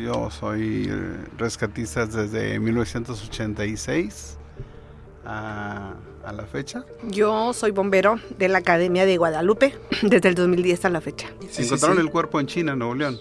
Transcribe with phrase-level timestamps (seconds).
[0.00, 0.90] yo soy
[1.36, 4.38] rescatista desde 1986
[5.24, 5.94] a,
[6.24, 6.84] a la fecha.
[7.08, 11.28] Yo soy bombero de la Academia de Guadalupe desde el 2010 a la fecha.
[11.50, 13.18] Se encontraron el cuerpo en China, Nuevo León.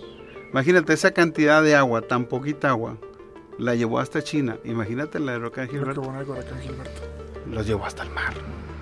[0.51, 2.97] Imagínate esa cantidad de agua, tan poquita agua,
[3.59, 4.57] la llevó hasta China.
[4.63, 6.01] Imagínate la Lo el huracán Gilberto.
[7.51, 8.33] Los llevó hasta el mar.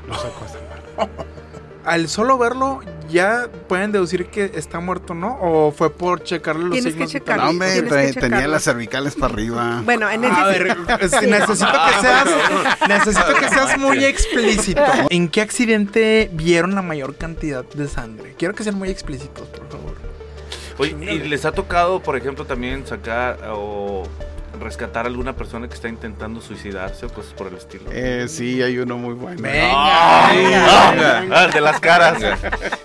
[0.07, 1.09] Los sacó hasta el mar.
[1.85, 5.37] Al solo verlo, ¿ya pueden deducir que está muerto, no?
[5.41, 7.43] ¿O fue por checarle los Tienes que signos checarlo.
[7.45, 9.81] No, hombre, que tenía las cervicales para arriba.
[9.85, 10.67] Bueno, en ese A ver,
[10.99, 12.25] es- necesito que seas
[12.87, 14.81] necesito que seas muy explícito.
[15.09, 18.35] ¿En qué accidente vieron la mayor cantidad de sangre?
[18.37, 19.95] Quiero que sean muy explícitos, por favor.
[20.79, 24.03] Oye, ¿y les ha tocado, por ejemplo, también sacar o
[24.59, 27.85] rescatar a alguna persona que está intentando suicidarse o cosas por el estilo?
[27.91, 29.41] Eh, sí, hay uno muy bueno.
[29.41, 31.25] Venga, venga.
[31.31, 32.21] ah, de las caras.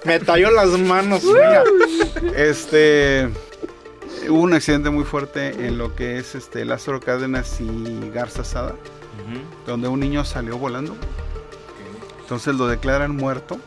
[0.04, 1.22] Me talló las manos.
[1.24, 1.62] venga.
[2.36, 3.28] Este
[4.28, 8.70] hubo un accidente muy fuerte en lo que es este Lázaro Cárdenas y Garza Sada,
[8.72, 9.40] Ujú.
[9.66, 10.96] donde un niño salió volando.
[12.20, 13.58] Entonces lo declaran muerto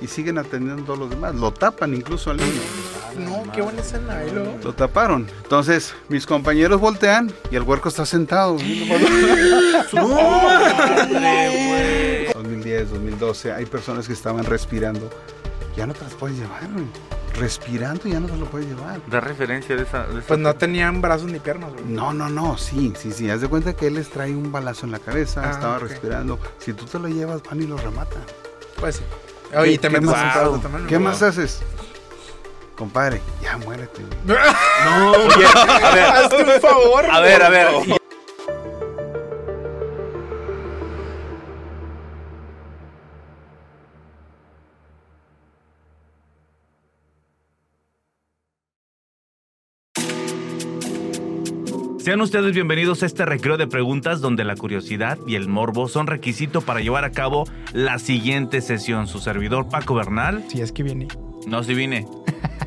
[0.00, 1.34] y siguen atendiendo a todos los demás.
[1.34, 2.60] Lo tapan incluso al niño.
[3.16, 4.22] No, qué buena escena.
[4.22, 4.58] ¿eh?
[4.62, 5.28] Lo taparon.
[5.42, 8.56] Entonces mis compañeros voltean y el huerco está sentado.
[12.34, 15.10] 2010, 2012, hay personas que estaban respirando.
[15.76, 16.86] Ya no te las puedes llevar, güey.
[17.38, 19.00] Respirando ya no te lo puedes llevar.
[19.08, 20.04] Da referencia de esa.
[20.06, 21.84] de esa- Pues no tenían brazos ni piernas, güey.
[21.86, 23.30] No, no, no, sí, sí, sí.
[23.30, 26.38] Haz de cuenta que él les trae un balazo en la cabeza, Ah, estaba respirando.
[26.58, 28.22] Si tú te lo llevas, van y lo rematan.
[28.80, 29.02] Pues sí.
[29.56, 30.34] Oye, y te qué metes más?
[30.62, 30.86] también.
[30.88, 31.60] ¿Qué más haces?
[32.78, 34.02] Compadre, ya muérete.
[34.02, 34.38] güey.
[34.84, 35.46] No, oye,
[35.82, 37.04] a ver, Hazte un favor.
[37.10, 37.66] a ver, a ver.
[37.88, 37.96] y-
[51.98, 56.06] Sean ustedes bienvenidos a este recreo de preguntas donde la curiosidad y el morbo son
[56.06, 57.44] requisito para llevar a cabo
[57.74, 59.06] la siguiente sesión.
[59.06, 60.44] Su servidor Paco Bernal.
[60.48, 61.08] Si es que viene.
[61.46, 62.06] No, si vine.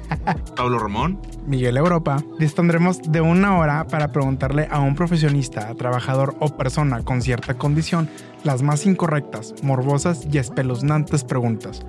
[0.56, 1.20] Pablo Ramón.
[1.48, 7.22] Miguel Europa, dispondremos de una hora para preguntarle a un profesionista, trabajador o persona con
[7.22, 8.10] cierta condición
[8.44, 11.86] las más incorrectas, morbosas y espeluznantes preguntas.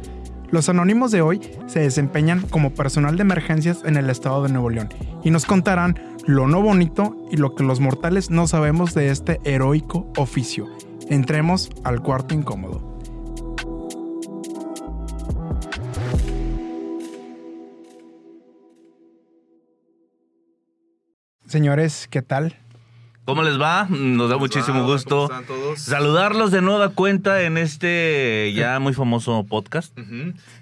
[0.51, 4.69] Los anónimos de hoy se desempeñan como personal de emergencias en el estado de Nuevo
[4.69, 4.91] León
[5.25, 9.41] y nos contarán lo no bonito y lo que los mortales no sabemos de este
[9.45, 10.69] heroico oficio.
[11.09, 12.92] Entremos al cuarto incómodo.
[21.53, 22.57] Señores, ¿qué tal?
[23.27, 23.87] ¿Cómo les va?
[23.91, 25.81] Nos da muchísimo ¿Cómo gusto están todos?
[25.81, 29.95] saludarlos de nueva cuenta en este ya muy famoso podcast.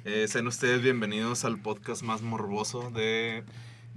[0.04, 3.44] Eh, sean ustedes bienvenidos al podcast más morboso de,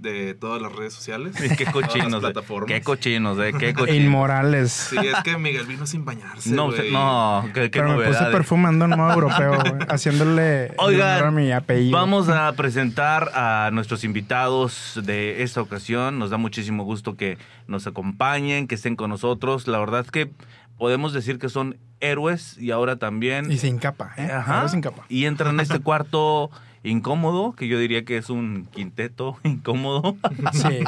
[0.04, 1.34] de todas las redes sociales.
[1.56, 2.32] Qué cochinos, las eh.
[2.32, 2.68] plataformas.
[2.68, 4.04] qué cochinos, eh, qué cochinos.
[4.04, 4.70] Inmorales.
[4.72, 6.50] Sí, es que Miguel vino sin bañarse.
[6.50, 11.30] No, no, qué, qué Pero me puse perfumando en modo europeo, güey, haciéndole Oigan, a
[11.30, 11.96] mi apellido.
[11.96, 16.18] Vamos a presentar a nuestros invitados de esta ocasión.
[16.18, 19.66] Nos da muchísimo gusto que nos acompañen, que estén con nosotros.
[19.66, 20.30] La verdad que
[20.78, 24.30] podemos decir que son héroes y ahora también Y sin capa, ¿eh?
[24.30, 24.56] Ajá.
[24.58, 25.04] Ahora sin capa.
[25.08, 26.50] Y entran en este cuarto
[26.86, 30.16] incómodo, que yo diría que es un quinteto incómodo.
[30.52, 30.80] Sí.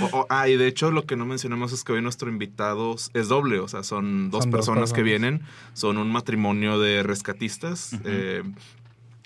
[0.00, 2.94] O- o- ah, y de hecho lo que no mencionamos es que hoy nuestro invitado
[3.14, 5.42] es doble, o sea, son dos Son dos personas que vienen,
[5.72, 7.94] son un matrimonio de rescatistas.
[7.94, 8.02] Ujú.
[8.06, 8.42] eh,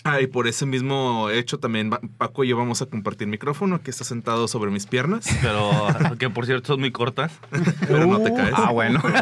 [0.04, 3.90] ah, y por ese mismo hecho también Paco y yo vamos a compartir micrófono, que
[3.90, 5.70] está sentado sobre mis piernas, Pero
[6.18, 7.32] que por cierto son muy cortas.
[7.86, 8.36] pero no te Uh.
[8.36, 8.54] caes.
[8.56, 9.02] Ah, bueno.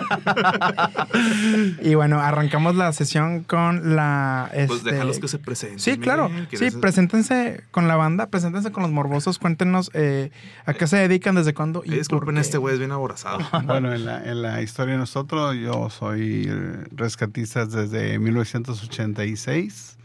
[1.83, 4.51] Y bueno, arrancamos la sesión con la.
[4.53, 5.79] Pues este, déjalos que se presenten.
[5.81, 6.29] Sí, claro.
[6.29, 10.31] Miguel, Sí, ¿quieres- preséntense con la banda, preséntense con los morbosos, cuéntenos eh,
[10.67, 12.41] a qué se dedican, desde cuándo y disculpen, por qué.
[12.41, 13.39] este güey es bien aborazado.
[13.65, 16.49] Bueno, en la, en la historia de nosotros, yo soy
[16.93, 19.97] rescatista desde 1986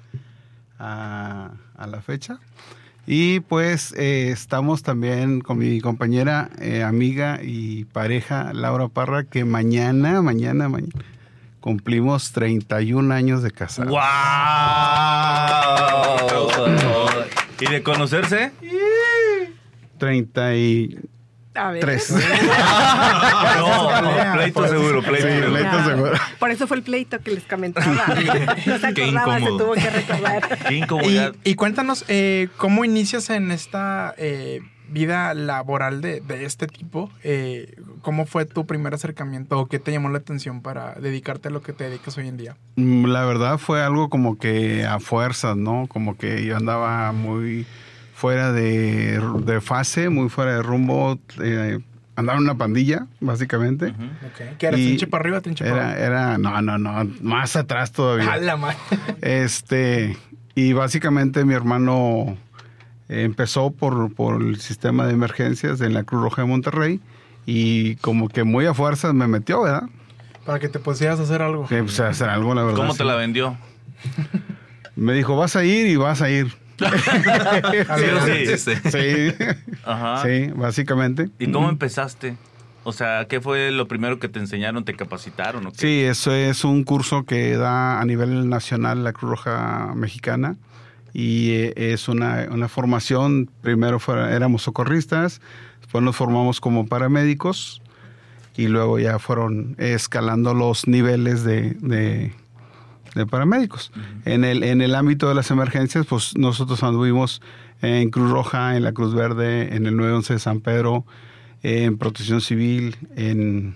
[0.80, 2.40] a, a la fecha.
[3.08, 9.46] Y pues eh, estamos también con mi compañera, eh, amiga y pareja Laura Parra, que
[9.46, 11.06] mañana, mañana, mañana
[11.66, 13.92] cumplimos 31 años de casados.
[13.92, 14.00] ¡Wow!
[17.60, 18.52] ¿Y de conocerse?
[19.98, 21.15] 33.
[21.56, 21.86] A ver.
[23.58, 25.52] No, pelea, pleito por eso seguro, se pleito Sí, seguro.
[25.54, 26.12] pleito seguro.
[26.40, 27.86] Por eso fue el pleito que les comentaba.
[28.66, 29.58] No se Qué acordaba, se incómodo.
[29.58, 30.60] tuvo que recordar.
[30.68, 31.36] Qué incomodidad.
[31.44, 37.10] y cuéntanos, eh, ¿cómo inicias en esta eh, vida laboral de, de este tipo?
[37.24, 41.52] Eh, ¿Cómo fue tu primer acercamiento o qué te llamó la atención para dedicarte a
[41.52, 42.56] lo que te dedicas hoy en día?
[42.76, 45.88] Mm, La verdad fue algo como que a fuerzas, ¿no?
[45.88, 47.66] Como que yo andaba muy
[48.16, 51.20] fuera de, de fase, muy fuera de rumbo.
[51.44, 51.80] Eh,
[52.16, 53.88] andaba en una pandilla, básicamente.
[53.90, 54.58] Ok.
[54.58, 54.78] ¿Qué era?
[54.78, 56.00] ¿Trinche para arriba, trinche para abajo?
[56.02, 58.32] era, no, no, no, más atrás todavía.
[58.32, 58.78] A la madre.
[59.22, 60.18] Este,
[60.56, 62.38] y básicamente mi hermano
[63.10, 67.02] eh, empezó por, por el sistema de emergencias en la Cruz Roja de Monterrey
[67.46, 69.90] y como que muy a fuerzas me metió, ¿verdad?
[70.46, 71.68] Para que te pusieras a hacer algo.
[71.68, 72.78] Que pues, hacer algo, la verdad.
[72.78, 73.04] ¿Cómo te sí.
[73.04, 73.58] la vendió?
[74.96, 76.56] Me dijo, vas a ir y vas a ir.
[76.80, 78.72] Sí, ver, sí.
[78.76, 78.92] Sí.
[78.92, 79.34] sí,
[79.86, 80.24] Ajá.
[80.24, 81.30] sí, básicamente.
[81.40, 82.36] ¿Y cómo empezaste?
[82.84, 84.86] O sea, ¿qué fue lo primero que te enseñaron?
[84.86, 85.78] ¿Te capacitaron o qué?
[85.78, 90.56] Sí, eso es un curso que da a nivel nacional la Cruz Roja Mexicana
[91.14, 94.00] y eh, es una, una formación, primero
[94.30, 95.42] éramos socorristas,
[95.82, 97.82] después nos formamos como paramédicos
[98.58, 102.34] y luego ya fueron escalando los niveles de, de-
[103.16, 103.92] de paramédicos.
[104.26, 107.42] en, el, en el ámbito de las emergencias, pues nosotros anduvimos
[107.82, 111.06] en Cruz Roja, en la Cruz Verde, en el 911 de San Pedro,
[111.64, 113.76] en protección civil, en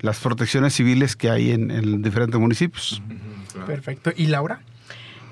[0.00, 3.02] las protecciones civiles que hay en, en diferentes municipios.
[3.66, 4.12] Perfecto.
[4.14, 4.60] ¿Y Laura?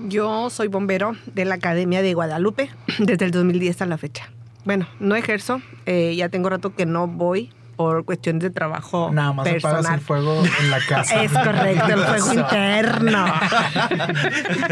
[0.07, 4.31] Yo soy bombero de la Academia de Guadalupe desde el 2010 a la fecha.
[4.65, 9.33] Bueno, no ejerzo, eh, ya tengo rato que no voy por cuestiones de trabajo Nada
[9.33, 9.95] más apagas personal.
[9.95, 11.23] el fuego en la casa.
[11.23, 13.25] Es correcto, el fuego interno.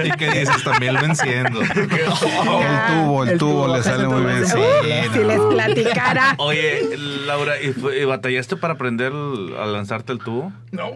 [0.05, 0.65] ¿Y qué dices?
[0.65, 1.61] También lo enciendo.
[1.63, 4.45] el tubo, el, el tubo, tubo, le sale muy bien.
[4.47, 5.27] Sí, Uh, si no.
[5.29, 6.35] les platicara.
[6.39, 10.53] Oye, Laura, ¿y, batallaste para aprender el- a lanzarte el tubo?
[10.73, 10.91] No.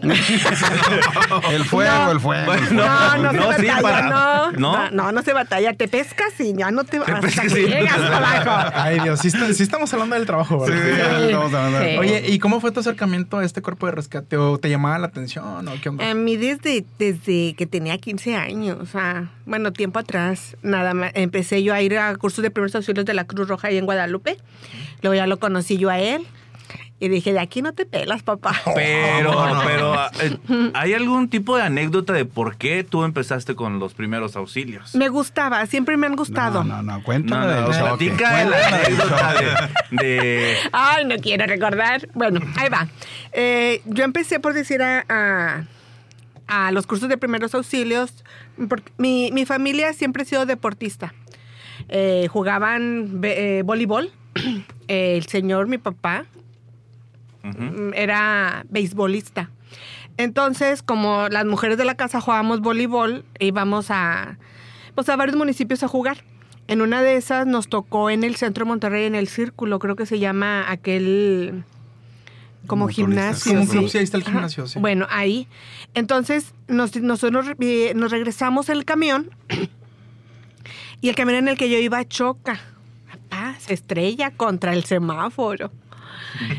[1.49, 2.11] El fuego, No.
[2.11, 2.45] el fuego.
[2.45, 2.67] Bueno.
[2.71, 4.77] No, no, no, se sí, batalla, para- no, ¿no?
[4.89, 4.91] no.
[4.91, 5.73] No, no se batalla.
[5.73, 8.71] Te pescas y ya no te, hasta pescas que y- llegas abajo.
[8.75, 11.23] Ay, Dios, sí, está- sí estamos hablando del trabajo, Sí, ¿verdad?
[11.23, 11.97] estamos hablando de- Sí.
[12.01, 14.37] Oye, ¿y cómo fue tu acercamiento a este cuerpo de rescate?
[14.37, 15.67] ¿O te llamaba la atención?
[15.67, 16.09] ¿O qué onda?
[16.09, 21.11] A mí desde, desde que tenía 15 años, o sea, bueno, tiempo atrás, nada más,
[21.13, 23.85] empecé yo a ir a cursos de primeros auxilios de la Cruz Roja ahí en
[23.85, 24.37] Guadalupe.
[25.01, 26.25] Luego ya lo conocí yo a él.
[27.03, 28.53] Y dije, de aquí no te pelas, papá.
[28.75, 29.61] Pero, no.
[29.65, 34.35] pero, eh, ¿hay algún tipo de anécdota de por qué tú empezaste con los primeros
[34.35, 34.93] auxilios?
[34.93, 36.63] Me gustaba, siempre me han gustado.
[36.63, 37.79] No, no, no, No, cuéntame no, del choque.
[37.79, 39.33] platica la anécdota
[39.89, 42.07] de, de- Ay, no quiero recordar.
[42.13, 42.87] Bueno, ahí va.
[43.33, 45.63] Eh, yo empecé por decir a, a,
[46.67, 48.13] a los cursos de primeros auxilios.
[48.69, 51.15] porque mi, mi familia siempre ha sido deportista.
[51.89, 54.11] Eh, jugaban eh, voleibol.
[54.87, 56.25] El señor, mi papá,
[57.43, 59.49] Mm, era beisbolista.
[60.17, 64.37] Entonces, como las mujeres de la casa jugábamos voleibol, íbamos a,
[64.95, 66.23] pues, a varios municipios a jugar.
[66.67, 69.95] En una de esas nos tocó en el centro de Monterrey, en el Círculo, creo
[69.95, 71.63] que se llama aquel
[72.67, 73.51] como gimnasio.
[73.53, 73.77] Como un sí.
[73.77, 74.79] club, sí, ahí está el gimnasio, sí.
[74.79, 75.47] Bueno, ahí.
[75.95, 79.31] Entonces, nos- nosotros eh, nos regresamos el camión
[81.01, 82.59] y el camión en el que yo iba choca.
[83.09, 85.71] Papá, se estrella contra el semáforo.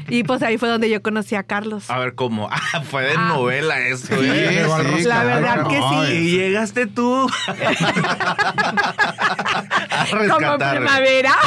[0.08, 1.88] Y pues ahí fue donde yo conocí a Carlos.
[1.90, 2.48] A ver, ¿cómo?
[2.74, 3.28] Ah, fue de Ah.
[3.28, 4.48] novela eso, Sí, ¿eh?
[4.52, 5.02] llegó al sí.
[5.04, 6.12] La verdad que no, sí.
[6.12, 7.54] Y llegaste tú a
[10.30, 11.32] Como primavera.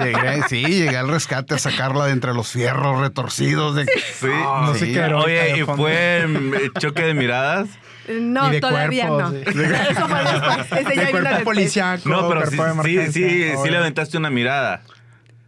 [0.00, 3.74] Llegué, sí, llegué al rescate a sacarla de entre los fierros retorcidos.
[3.76, 3.84] De...
[3.86, 4.26] Sí.
[4.26, 7.68] no sé qué Oye, ¿y fue mm, choque de miradas?
[8.08, 9.38] No, todavía cuerpos, no.
[9.52, 9.60] sí.
[9.90, 10.72] Eso fue después.
[10.72, 11.44] Ese ya De vino cuerpo después.
[11.44, 14.80] policiaco, No, pero sí, sí, sí, sí le aventaste una mirada.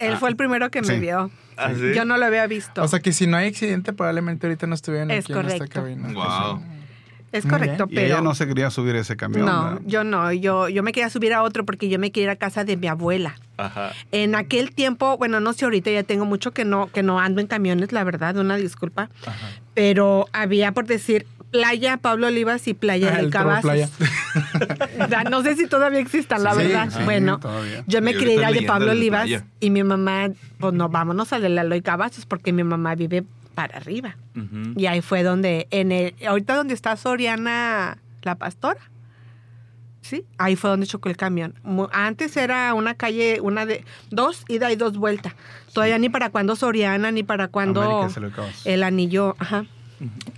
[0.00, 0.98] Él fue el primero que me Sí.
[1.00, 1.30] vio.
[1.56, 1.92] ¿Ah, sí?
[1.94, 2.82] Yo no lo había visto.
[2.82, 5.58] O sea que si no hay accidente, probablemente ahorita no estuvieran Es aquí en esta
[5.58, 5.80] correcto.
[5.82, 6.08] cabina.
[6.12, 6.62] Wow.
[7.32, 8.06] es muy correcto, Y pero.
[8.06, 9.46] ella no se quería subir a ese camión.
[9.46, 9.80] No, ¿verdad?
[9.86, 10.32] yo no.
[10.32, 12.76] Yo, yo me quería subir a otro porque yo me quería ir a casa de
[12.76, 13.36] mi abuela.
[13.56, 13.92] Ajá.
[14.10, 17.40] En aquel tiempo, bueno, no sé ahorita, ya tengo mucho que no, que no ando
[17.40, 19.10] en camiones, la verdad, una disculpa.
[19.74, 23.30] Pero había, por decir, Playa Pablo Olivas y Playa Ah, del
[25.08, 26.88] sea, no sé si todavía existan, la Sí, verdad.
[26.90, 27.82] sí, bueno, todavía.
[27.86, 29.44] yo me Y quería ir ahorita al de Pablo Olivas Playa.
[29.60, 30.28] y mi mamá,
[30.58, 34.16] pues no, vámonos al de Laloy Cavazos porque mi mamá vive para arriba.
[34.76, 38.80] Y ahí fue donde, en el, ahorita donde está Soriana la Pastora.
[40.02, 41.54] Sí, ahí fue donde chocó el camión.
[41.92, 45.34] Antes era una calle, una de dos ida y dos vuelta.
[45.74, 48.08] Todavía ni para cuando Soriana, ni para cuando
[48.64, 49.36] el anillo.
[49.38, 49.66] Ajá.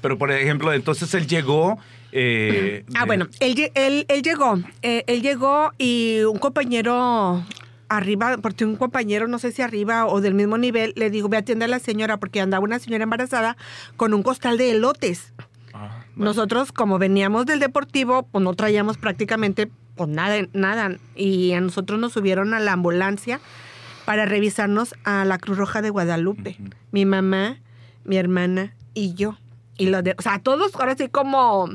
[0.00, 1.78] Pero, por ejemplo, entonces él llegó...
[2.12, 7.44] eh, Ah, de- bueno, él, él, él llegó, eh, él llegó y un compañero
[7.88, 11.36] arriba, porque un compañero, no sé si arriba o del mismo nivel, le dijo, ve
[11.36, 13.56] a atender a la señora, porque andaba una señora embarazada
[13.96, 15.32] con un costal de elotes.
[15.74, 20.96] Ah, Nosotros, como veníamos del deportivo, pues no traíamos prácticamente pues nada, nada.
[21.14, 23.40] Y a nosotros nos subieron a la ambulancia
[24.06, 26.56] para revisarnos a la Cruz Roja de Guadalupe.
[26.92, 27.58] Mi mamá,
[28.04, 29.36] mi hermana y yo.
[29.78, 31.68] Y los de, o sea, todos ahora sí como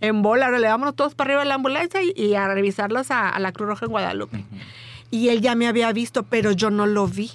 [0.00, 3.10] en bola, ahora le vámonos todos para arriba de la ambulancia y, y a revisarlos
[3.10, 4.44] a, a la Cruz Roja en Guadalupe.
[5.10, 7.30] y él ya me había visto, pero yo no lo vi.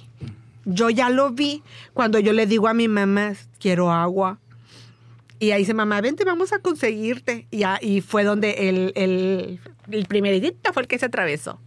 [0.64, 1.62] Yo ya lo vi
[1.94, 4.38] cuando yo le digo a mi mamá, quiero agua.
[5.38, 7.46] Y ahí dice, mamá, vente, vamos a conseguirte.
[7.50, 9.60] Y, ahí fue donde el, el,
[9.90, 11.60] el primeritito fue el que se atravesó.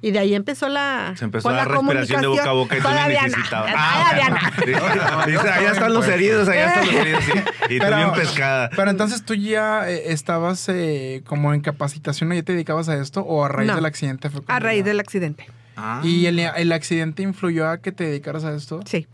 [0.00, 1.14] Y de ahí empezó la.
[1.16, 3.72] Se empezó la, respiración de boca a boca y tú ni necesitabas.
[3.72, 5.26] todavía no.
[5.26, 7.24] Dice, allá están los heridos, allá están los heridos.
[7.24, 7.32] sí.
[7.70, 8.70] Y tú Pero- bien pescada.
[8.76, 12.32] Pero entonces tú ya eh, estabas eh, como en capacitación.
[12.32, 13.22] ¿ya te dedicabas a esto?
[13.22, 13.74] ¿O a raíz No.
[13.76, 14.84] del accidente fue A raíz ya?
[14.90, 15.46] del accidente.
[15.76, 16.00] Ah.
[16.04, 18.80] ¿Y el, el accidente influyó a que te dedicaras a esto?
[18.84, 19.06] Sí.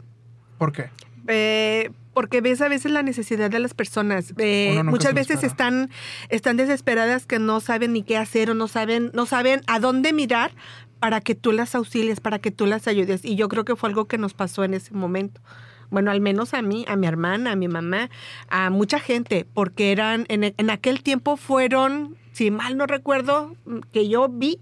[0.58, 0.90] ¿Por qué?
[1.28, 4.32] Eh, porque ves a veces la necesidad de las personas.
[4.38, 5.90] Eh, muchas veces están,
[6.28, 10.12] están desesperadas que no saben ni qué hacer o no saben, no saben a dónde
[10.12, 10.52] mirar
[11.00, 13.24] para que tú las auxilies, para que tú las ayudes.
[13.24, 15.42] Y yo creo que fue algo que nos pasó en ese momento.
[15.90, 18.08] Bueno, al menos a mí, a mi hermana, a mi mamá,
[18.48, 23.54] a mucha gente, porque eran, en, en aquel tiempo fueron, si mal no recuerdo,
[23.92, 24.60] que yo vi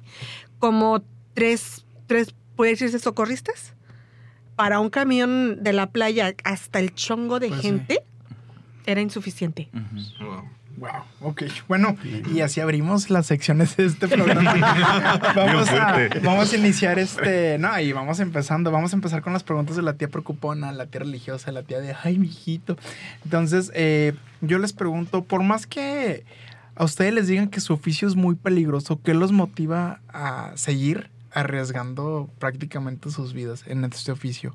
[0.58, 1.02] como
[1.34, 3.74] tres, tres, puede decirse socorristas,
[4.56, 7.66] para un camión de la playa hasta el chongo de Pues sí.
[7.68, 8.02] gente,
[8.86, 9.68] era insuficiente.
[10.20, 10.44] Wow.
[10.78, 10.90] Wow,
[11.20, 11.42] ok.
[11.68, 11.96] Bueno,
[12.34, 14.52] y así abrimos las secciones de este programa.
[15.36, 16.18] vamos, a, fuerte.
[16.20, 17.56] vamos a iniciar este.
[17.58, 18.72] No, y vamos empezando.
[18.72, 21.78] Vamos a empezar con las preguntas de la tía preocupona, la tía religiosa, la tía
[21.80, 22.76] de ay, mijito.
[23.22, 26.24] Entonces, eh, yo les pregunto, por más que
[26.74, 31.11] a ustedes les digan que su oficio es muy peligroso, ¿qué los motiva a seguir
[31.34, 34.54] arriesgando prácticamente sus vidas en este oficio?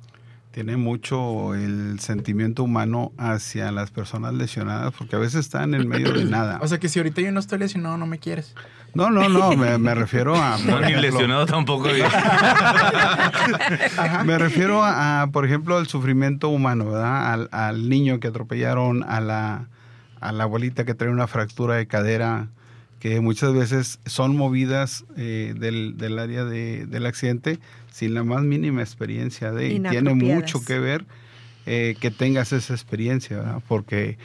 [0.52, 6.14] Tiene mucho el sentimiento humano hacia las personas lesionadas porque a veces están en medio
[6.14, 6.60] de nada.
[6.64, 8.56] O sea, que si ahorita yo no estoy lesionado, no me quieres.
[8.96, 10.58] No, no, no, me, me refiero a...
[10.58, 11.90] No, ni ejemplo, lesionado tampoco.
[14.26, 17.34] Me refiero a, a, por ejemplo, al sufrimiento humano, ¿verdad?
[17.34, 19.68] Al, al niño que atropellaron, a la,
[20.20, 22.48] a la abuelita que trae una fractura de cadera,
[23.00, 27.60] que muchas veces son movidas eh, del, del área de- del accidente
[27.92, 29.74] sin la más mínima experiencia de...
[29.74, 31.06] Y tiene mucho que ver
[31.66, 33.62] eh, que tengas esa experiencia, ¿verdad?
[33.68, 34.18] Porque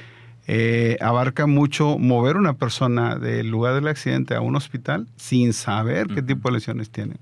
[0.47, 6.09] eh, abarca mucho mover una persona del lugar del accidente a un hospital sin saber
[6.09, 7.15] qué tipo de lesiones tiene.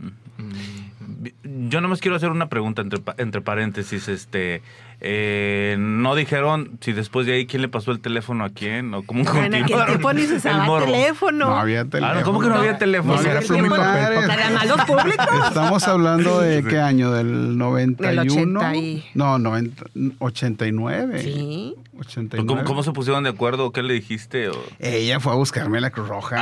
[1.69, 4.09] Yo nomás quiero hacer una pregunta entre, pa- entre paréntesis.
[4.09, 4.63] Este,
[5.03, 9.03] eh, no dijeron si después de ahí quién le pasó el teléfono a quién o
[9.03, 11.49] cómo En aquel continuaron tiempo ni se el usaba teléfono.
[11.49, 12.21] No había teléfono.
[12.21, 13.15] Ah, ¿cómo que no había No, teléfono?
[13.15, 15.27] No, en más los públicos.
[15.49, 18.61] Estamos hablando de qué año, del 91.
[18.61, 19.85] 80 y- No, 90,
[20.19, 21.23] 89.
[21.23, 21.75] Sí.
[21.99, 22.47] 89.
[22.47, 23.73] ¿Cómo, cómo se pusieron de acuerdo?
[23.73, 24.49] ¿Qué le dijiste?
[24.49, 26.37] o- Ella fue a buscarme la Cruz Roja.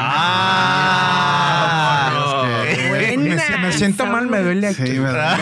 [1.28, 3.16] Ah, es que-.
[3.18, 4.86] Me, me siento mal, me duele aquí.
[4.86, 5.36] Sí, me da-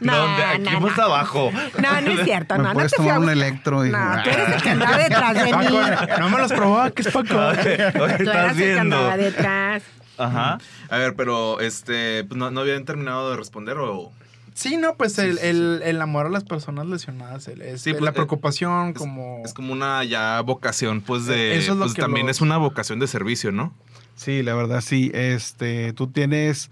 [0.00, 0.44] No, ¿Dónde?
[0.44, 1.02] Aquí no, más no.
[1.04, 1.50] abajo.
[1.78, 2.56] No, no es cierto.
[2.56, 3.84] ¿Me No, no te tomar un electro?
[3.84, 5.50] No, tú eres el que andaba detrás de mí.
[5.52, 7.38] Paco, no me los provoques, Paco.
[7.48, 8.96] Oye, Tú estás eras el que viendo.
[8.96, 9.82] andaba detrás.
[10.18, 10.58] Ajá.
[10.90, 14.12] A ver, pero este, pues, no, no habían terminado de responder o.
[14.52, 17.90] Sí, no, pues el, Sí, el- el amor a las personas lesionadas, el- es, Sí,
[17.90, 19.40] eh, pues, la eh, preocupación Es como...
[19.44, 21.56] es como una ya vocación, pues de.
[21.56, 23.72] Eso es lo pues, que también lo- es una vocación de servicio, ¿no?
[24.16, 25.10] Sí, la verdad sí.
[25.14, 26.70] Este, tú tienes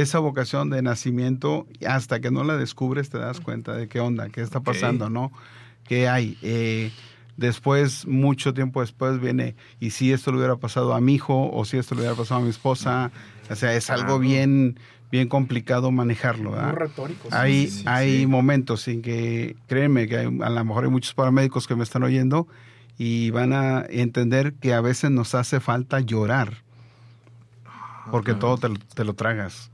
[0.00, 4.28] esa vocación de nacimiento hasta que no la descubres te das cuenta de qué onda,
[4.28, 5.32] qué está pasando, ¿no?
[5.84, 6.36] ¿Qué hay?
[6.42, 6.90] Eh,
[7.36, 11.64] después, mucho tiempo después viene, y si esto le hubiera pasado a mi hijo o
[11.64, 13.10] si esto le hubiera pasado a mi esposa,
[13.50, 14.78] o sea, es algo bien,
[15.10, 16.74] bien complicado manejarlo, muy ¿verdad?
[16.74, 17.30] retórico.
[17.30, 18.26] sí, Hay, sí, sí, hay sí.
[18.26, 22.02] momentos en que, créeme que hay- a lo mejor hay muchos paramédicos que me están
[22.02, 22.46] oyendo
[22.98, 26.64] y van a entender que a veces nos hace falta llorar.
[28.10, 29.70] Porque todo te, lo- te lo tragas.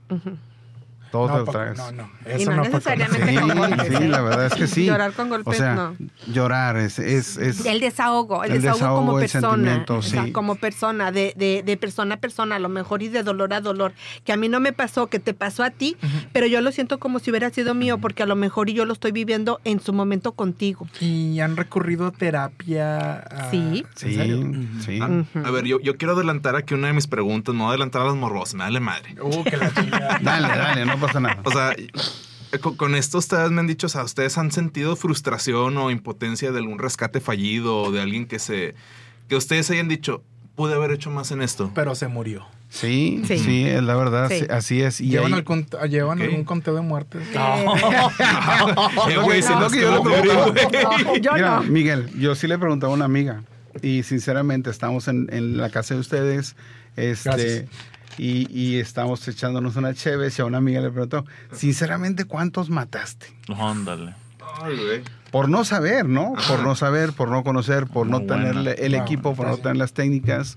[1.29, 1.79] Te No, tragas.
[1.79, 2.11] no, no.
[2.27, 2.69] Y Eso no no, no.
[2.71, 4.09] necesariamente Sí, con golpes, sí, ¿eh?
[4.09, 4.87] la verdad es que sí.
[4.87, 5.97] Llorar con golpes, o sea, no.
[6.33, 9.85] llorar es, es, es- El desahogo, el, El desahogo, desahogo, como persona.
[9.89, 10.33] o sea, sí.
[10.33, 13.61] como persona, de, de, de persona a persona, a lo mejor y de dolor a
[13.61, 13.93] dolor.
[14.25, 15.97] Que a mí no me pasó, que te pasó a ti,
[16.33, 18.85] pero yo lo siento como si hubiera sido mío, porque a lo mejor y yo
[18.85, 20.87] lo estoy viviendo en su momento contigo.
[21.01, 23.19] Y han recurrido a terapia.
[23.21, 23.85] a- Sí.
[24.03, 24.99] ¿En sí.
[25.01, 25.25] Ah.
[25.45, 27.55] A ver, yo, yo quiero adelantar aquí una de mis preguntas.
[27.55, 29.15] A adelantar a las morbosas, me dale madre.
[29.21, 30.19] Uh, que la chingada.
[30.23, 31.41] Dale, dale, no pasa nada.
[31.45, 34.97] O sea, eh, con, con esto ustedes me han dicho, o sea, ¿ustedes han sentido
[34.97, 38.75] frustración o impotencia de algún rescate fallido o de alguien que se...
[39.29, 40.23] que ustedes hayan dicho,
[40.55, 41.71] pude haber hecho más en esto?
[41.75, 42.47] Pero se murió.
[42.71, 43.39] Sí, Sí.
[43.39, 44.41] sí, es la verdad, Sí.
[44.41, 45.01] sí, así es.
[45.01, 47.23] Y ¿Llevan, ahí- algún, ¿llevan algún conteo de muertes?
[49.11, 50.23] Eh, güey, no, nos que yo güey.
[50.23, 51.63] No, yo Mira, no.
[51.65, 53.43] Miguel, yo sí le preguntaba a una amiga
[53.83, 56.57] y sinceramente estamos en, en la casa de ustedes
[56.97, 57.65] este, Gracias.
[58.19, 63.27] Y, y estamos echándonos una chévere y a una amiga le preguntó, sinceramente, ¿cuántos mataste?
[63.57, 64.15] Ándale.
[64.63, 65.03] Ay, güey.
[65.31, 66.35] Por no saber, ¿no?
[66.47, 68.71] Por no saber, por no conocer, por no Muy tener buena.
[68.73, 70.57] el equipo, por no tener las técnicas.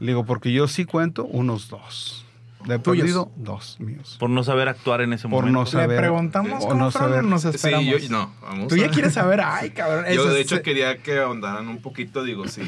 [0.00, 2.24] Le digo, porque yo sí cuento unos dos.
[2.66, 3.02] De Tuyos.
[3.02, 4.16] perdido, dos míos.
[4.18, 5.58] Por no saber actuar en ese Por momento.
[5.60, 8.02] no ¿Le saber- preguntamos o cómo no saber- nos Sí, esperamos?
[8.02, 8.32] yo no.
[8.42, 10.06] Vamos Tú ya a- quieres saber, ay, cabrón.
[10.12, 12.62] Yo, de es- hecho, quería que ahondaran un poquito, digo, si,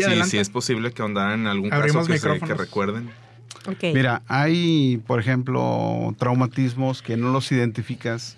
[0.00, 0.30] Sí, adelante.
[0.30, 3.10] si es posible que ahondaran en algún Abrimos caso que, se- que recuerden.
[3.66, 3.82] Ok.
[3.94, 8.36] Mira, hay, por ejemplo, traumatismos que no los identificas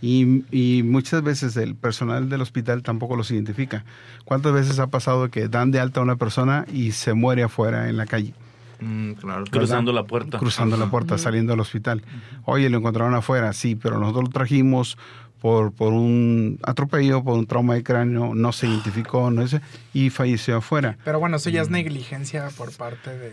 [0.00, 3.84] y, y muchas veces el personal del hospital tampoco los identifica.
[4.24, 7.88] ¿Cuántas veces ha pasado que dan de alta a una persona y se muere afuera
[7.88, 8.34] en la calle?
[8.80, 9.44] Mm, claro.
[9.50, 10.38] Cruzando la puerta.
[10.38, 12.02] Cruzando la puerta, saliendo del hospital.
[12.44, 14.96] Oye, lo encontraron afuera, sí, pero nosotros lo trajimos
[15.40, 19.60] por, por un atropello, por un trauma de cráneo, no se identificó, no sé,
[19.94, 20.96] y falleció afuera.
[21.04, 21.64] Pero bueno, eso ya Mm.
[21.64, 23.32] es negligencia por parte de,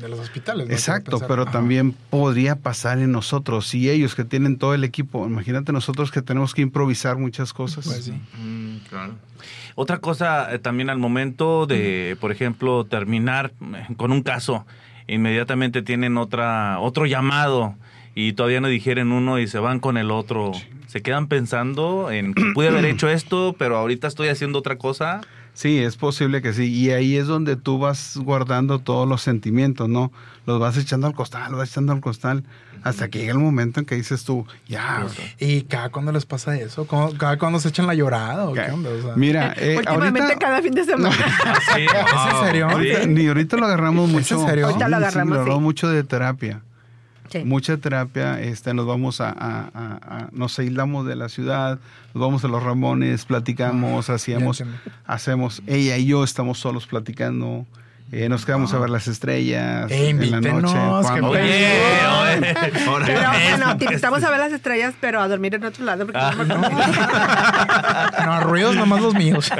[0.00, 0.66] de los hospitales.
[0.68, 0.72] ¿no?
[0.74, 1.52] Exacto, pero Ajá.
[1.52, 3.74] también podría pasar en nosotros.
[3.74, 7.84] Y ellos que tienen todo el equipo, imagínate nosotros que tenemos que improvisar muchas cosas.
[7.86, 8.12] Pues sí.
[8.38, 9.14] Mm, claro.
[9.74, 14.64] Otra cosa eh, también al momento de, por ejemplo, terminar eh, con un caso,
[15.06, 17.74] inmediatamente tienen otra otro llamado
[18.14, 20.52] y todavía no digieren uno y se van con el otro.
[20.96, 25.20] Se quedan pensando en que pude haber hecho esto, pero ahorita estoy haciendo otra cosa.
[25.52, 26.72] Sí, es posible que sí.
[26.72, 30.10] Y ahí es donde tú vas guardando todos los sentimientos, ¿no?
[30.46, 32.44] Los vas echando al costal, los vas echando al costal,
[32.82, 35.04] hasta que llega el momento en que dices tú, ya.
[35.38, 36.86] ¿Y cada cuándo les pasa eso?
[36.86, 38.88] ¿Cómo- ¿Cada cuándo se echan la llorada o qué onda?
[38.88, 41.14] O sea, Mira, eh, Últimamente ahorita, cada fin de semana.
[41.74, 42.68] Sí, ¿Es en serio?
[42.70, 44.40] ahorita- ni ahorita lo agarramos mucho.
[44.40, 44.64] en serio?
[44.66, 45.64] Ahorita lo Sí, sí, agarramos, lo agarramos sí.
[45.64, 46.62] mucho de terapia.
[47.30, 47.44] Sí.
[47.44, 51.78] mucha terapia, este, nos vamos a, a- a- a- nos aislamos de la ciudad,
[52.14, 54.82] nos vamos a los Ramones, platicamos, hacíamos, entiendo.
[55.06, 57.66] hacemos, ella y yo estamos solos platicando,
[58.12, 60.72] eh, nos quedamos a ver las estrellas Eh, en la noche.
[60.74, 61.42] qué cuando- pedo.
[61.42, 62.54] Oye, oye.
[63.06, 66.06] Pero bueno, te invitamos a ver las estrellas, pero a dormir en otro lado.
[66.06, 66.68] Porque no me
[68.26, 69.50] No, ruidos nomás los míos.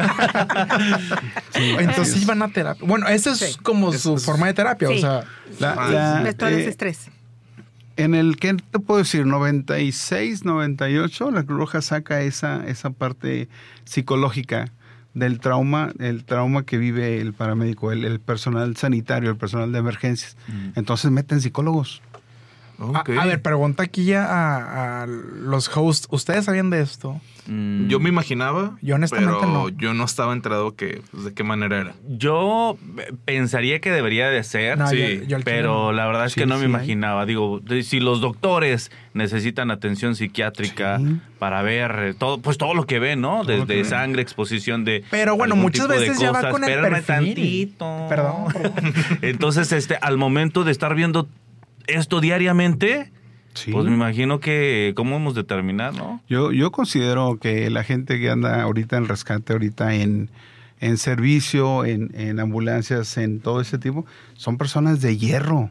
[1.54, 2.26] Sí, Entonces sí es.
[2.26, 2.86] van a terapia.
[2.86, 3.56] Bueno, esa es Sí.
[3.62, 4.90] como su forma de terapia.
[4.90, 5.24] O sea,
[5.58, 5.88] La- Ah,
[6.22, 7.08] la- eh, desestrés.
[7.96, 13.48] En el que te puedo decir, 96, 98, la Cruz Roja saca esa, esa parte
[13.84, 14.70] psicológica
[15.14, 19.78] del trauma, el trauma que vive el paramédico, el, el personal sanitario, el personal de
[19.78, 20.36] emergencias.
[20.74, 22.02] Entonces meten psicólogos.
[22.78, 26.08] A, ver, pregunta aquí ya a, a los hosts.
[26.10, 27.20] ¿Ustedes sabían de esto?
[27.48, 29.68] Mm, Yo me imaginaba, Yo honestamente pero no.
[29.68, 31.94] yo no estaba enterado que, pues, de qué manera era.
[32.08, 34.96] Yo eh, pensaría que debería de ser, No, sí,
[35.28, 37.24] yo- yo pero la verdad es Sí, que no sí me imaginaba.
[37.24, 41.20] Digo, si los doctores necesitan atención psiquiátrica Sí.
[41.38, 43.44] para ver eh, todo, pues todo lo que ven, ¿no?
[43.44, 45.04] Desde sangre, exposición de.
[45.10, 47.04] Pero bueno, muchas veces ya va con el perfil.
[47.06, 48.06] tantito.
[48.08, 48.94] Perdón, perdón.
[49.22, 51.28] Entonces, este, al momento de estar viendo
[51.86, 53.12] esto diariamente,
[53.54, 53.72] Sí.
[53.72, 56.20] pues me imagino que cómo hemos de terminar, ¿no?
[56.28, 60.28] Yo, yo considero que la gente que anda ahorita en rescate, ahorita en,
[60.80, 65.70] en servicio, en, en ambulancias, en todo ese tipo, son personas de hierro.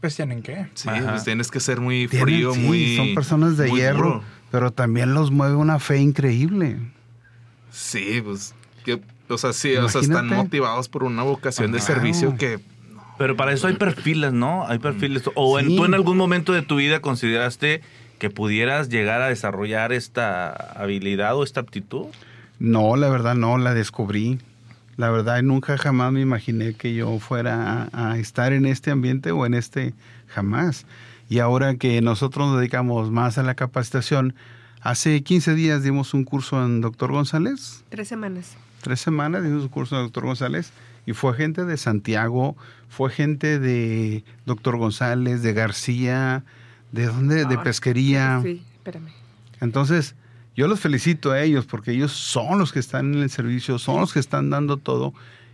[0.00, 0.66] Pues tienen que.
[0.74, 1.10] Sí, Ajá.
[1.12, 2.96] pues tienes que ser muy Tienen- frío, sí, muy.
[2.96, 4.22] son personas de hierro, duro.
[4.50, 6.78] pero también los mueve una fe increíble.
[7.70, 8.54] Sí, pues.
[8.84, 11.94] que- o sea, sí, o sea, están motivados por una vocación de Claro.
[11.94, 12.60] servicio que.
[13.18, 14.66] Pero para eso hay perfiles, ¿no?
[14.66, 15.22] Hay perfiles.
[15.34, 15.76] O en, Sí.
[15.76, 17.80] tú en algún momento de tu vida consideraste
[18.18, 22.06] que pudieras llegar a desarrollar esta habilidad o esta aptitud.
[22.58, 24.38] No, la verdad no, la descubrí.
[24.96, 29.30] La verdad nunca jamás me imaginé que yo fuera a, a estar en este ambiente
[29.32, 29.92] o en este
[30.28, 30.86] jamás.
[31.28, 34.34] Y ahora que nosotros nos dedicamos más a la capacitación,
[34.80, 38.56] hace 15 días dimos un curso en Doctor González, Tres semanas.
[38.80, 40.72] tres semanas dimos un curso en Doctor González
[41.04, 42.56] y fue gente de Santiago,
[42.88, 46.44] fue gente de Doctor González, de García,
[46.92, 48.40] de dónde, de pesquería.
[48.42, 49.10] Sí, espérame.
[49.60, 50.14] Entonces,
[50.54, 54.00] yo los felicito a ellos porque ellos son los que están en el servicio, son
[54.00, 55.12] los que están dando todo.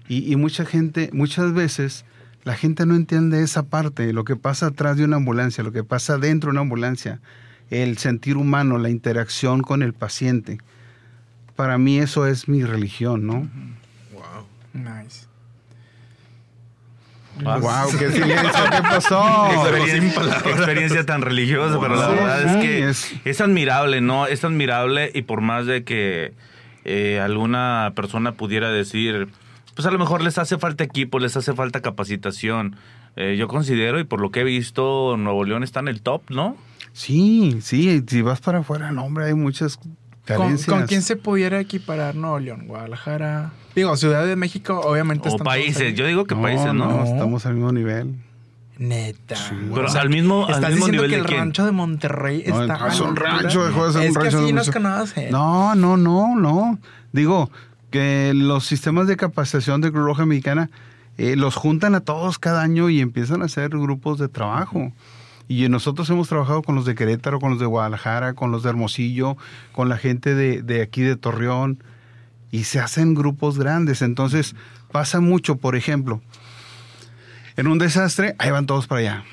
[0.08, 2.04] Y, y mucha gente, muchas veces,
[2.44, 5.84] la gente no entiende esa parte, lo que pasa atrás de una ambulancia, lo que
[5.84, 7.20] pasa dentro de una ambulancia,
[7.70, 10.58] el sentir humano, la interacción con el paciente.
[11.56, 13.48] Para mí eso es mi religión, ¿no?
[14.12, 14.46] Wow.
[14.72, 15.26] Nice.
[17.44, 17.98] ¡Wow!
[17.98, 18.50] ¡Qué silencio!
[18.70, 19.50] ¿Qué pasó?
[19.50, 24.26] Experiencia, qué experiencia tan religiosa, pero la Sí, verdad es que es- es, admirable, ¿no?
[24.26, 26.32] Es admirable y por más de que
[26.84, 29.28] eh, alguna persona pudiera decir,
[29.74, 32.76] pues a lo mejor les hace falta equipo, les hace falta capacitación.
[33.16, 36.22] Eh, yo considero, y por lo que he visto, Nuevo León está en el top,
[36.30, 36.56] ¿no?
[36.92, 40.68] Sí, sí, si vas para afuera, no, hombre, hay muchas ¿Con, carencias.
[40.76, 42.66] con quién se pudiera equiparar Nuevo León?
[42.66, 43.52] Guadalajara.
[43.74, 45.28] Digo, Ciudad de México, obviamente.
[45.28, 45.94] O países, ahí.
[45.94, 46.90] yo digo que países, ¿no?
[46.90, 48.14] no, estamos al mismo nivel.
[48.78, 49.36] Neta.
[49.74, 51.38] Pero al mismo, al Estás mismo diciendo nivel que de el quién.
[51.40, 52.88] rancho de Monterrey No, está.
[52.88, 55.30] es un rancho, dejó de ser un Es que así no nos conocen.
[55.30, 56.78] No, no, no, no.
[57.12, 57.50] Digo
[57.90, 60.70] que los sistemas de capacitación de Cruz Roja Mexicana
[61.18, 64.90] eh, los juntan a todos cada año y empiezan a hacer grupos de trabajo.
[65.48, 68.70] Y nosotros hemos trabajado con los de Querétaro, con los de Guadalajara, con los de
[68.70, 69.36] Hermosillo,
[69.72, 71.84] con la gente de, de aquí de Torreón,
[72.52, 74.00] y se hacen grupos grandes.
[74.02, 74.54] Entonces
[74.92, 76.22] pasa mucho, por ejemplo,
[77.56, 79.24] en un desastre, ahí van todos para allá.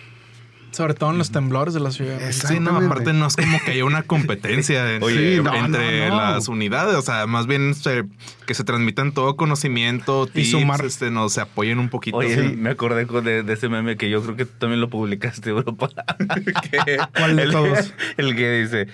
[0.71, 2.19] Sobre todo en los temblores de la ciudad.
[2.31, 6.09] Sí, no, aparte no es como que haya una competencia en- Oye, en- no, entre
[6.09, 6.21] no, no.
[6.33, 6.95] las unidades.
[6.95, 8.05] O sea, más bien se-
[8.45, 10.85] que se transmitan todo conocimiento, Y tips, sumar.
[10.85, 12.17] este, no, se apoyen un poquito.
[12.17, 12.55] Oye, Sí.
[12.55, 15.51] me acordé de, de ese meme que yo creo que tú también lo publicaste.
[16.71, 17.93] Que- ¿Cuál de el, todos?
[18.17, 18.87] El que dice,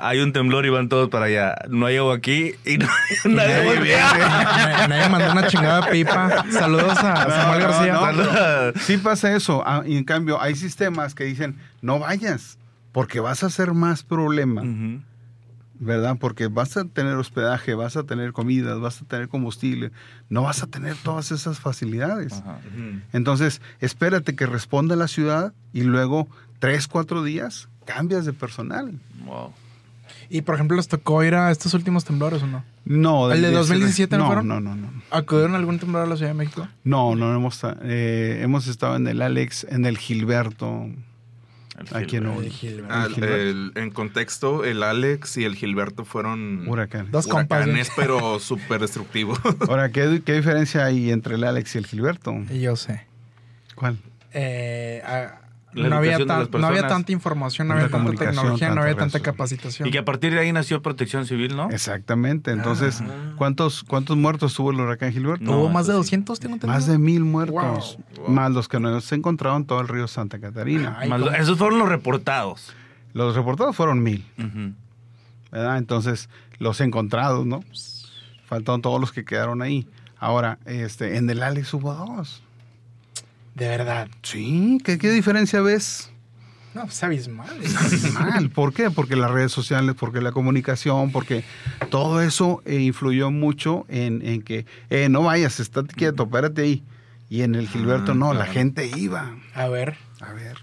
[0.00, 1.54] hay un temblor y van todos para allá.
[1.68, 2.86] No hay agua aquí y no
[3.24, 4.12] Y nadie Nadie, voltea.
[4.18, 6.44] nadie- nadie mandó una chingada pipa.
[6.50, 7.92] Saludos a Samuel no, García.
[7.92, 8.00] no.
[8.00, 8.74] Saludos.
[8.82, 9.62] Sí pasa eso.
[9.66, 12.58] Ah, y en cambio, hay sistemas que dicen, no vayas,
[12.92, 14.62] porque vas a hacer más problema.
[15.80, 16.16] ¿verdad?
[16.20, 19.90] Porque vas a tener hospedaje, vas a tener comidas, vas a tener combustible,
[20.30, 22.42] no vas a tener todas esas facilidades.
[23.12, 26.28] Entonces, espérate que responda la ciudad y luego,
[26.60, 28.92] tres, cuatro días, cambias de personal.
[29.26, 29.52] Wow.
[30.30, 32.64] Y por ejemplo, ¿les tocó ir a estos últimos temblores o no?
[32.84, 34.48] No, ¿El de del- 2017 no no fueron?
[34.48, 34.90] No, no, no.
[35.10, 36.66] ¿Acudieron a algún temblor a la Ciudad de México?
[36.84, 40.88] No, no hemos, eh, hemos estado en el Alex, en el Gilberto,
[41.78, 42.26] El aquí en.
[42.88, 47.10] Ah, el- en contexto, el Alex y el Gilberto fueron Huracán.
[47.10, 47.62] Dos compas.
[47.64, 49.38] huracanes, pero súper destructivos.
[49.68, 52.34] Ahora, ¿qué, ¿qué diferencia hay entre el Alex y el Gilberto?
[52.52, 53.06] Yo sé.
[53.74, 53.98] ¿Cuál?
[54.32, 55.02] Eh,
[55.74, 59.88] no, había tan- no había tanta información, no había tanta tecnología, no había tanta capacitación.
[59.88, 61.70] Y que a partir de ahí nació Protección Civil, ¿no?
[61.70, 62.50] Exactamente.
[62.52, 63.32] Entonces, Ah.
[63.36, 65.44] ¿cuántos, ¿cuántos muertos tuvo el huracán Gilberto?
[65.44, 66.06] No, Hubo más de eso sí.
[66.16, 66.74] 200, tengo entendido.
[66.74, 67.98] Más de mil muertos.
[68.16, 68.28] Wow, wow.
[68.34, 70.98] Más los que nos encontraron en todo el río Santa Catarina.
[71.38, 72.72] Esos fueron los reportados.
[73.12, 74.24] Los reportados fueron mil.
[75.52, 75.78] ¿verdad?
[75.78, 77.62] Entonces, los encontrados, ¿no?
[78.46, 79.86] Faltaron todos los que quedaron ahí.
[80.18, 82.42] Ahora, este, en el Alex hubo dos.
[83.54, 84.08] De verdad.
[84.22, 86.10] Sí, ¿qué, qué diferencia ves?
[86.74, 87.48] No, pues abismal.
[88.14, 88.50] Mal.
[88.50, 88.90] ¿Por qué?
[88.90, 91.44] Porque las redes sociales, porque la comunicación, porque
[91.88, 96.82] todo eso eh, influyó mucho en, en que, eh, no vayas, estate quieto, párate ahí.
[97.30, 99.36] Y en el Gilberto Ah, no, la gente iba.
[99.54, 99.96] A ver.
[100.20, 100.56] A ver.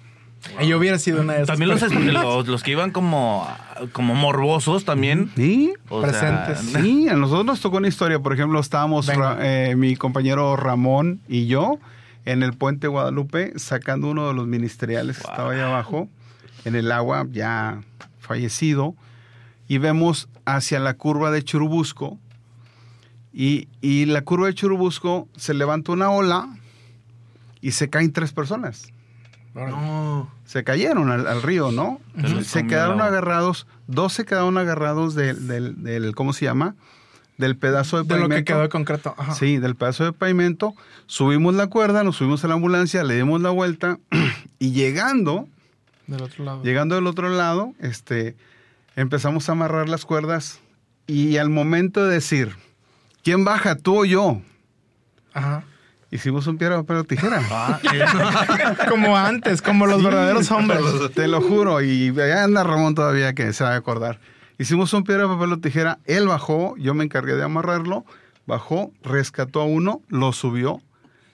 [0.65, 1.58] Yo hubiera sido una de esas.
[1.58, 1.82] También los,
[2.13, 3.47] los, los que iban como,
[3.93, 5.32] como morbosos también.
[5.36, 6.82] Sí, O sea, Presentes.
[6.84, 8.19] sí, a nosotros nos tocó una historia.
[8.19, 11.80] Por ejemplo, estábamos eh, mi compañero Ramón y yo
[12.25, 16.07] en el puente Guadalupe sacando uno de los ministeriales que estaba ahí abajo,
[16.65, 17.81] en el agua, ya
[18.19, 18.95] fallecido,
[19.67, 22.19] y vemos hacia la curva de Churubusco.
[23.34, 26.49] Y, y la curva de Churubusco se levanta una ola
[27.62, 28.91] y se caen tres personas.
[29.53, 30.29] No.
[30.45, 31.99] Se cayeron al, al río, ¿no?
[32.43, 36.75] Se quedaron agarrados, dos se quedaron agarrados del, del, del- ¿cómo se llama?
[37.38, 38.36] Del pedazo de De lo pavimento.
[38.36, 39.15] que quedó de concreto.
[39.17, 39.34] Ajá.
[39.34, 40.74] Sí, del pedazo de pavimento.
[41.08, 43.98] Subimos la cuerda, nos subimos a la ambulancia, le dimos la vuelta
[44.60, 45.48] y llegando,
[46.08, 46.63] Del otro lado.
[46.63, 48.36] llegando del otro lado, este,
[48.96, 50.60] empezamos a amarrar las cuerdas
[51.08, 52.56] y al momento de decir,
[53.24, 54.41] ¿quién baja, tú o yo?
[55.34, 55.63] Ajá.
[56.13, 57.41] Hicimos un piedra, papel o tijera.
[57.52, 57.80] Ah,
[58.89, 60.82] Como antes, como los Sí, verdaderos hombres.
[61.15, 61.82] Te lo juro.
[61.82, 64.20] Y anda Ramón todavía que se va a acordar.
[64.62, 65.97] Hicimos un piedra, papel o tijera.
[66.06, 68.06] Él bajó, yo me encargué de amarrarlo.
[68.45, 70.84] Bajó, rescató a uno, lo subió.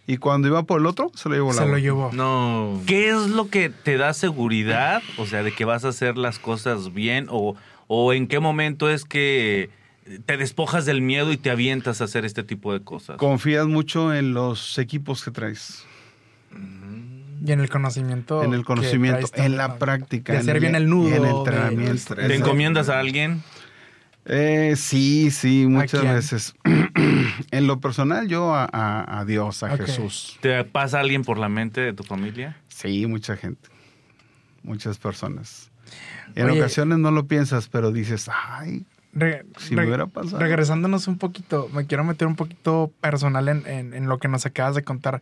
[0.06, 2.10] Y cuando iba por el otro, se lo llevó la Se lo llevó.
[2.13, 2.82] No.
[2.88, 5.04] ¿Qué es lo que te da seguridad?
[5.18, 8.90] O sea, de que vas a hacer las cosas bien o, o en qué momento
[8.90, 9.72] es que
[10.26, 13.18] te despojas del miedo y te avientas a hacer este tipo de cosas.
[13.18, 15.86] Confías mucho en los equipos que traes,
[17.45, 18.43] Y en el conocimiento.
[18.43, 20.34] en el conocimiento, en la práctica.
[20.34, 21.93] De en hacer bien el nudo, En el de- entrenamiento.
[21.93, 22.28] estrés.
[22.28, 23.43] ¿Te Ese- encomiendas a alguien?
[24.26, 26.54] Eh, sí, sí, muchas veces.
[27.52, 29.78] en lo personal, yo a, a- a Dios, a.
[29.78, 30.38] Jesús.
[30.41, 32.58] ¿Te pasa alguien por la mente de tu familia?
[32.67, 33.69] Sí, mucha gente.
[34.63, 35.71] Muchas personas.
[36.36, 36.60] En Oye.
[36.60, 40.38] ocasiones no lo piensas, pero dices, ay, Re- Si re- me hubiera pasado.
[40.39, 44.45] Regresándonos un poquito, me quiero meter un poquito personal en, en- en lo que nos
[44.45, 45.21] acabas de contar.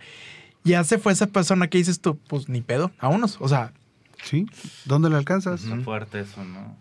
[0.66, 3.38] Ya se fue esa persona que dices tú, pues ni pedo, a unos.
[3.40, 3.72] O sea,
[4.24, 4.48] ¿sí?
[4.86, 5.64] ¿Dónde le alcanzas?
[5.64, 6.76] Está fuerte eso, ¿no?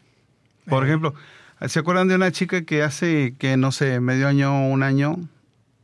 [0.67, 0.87] Por Eh.
[0.89, 1.15] ejemplo,
[1.69, 5.17] ¿se acuerdan de una chica que hace, que no sé, medio año, un año,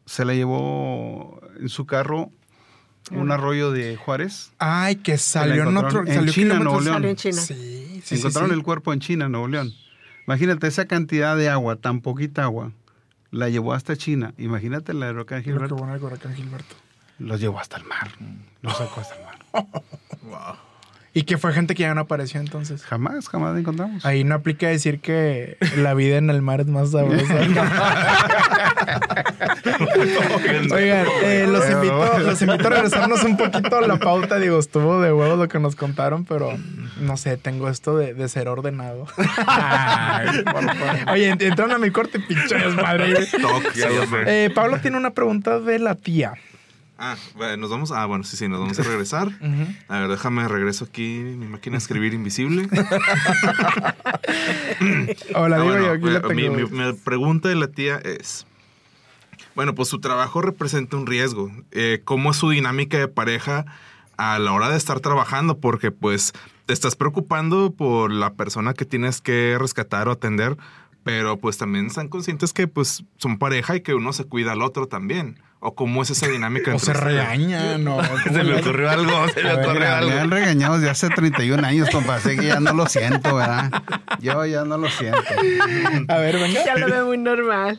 [0.07, 2.31] se la llevó en su carro
[3.11, 4.53] un arroyo de Juárez?
[4.59, 6.01] ay, que salió en otro.
[6.07, 6.95] en salió China, Nuevo León.
[6.95, 7.41] Salió en China.
[7.43, 8.57] Sí, sí, sí, Encontraron sí.
[8.57, 9.73] el cuerpo en China, Nuevo León.
[10.27, 12.73] Imagínate esa cantidad de agua, tan poquita agua,
[13.31, 14.33] la llevó hasta China.
[14.39, 15.77] Imagínate la de huracán Lo que Gilberto.
[15.77, 16.77] bueno el huracán Gilberto.
[17.21, 18.09] Los llevó hasta el mar.
[18.63, 19.31] Los sacó hasta el mar.
[20.23, 20.55] Wow.
[21.13, 22.85] ¿Y que fue gente que ya no apareció entonces?
[22.85, 24.05] Jamás, jamás la encontramos.
[24.07, 27.35] Ahí no aplica decir que la vida en el mar es más sabrosa.
[30.73, 34.39] Oigan, eh, los, invito, los invito a regresarnos un poquito a la pauta.
[34.39, 36.57] Digo, estuvo de huevos lo que nos contaron, pero
[37.01, 39.07] no sé, tengo esto de, de ser ordenado.
[39.47, 40.65] Ay, favor.
[41.13, 42.95] Oye, ent- entraron a mi corte, pinche llama.
[44.27, 46.35] Eh, Pablo tiene una pregunta de la tía.
[47.03, 47.93] Ah, bueno, nos vamos.
[47.93, 49.31] Ah, bueno, sí, sí, nos vamos a regresar.
[49.89, 52.69] A ver, déjame regreso aquí mi máquina de escribir invisible.
[55.35, 58.47] O la Ah, bueno, yo, aquí la mi, mi- mi pregunta de la tía es:
[59.55, 61.51] Bueno, pues su trabajo representa un riesgo.
[61.73, 63.65] Eh, ¿Cómo es su dinámica de pareja
[64.17, 65.59] a la hora de estar trabajando?
[65.59, 66.33] Porque, pues,
[66.67, 70.57] te estás preocupando por la persona que tienes que rescatar o atender,
[71.03, 74.63] pero pues también están conscientes que, pues, son pareja y que uno se cuida al
[74.63, 75.39] otro también.
[75.63, 76.75] ¿O cómo es esa dinámica?
[76.75, 78.01] O se regañan, o...
[78.25, 80.35] Se le ocurrió algo, se le ocurrió Mira, me han algo.
[80.35, 82.15] regañado desde hace 31 años, compa.
[82.15, 83.71] Así que ya no lo siento, ¿verdad?
[84.21, 85.21] Yo ya no lo siento.
[86.09, 86.65] A ver, venga.
[86.65, 87.79] Ya lo veo muy normal.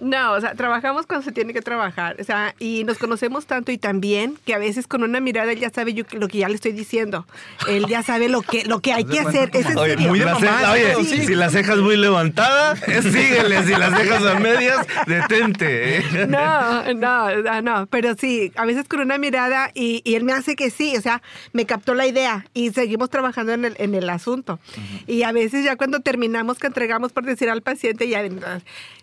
[0.00, 2.16] No, o sea, trabajamos cuando se tiene que trabajar.
[2.20, 5.52] O sea, y nos conocemos tanto y tan bien que a veces con una mirada
[5.52, 7.26] él ya sabe yo lo que ya le estoy diciendo.
[7.68, 9.50] Él ya sabe lo que, lo que hay que hacer.
[9.52, 10.08] Es en Oye, serio.
[10.08, 11.26] muy de la mamá, ceja- oye, sí.
[11.26, 13.62] si la ceja es muy levantada, eh, síguele.
[13.64, 15.98] Si las cejas a medias, detente.
[15.98, 16.26] eh.
[16.28, 20.32] No, no, no, no, pero sí, a veces con una mirada y, y él me
[20.32, 23.94] hace que sí, o sea, me captó la idea y seguimos trabajando en el, en
[23.94, 24.58] el asunto.
[25.06, 28.22] Y a veces ya cuando terminamos, que entregamos por decir al paciente, ya,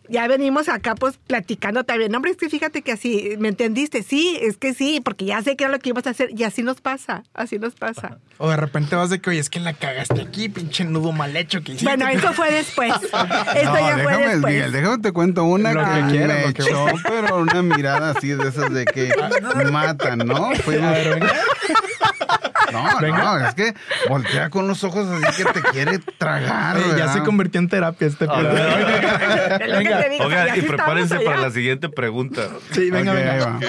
[0.10, 4.04] ya venimos acá pues platicando también, hombre, es que fíjate que así, ¿me entendiste?
[4.04, 6.43] Sí, es que sí, porque ya sé que era lo que íbamos a hacer y
[6.43, 8.17] así nos pasa, así nos pasa.
[8.38, 11.36] O de repente vas de que, oye, es que la cagaste aquí, pinche nudo mal
[11.36, 11.86] hecho que hiciste.
[11.96, 12.93] Bueno, eso fue después.
[13.02, 13.10] Eso
[13.74, 14.54] No, ya fue déjame, después.
[14.54, 15.86] Miguel, déjame te cuento una Lo que,
[16.20, 19.12] me lo que- echó, pero una mirada así de esas de que
[19.72, 20.52] matan, ¿no?
[20.63, 20.98] Fuimos-.
[22.72, 23.18] No, venga.
[23.24, 23.74] no, es que
[24.10, 28.08] voltea con los ojos así que te quiere tragar, Oye, ya se convirtió en terapia
[28.08, 28.58] este pedo.
[28.58, 32.50] Es lo que te digo, o sea, Oigan, ya y prepárense para la siguiente pregunta.
[32.72, 33.34] Sí, venga, venga.
[33.34, 33.60] ahí va.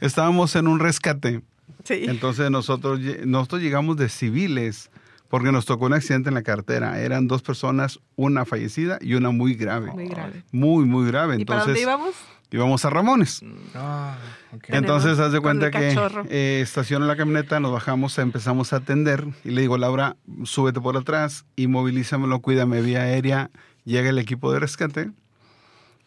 [0.00, 1.42] Estábamos en un rescate.
[1.84, 2.04] Sí.
[2.08, 4.90] Entonces nosotros, nosotros llegamos de civiles
[5.28, 7.00] porque nos tocó un accidente en la cartera.
[7.00, 9.90] Eran dos personas, una fallecida y una muy grave.
[9.92, 10.42] Muy grave.
[10.52, 11.36] Muy, muy grave.
[11.38, 12.14] ¿Y para Entonces dónde íbamos?
[12.50, 13.42] íbamos a Ramones.
[13.74, 14.16] Ah,
[14.56, 14.64] ok.
[14.68, 15.96] Entonces, haz de cuenta que
[16.28, 20.96] eh, estaciona la camioneta, nos bajamos, empezamos a atender y le digo, Laura, súbete por
[20.96, 23.50] atrás, inmovilízamelo, cuídame vía aérea.
[23.84, 25.10] Llega el equipo de rescate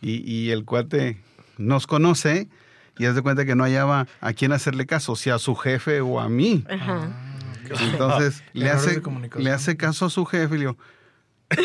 [0.02, 1.18] y, y el cuate
[1.58, 2.50] nos conoce
[2.98, 6.02] y haz de cuenta que no hallaba a quién hacerle caso, si a su jefe
[6.02, 6.66] o a mí.
[6.70, 7.10] Ajá.
[7.80, 10.78] Entonces le Errores de hace, le hace caso a su jefe y le digo,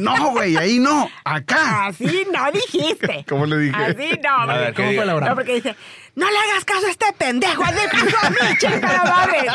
[0.00, 1.86] no, güey, ahí no, acá.
[1.86, 3.24] Así no dijiste.
[3.28, 3.76] ¿Cómo le dije?
[3.76, 4.30] Así no.
[4.50, 5.04] A ver, ¿Cómo ¿qué fue, diga?
[5.04, 5.28] Laura?
[5.28, 5.76] No, porque dice,
[6.16, 9.46] no le hagas caso a este pendejo, hazle caso a mí, chingada madre.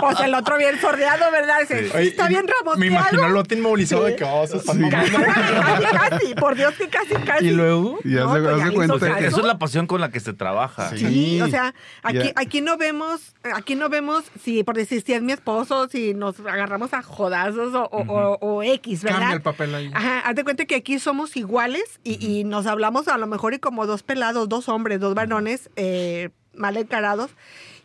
[0.00, 1.60] Pues el otro bien sordeado, ¿verdad?
[1.60, 2.76] Dice, está bien, Ramos.
[2.78, 6.34] Me ¿qué imagino hago?" al lote inmovilizado de que, oh, eso está Casi, casi, casi,
[6.34, 7.46] por Dios que casi, casi.
[7.46, 8.94] Y luego, Y No, pues le cuenta.
[8.94, 10.90] O sea, eso es la pasión con la que se trabaja.
[10.90, 10.98] Sí.
[10.98, 15.22] Sí, o sea, aquí, aquí no vemos, aquí no vemos si, por decir, si es
[15.22, 19.18] mi esposo, si nos agarramos a jodazos o, o, o- o X, ¿verdad?
[19.18, 19.90] cambia el papel ahí.
[19.92, 23.54] Ajá, haz de cuenta que aquí somos iguales y, y nos hablamos a lo mejor
[23.54, 25.95] y como dos pelados, dos hombres, dos varones eh,
[26.54, 27.30] mal encarados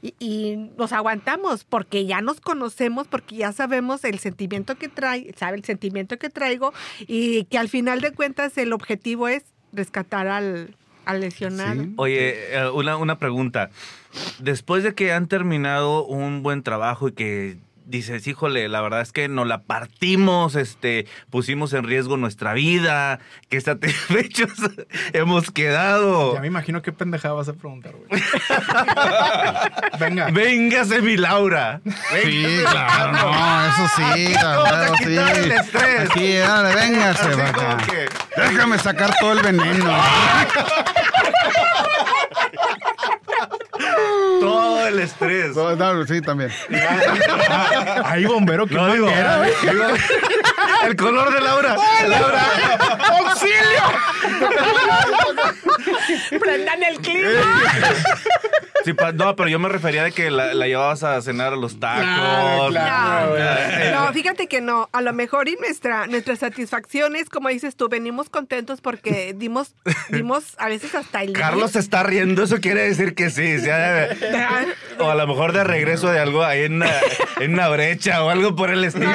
[0.02, 5.58] y, nos aguantamos porque ya nos conocemos, porque ya sabemos el sentimiento que trae, sabe
[5.58, 9.44] el sentimiento que traigo y que al final de cuentas el objetivo es
[9.74, 10.76] rescatar al,
[11.20, 11.84] lesionado.
[11.98, 13.70] Oye, eh, una, una pregunta.
[14.40, 19.12] Después de que han terminado un buen trabajo y que dices, híjole, la verdad es
[19.12, 24.50] que nos la partimos, este, pusimos en riesgo nuestra vida, que satisfechos
[25.14, 26.34] hemos quedado.
[26.34, 28.10] Ya me imagino qué pendejada vas a preguntar, güey.
[30.00, 30.30] Venga.
[30.32, 31.82] Véngase mi Laura.
[32.24, 35.04] Sí, claro, no, eso sí, claro, sí.
[35.06, 36.10] quitar el estrés.
[36.12, 37.86] Aquí, dale, véngase, Así va como acá.
[37.88, 39.92] que- Déjame sacar todo el veneno.
[44.92, 45.56] El estrés.
[45.56, 46.52] No, no, sí, también.
[48.06, 49.08] Ahí, bombero, qué No, digo,
[50.86, 51.76] el color de Laura.
[52.08, 52.42] Laura.
[56.40, 57.30] Prendan el clima.
[58.84, 61.56] Sí, pa- no, pero yo me refería de que la, la llevabas a cenar a
[61.56, 62.04] los tacos.
[62.04, 64.06] Claro, claro.
[64.08, 64.90] No, fíjate que no.
[64.92, 69.76] A lo mejor y nuestra, nuestra satisfacción es, como dices tú, venimos contentos porque dimos,
[70.10, 71.34] dimos a veces hasta el...
[71.34, 73.60] Carlos se está riendo, eso quiere decir que sí.
[73.60, 73.68] sí,
[75.00, 76.90] o a lo mejor de regreso de algo ahí en una,
[77.40, 79.10] en una brecha o algo por el estilo.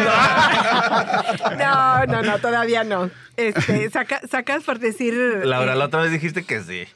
[1.59, 3.11] No, no, no, todavía no.
[3.37, 5.15] este, saca- sacas por decir...
[5.45, 6.87] Laura, eh, la otra vez dijiste que sí.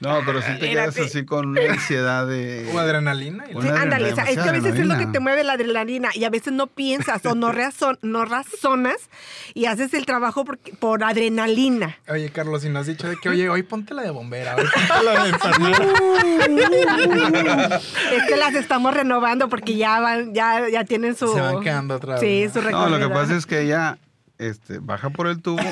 [0.00, 2.70] No, pero si te quedas así con una ansiedad de...
[2.74, 3.44] O adrenalina.
[3.50, 5.42] y- Una Sí, ándale, o sea, es que a veces es lo que te mueve
[5.44, 8.96] la adrenalina y a veces no piensas o no, razon- no razonas
[9.54, 11.96] y haces el trabajo por, por adrenalina.
[12.08, 14.64] Oye, Carlos, si nos has dicho de que, oye, hoy ponte la de bombera, hoy
[14.72, 15.78] ponte la de enfermera.
[18.12, 21.32] es que las estamos renovando porque ya van, ya, ya tienen su.
[21.34, 23.12] Se van quedando atrás, Sí, su No, lo que recorrido.
[23.12, 23.98] pasa es que ella
[24.38, 25.62] este, baja por el tubo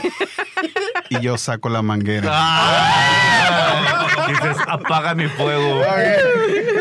[1.08, 2.28] y yo saco la manguera.
[2.32, 4.26] Ah.
[4.28, 5.82] Dices, apaga mi fuego.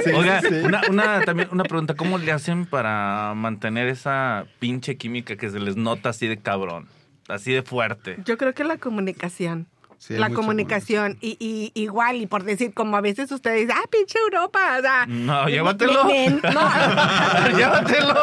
[0.03, 0.55] Sí, Oiga, sí, sí.
[0.63, 5.59] Una, una, también una pregunta, ¿cómo le hacen para mantener esa pinche química que se
[5.59, 6.87] les nota así de cabrón?
[7.27, 8.17] Así de fuerte.
[8.25, 9.67] Yo creo que la comunicación.
[9.97, 11.17] Sí, la comunicación.
[11.21, 14.75] Y, y igual, y por decir, como a veces ustedes dicen, ah, pinche Europa.
[14.77, 16.05] O sea, No, llévatelo.
[16.05, 16.61] me- me- no,
[17.57, 18.15] Llévatelo.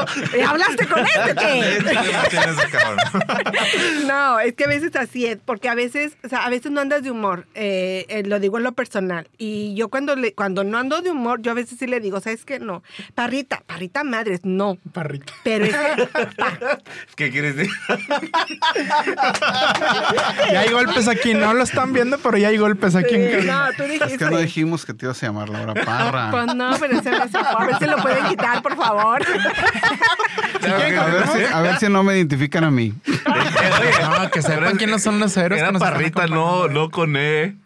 [0.46, 1.78] ¿Hablaste con este qué?
[4.06, 6.80] No, es que a veces así es, porque a veces, o sea, a veces no
[6.80, 9.28] andas de humor, eh, eh, lo digo en lo personal.
[9.38, 12.20] Y yo cuando le, cuando no ando de humor, yo a veces sí le digo,
[12.20, 12.58] ¿sabes qué?
[12.58, 12.82] No,
[13.14, 14.76] parrita, parrita madres, no.
[14.92, 15.32] Parrita.
[15.44, 16.06] Pero es que,
[16.36, 16.58] pa,
[17.16, 17.72] ¿Qué quieres decir?
[20.52, 23.46] Ya hay golpes aquí, no lo están viendo, pero ya hay golpes aquí en sí,
[23.46, 23.66] casa.
[23.66, 24.12] no, tú dijiste.
[24.14, 26.30] Es que no dijimos que te ibas a llamar Laura Parra.
[26.32, 27.40] Pues no, pero ese no se fue.
[27.40, 29.22] A ver si lo pueden quitar, por favor.
[30.62, 32.94] a, ver si, a ver si no me identifican a mí.
[33.06, 35.60] No, que sepan quiénes son los héroes.
[35.60, 37.56] Era que parrita, no, no con E.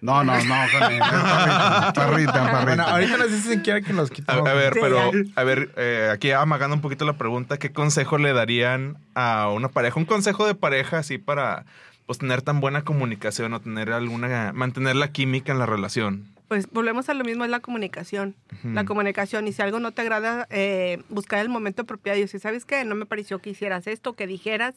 [0.00, 0.98] No, no, no, con él.
[0.98, 2.64] Parrita, parrita.
[2.64, 4.48] Bueno, ahorita nos dicen si quieren que los A, quitemos.
[4.48, 8.32] a ver, pero, a ver, eh, aquí amagando un poquito la pregunta, ¿qué consejo le
[8.32, 9.98] darían a una pareja?
[9.98, 11.66] Un consejo de pareja así para
[12.10, 16.26] pues tener tan buena comunicación o tener alguna, mantener la química en la relación.
[16.48, 18.34] Pues volvemos a lo mismo, es la comunicación.
[18.64, 19.46] La comunicación.
[19.46, 22.84] Y si algo no te agrada, eh, buscar el momento apropiado y decir, ¿sabes qué?
[22.84, 24.74] No me pareció que hicieras esto, que dijeras,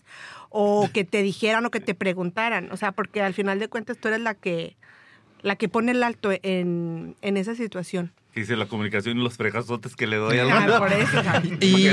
[0.49, 2.71] o que te dijeran o que te preguntaran.
[2.71, 4.77] O sea, porque al final de cuentas tú eres la que,
[5.41, 8.11] la que pone el alto en, en esa situación.
[8.35, 11.19] Dice la comunicación y los fregazotes que le doy al Ah, por eso.
[11.21, 11.41] hija.
[11.61, 11.87] Y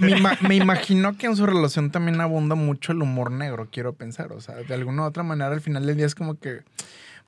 [0.00, 3.94] me, ima- me imagino que en su relación también abunda mucho el humor negro, quiero
[3.94, 4.32] pensar.
[4.32, 6.60] O sea, de alguna u otra manera, al final del día es como que,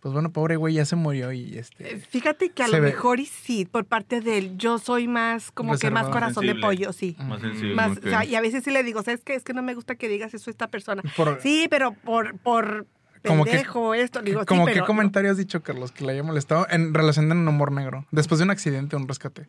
[0.01, 1.97] pues bueno, pobre güey, ya se murió y este.
[1.99, 5.51] Fíjate que a lo ve- mejor y sí, por parte de él, yo soy más,
[5.51, 7.17] como que más corazón de pollo, sí.
[7.19, 7.75] Más sensible.
[7.75, 8.05] Más, ok.
[8.05, 9.35] o sea, y a veces sí le digo, ¿sabes qué?
[9.35, 11.03] Es que no me gusta que digas eso a esta persona.
[11.17, 12.87] Por- sí, pero por, por
[13.27, 14.23] Como que- pendejo esto.
[14.23, 17.29] Digo, sí, Como pero qué comentario has dicho, Carlos, que le haya molestado en relación
[17.29, 19.47] de un humor negro, después de un accidente o un rescate.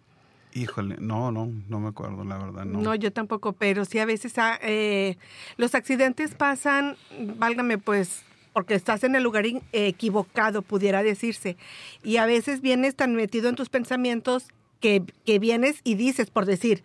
[0.54, 2.82] Híjole, no, no, no me acuerdo, la verdad, no.
[2.82, 2.96] No.
[2.96, 5.18] yo tampoco, pero sí a veces ah, eh,
[5.56, 6.98] los accidentes pasan,
[7.38, 11.56] válgame pues, porque estás en el lugar equivocado, pudiera decirse.
[12.04, 14.48] Y a veces vienes tan metido en tus pensamientos
[14.82, 16.84] que, que vienes y dices, por decir,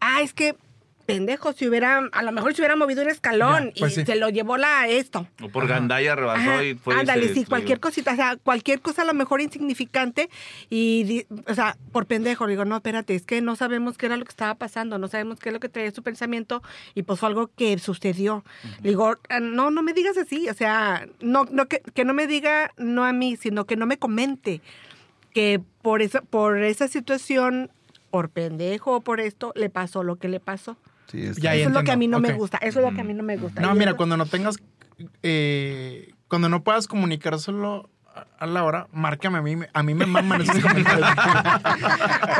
[0.00, 0.56] ah, es que
[1.08, 4.04] pendejo, si hubiera, a lo mejor se hubiera movido un escalón Ya, pues y sí.
[4.04, 5.26] se lo llevó la esto.
[5.42, 6.94] O por Gandaya rebasó Ajá, y fue.
[6.96, 10.28] Ándale, sí, cualquier cosita, o sea, cualquier cosa a lo mejor insignificante
[10.68, 14.24] y, o sea, por pendejo, digo, no, espérate, es que no sabemos qué era lo
[14.26, 16.62] que estaba pasando, no sabemos qué es lo que traía su pensamiento
[16.94, 18.44] y pues fue algo que sucedió.
[18.82, 22.12] Le Digo, "Ah, no, no me digas así, o sea, no, no que, que no
[22.12, 24.60] me diga no a mí, sino que no me comente
[25.32, 27.70] que por esa, por esa situación,
[28.10, 30.76] por pendejo o por esto, le pasó lo que le pasó.
[31.10, 32.36] Sí, eso es lo que a mí no me ok.
[32.36, 33.60] gusta, eso es lo que a mí no me gusta.
[33.60, 34.56] No, Y mira, cuando no tengas,
[35.22, 40.04] eh, cuando no puedas comunicárselo a- a la hora, márcame a mí, a mí me
[40.06, 41.08] maman esos comentarios.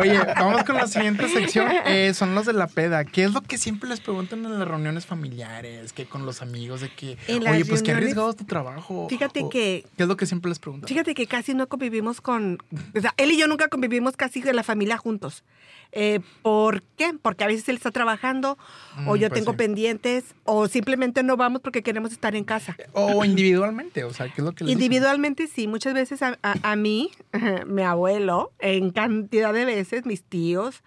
[0.00, 3.04] Oye, vamos con la siguiente sección, eh, son los de la peda.
[3.04, 6.80] ¿Qué es lo que siempre les preguntan en las reuniones familiares, que con los amigos,
[6.80, 9.06] de que, En oye, pues qué arriesgado es tu trabajo?
[9.08, 10.88] Fíjate O- que- ¿Qué es lo que siempre les preguntan?
[10.88, 12.58] Fíjate que casi no convivimos con,
[12.96, 15.44] o sea, él y yo nunca convivimos casi con la familia juntos.
[15.92, 17.14] Eh, ¿Por qué?
[17.20, 18.58] Porque a veces él está trabajando
[19.06, 19.56] o Mm, yo pues tengo sí.
[19.56, 22.76] pendientes o simplemente no vamos porque queremos estar en casa.
[22.92, 24.82] O individualmente, o sea, ¿qué es lo que les dicen?
[24.82, 27.10] Individualmente sí, muchas veces a, a- a mí,
[27.66, 30.82] mi abuelo, en cantidad de veces, mis tíos,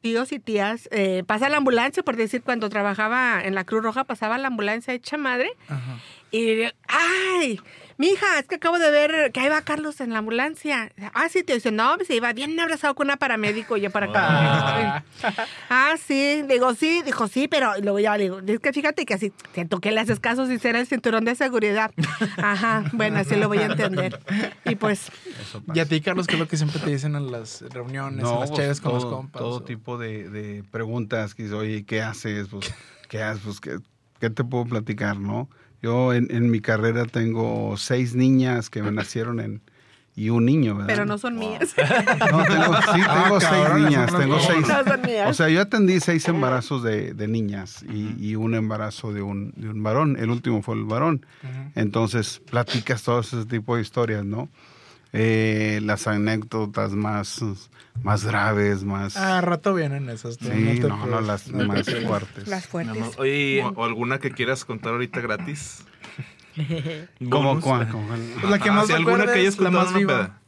[0.00, 4.04] tíos y tías, eh, pasa la ambulancia, por decir, cuando trabajaba en la Cruz Roja,
[4.04, 5.98] pasaba la ambulancia hecha madre Ajá.
[6.30, 7.60] y, ay,
[7.98, 10.90] mija, es que acabo de ver que ahí va Carlos en la ambulancia.
[11.14, 14.06] Ah, sí, te dice, no, se iba bien abrazado con una paramédico y yo para
[14.06, 15.04] acá.
[15.68, 19.04] ah, sí, digo, sí, dijo, sí, pero y luego ya le digo, es que fíjate
[19.04, 21.90] que así, siento que le haces caso si será el cinturón de seguridad.
[22.38, 24.20] Ajá, bueno, así lo voy a entender.
[24.64, 25.76] Y pues, eso pasa.
[25.78, 28.40] Y a ti, Carlos, ¿qué es lo que siempre te dicen en las reuniones, en
[28.40, 29.40] las pues, chaves con los compas?
[29.40, 32.48] Todo o- tipo de, de preguntas que dice, oye, ¿qué haces?
[32.48, 32.72] Pues,
[33.08, 33.42] ¿qué haces?
[33.44, 33.78] Pues, ¿qué,
[34.20, 35.48] qué te puedo platicar, no?
[35.82, 39.60] Yo en, en mi carrera tengo seis niñas que me nacieron en
[40.16, 40.88] y un niño, ¿verdad?
[40.88, 41.76] Pero no son mías.
[42.32, 44.66] No, tengo, sí, Ah, tengo seis cabrón, niñas, tengo es seis.
[44.66, 45.30] No son mías.
[45.30, 49.52] O sea, yo atendí seis embarazos de, de niñas y, y un embarazo de un,
[49.54, 50.16] de un varón.
[50.18, 51.24] El último fue el varón.
[51.76, 54.48] Entonces, platicas todo ese tipo de historias, ¿no?
[55.12, 57.42] Eh, las anécdotas más,
[58.02, 59.16] más graves, más...
[59.16, 60.36] Ah, rato vienen esas.
[60.38, 62.48] tú, sí, no, no, preocupes, las no más fuertes.
[62.48, 62.94] Las fuertes.
[62.94, 65.84] No, no, Oye, O, o alguna que quieras contar ahorita gratis.
[67.30, 67.88] ¿Cómo cuál?
[67.88, 68.20] ¿Cómo cuál?
[68.40, 70.40] Pues la que Ah, más sí, alguna que hayas la más viva.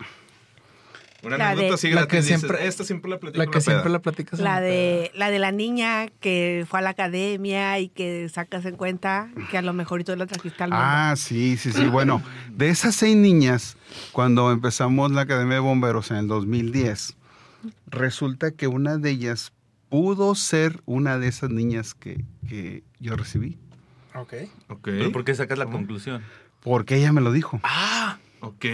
[1.22, 3.50] Una La anécdota de- así La que dices, siempre- esta siempre la platico La en
[3.50, 3.74] que una peda".
[3.74, 4.38] siempre la platicas.
[4.38, 8.64] en La de, la de la niña que fue a la academia y que sacas
[8.64, 10.82] en cuenta que a lo mejor y tú la trajiste al mundo.
[10.84, 11.84] Ah, sí, sí, sí.
[11.86, 13.76] Bueno, de esas seis niñas,
[14.12, 17.16] cuando empezamos la Academia de Bomberos en el 2010,
[17.86, 19.52] resulta que una de ellas
[19.88, 23.58] pudo ser una de esas niñas que, que yo recibí.
[24.14, 24.34] Ok.
[24.68, 24.80] Ok.
[24.84, 26.22] ¿Pero por qué sacas la conclusión?
[26.62, 27.60] Porque ella me lo dijo.
[27.62, 28.64] Ah, ok.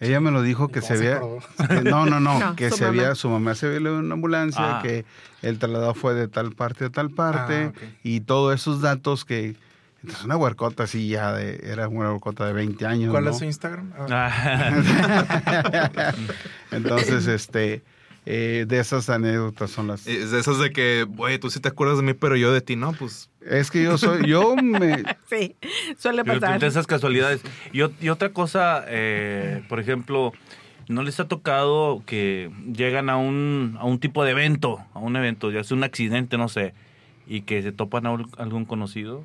[0.00, 1.20] Ella me lo dijo que ¿Cómo se había...
[1.20, 3.00] que- no, no, no, No, que su se mamá.
[3.02, 4.82] había, su mamá se había ido en una ambulancia, Ah.
[4.82, 5.04] que
[5.42, 9.56] el traslado fue de tal parte a tal parte, Ah, y todos esos datos que...
[10.02, 11.60] Entonces una huercota así ya de...
[11.62, 13.30] Era una huercota de 20 años, ¿Cuál ¿no?
[13.32, 13.92] es su Instagram?
[14.10, 14.72] Ah,
[16.70, 17.82] Entonces, este,
[18.26, 20.06] eh, de esas anécdotas son las.
[20.06, 22.60] Es de esas de que, güey, tú sí te acuerdas de mí, pero yo de
[22.60, 23.29] ti no, pues.
[23.44, 25.56] Es que yo soy, yo me, Sí,
[25.96, 26.60] suele pasar.
[26.60, 27.40] de esas casualidades.
[27.72, 30.32] Y, ot- y otra cosa, eh, por ejemplo,
[30.88, 35.16] ¿no les ha tocado que llegan a un, a un tipo de evento, a un
[35.16, 36.74] evento, ya sea un accidente, no sé,
[37.26, 39.24] y que se topan a algún conocido?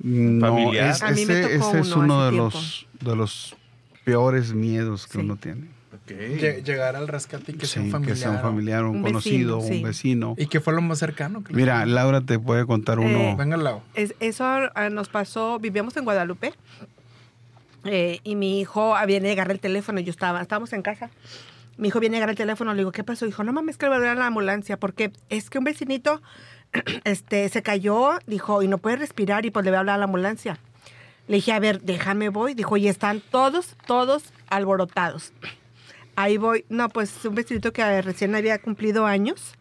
[0.00, 0.90] no, Familiar.
[0.90, 2.44] es- A mí me ese, tocó ese es uno de tiempo.
[2.52, 3.56] los, de los
[4.04, 5.18] peores miedos que Sí.
[5.24, 5.68] uno tiene.
[6.06, 8.14] Lle- Llegar al rescate y que sea un familiar.
[8.16, 9.76] que sea un familiar, un, Un conocido, vecino, sí.
[9.78, 10.34] un vecino.
[10.38, 11.42] ¿Y qué fue lo más cercano?
[11.44, 13.18] que Mira, Laura te puede contar uno.
[13.18, 13.82] Eh, Venga al lado.
[13.94, 16.52] Es- eso ah, nos pasó, vivíamos en Guadalupe
[17.84, 21.10] eh, y mi hijo viene a agarrar el teléfono, yo estaba, estábamos en casa.
[21.78, 23.26] Mi hijo viene a agarrar el teléfono, le digo, ¿qué pasó?
[23.26, 25.64] Dijo, no mames, que le voy a dar a la ambulancia, porque es que un
[25.64, 26.22] vecinito
[27.04, 29.98] este, se cayó, dijo, y no puede respirar, y pues le voy a hablar a
[29.98, 30.58] la ambulancia.
[31.28, 32.54] Le dije, a ver, déjame voy.
[32.54, 35.32] Dijo, y están todos, todos alborotados.
[36.16, 36.64] Ahí voy.
[36.68, 39.54] No, pues un vecinito que eh, recién había cumplido años.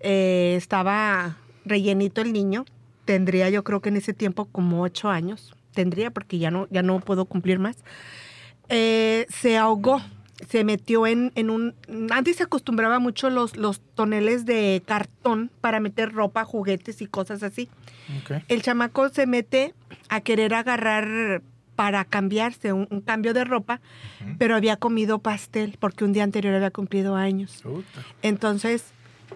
[0.00, 2.64] Eh, estaba rellenito el niño.
[3.04, 5.54] Tendría yo creo que en ese tiempo como ocho años.
[5.74, 7.76] Tendría porque ya no, ya no puedo cumplir más.
[8.68, 10.00] Eh, se ahogó.
[10.48, 11.74] Se metió en, en un...
[12.10, 17.44] Antes se acostumbraba mucho los, los toneles de cartón para meter ropa, juguetes y cosas
[17.44, 17.68] así.
[18.48, 19.72] El chamaco se mete
[20.08, 21.42] a querer agarrar
[21.82, 23.80] para cambiarse un, un cambio de ropa,
[24.38, 27.60] pero había comido pastel porque un día anterior había cumplido años.
[28.22, 28.84] Entonces,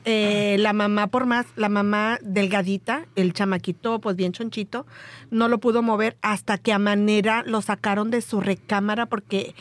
[0.04, 4.86] eh, la mamá, por más, la mamá delgadita, el chamaquito, pues bien chonchito,
[5.32, 9.56] no lo pudo mover hasta que a manera lo sacaron de su recámara porque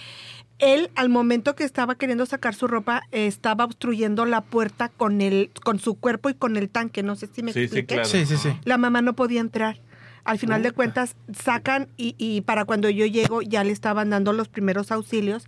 [0.59, 5.21] él, al momento que estaba queriendo sacar su ropa, eh, estaba obstruyendo la puerta con,
[5.21, 7.01] el, con su cuerpo y con el tanque.
[7.01, 7.95] No sé si me Sí, sí, expliqué.
[7.95, 8.07] claro.
[8.09, 8.49] Sí, sí, sí.
[8.63, 9.79] La mamá no podía entrar.
[10.25, 14.33] Al final de cuentas, sacan y, y para cuando yo llego ya le estaban dando
[14.33, 15.47] los primeros auxilios.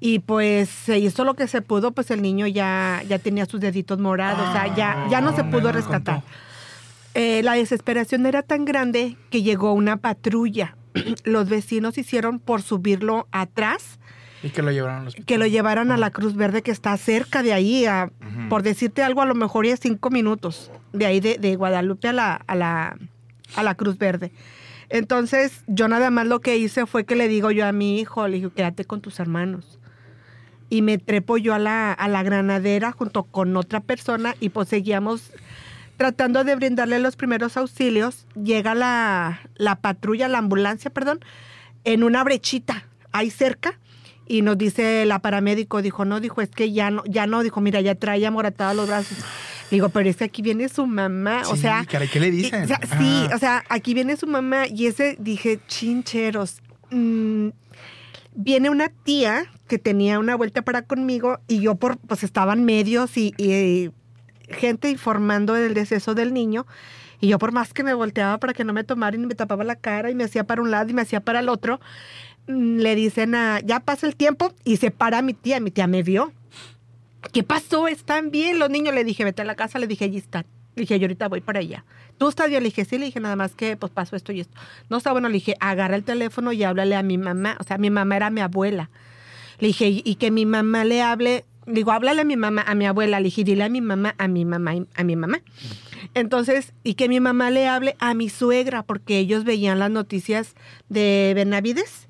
[0.00, 3.60] Y pues se hizo lo que se pudo, pues el niño ya, ya tenía sus
[3.60, 6.22] deditos morados, o sea, ya, ya no se Ah, pudo rescatar.
[7.14, 10.76] Eh, la desesperación era tan grande que llegó una patrulla.
[11.24, 13.98] Los vecinos hicieron por subirlo atrás,
[14.42, 15.24] Y que lo hospital.
[15.24, 18.10] que lo llevaran a la Cruz Verde que está cerca de ahí, a-
[18.50, 22.12] por decirte algo, a lo mejor ya cinco minutos, de ahí de, de Guadalupe a
[22.12, 22.98] la, a, la,
[23.54, 24.32] a la Cruz Verde.
[24.88, 28.26] Entonces, yo nada más lo que hice fue que le digo yo a mi hijo,
[28.28, 29.78] le digo, quédate con tus hermanos.
[30.68, 34.68] Y me trepo yo a la, a la granadera junto con otra persona y pues
[34.68, 35.30] seguíamos
[35.96, 38.26] tratando de brindarle los primeros auxilios.
[38.34, 41.20] Llega la, la patrulla, la ambulancia, perdón,
[41.84, 43.78] en una brechita ahí cerca
[44.26, 47.60] y nos dice la paramédico, dijo, no, dijo, es que ya no, ya no, dijo,
[47.60, 49.18] mira, ya trae amoratados los brazos.
[49.70, 51.84] Digo, pero es que aquí viene su mamá, o sea...
[51.90, 52.64] caray, ¿qué le dicen?
[52.64, 53.30] o sea, sí, Ah.
[53.34, 56.60] o sea, aquí viene su mamá y ese, dije, chincheros.
[56.90, 57.48] mm,
[58.36, 63.16] viene una tía que tenía una vuelta para conmigo y yo por, pues estaban medios
[63.16, 63.90] y, y
[64.48, 66.66] gente informando del deceso del niño.
[67.20, 69.64] Y yo por más que me volteaba para que no me tomaran y me tapaba
[69.64, 71.80] la cara y me hacía para un lado y me hacía para el otro,
[72.46, 75.58] mm, le dicen a, ya pasa el tiempo y se para mi tía.
[75.58, 76.32] Mi tía me vio.
[77.32, 77.88] ¿Qué pasó?
[77.88, 78.94] ¿Están bien los niños?
[78.94, 79.78] Le dije, vete a la casa.
[79.78, 80.46] Le dije, allí están.
[80.74, 81.84] Le dije, yo ahorita voy para allá.
[82.18, 82.62] ¿Tú estás bien?
[82.62, 82.98] Le dije, sí.
[82.98, 84.58] Le dije, nada más que pues pasó esto y esto.
[84.88, 85.28] No está bueno.
[85.28, 87.56] Le dije, agarra el teléfono y háblale a mi mamá.
[87.60, 88.90] O sea, mi mamá era mi abuela.
[89.58, 91.44] Le dije, y, que mi mamá le hable.
[91.66, 93.18] Digo, háblale a mi mamá, a mi abuela.
[93.20, 95.40] Le dije, dile a mi mamá, a mi mamá, a mi mamá.
[96.14, 100.54] Entonces, y que mi mamá le hable a mi suegra, porque ellos veían las noticias
[100.88, 102.06] de Benavides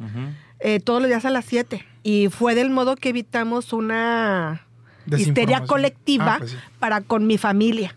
[0.60, 1.84] eh, todos los días a las 7.
[2.02, 4.65] Y fue del modo que evitamos una
[5.16, 6.56] histeria colectiva Ah, pues sí.
[6.78, 7.94] para con mi familia.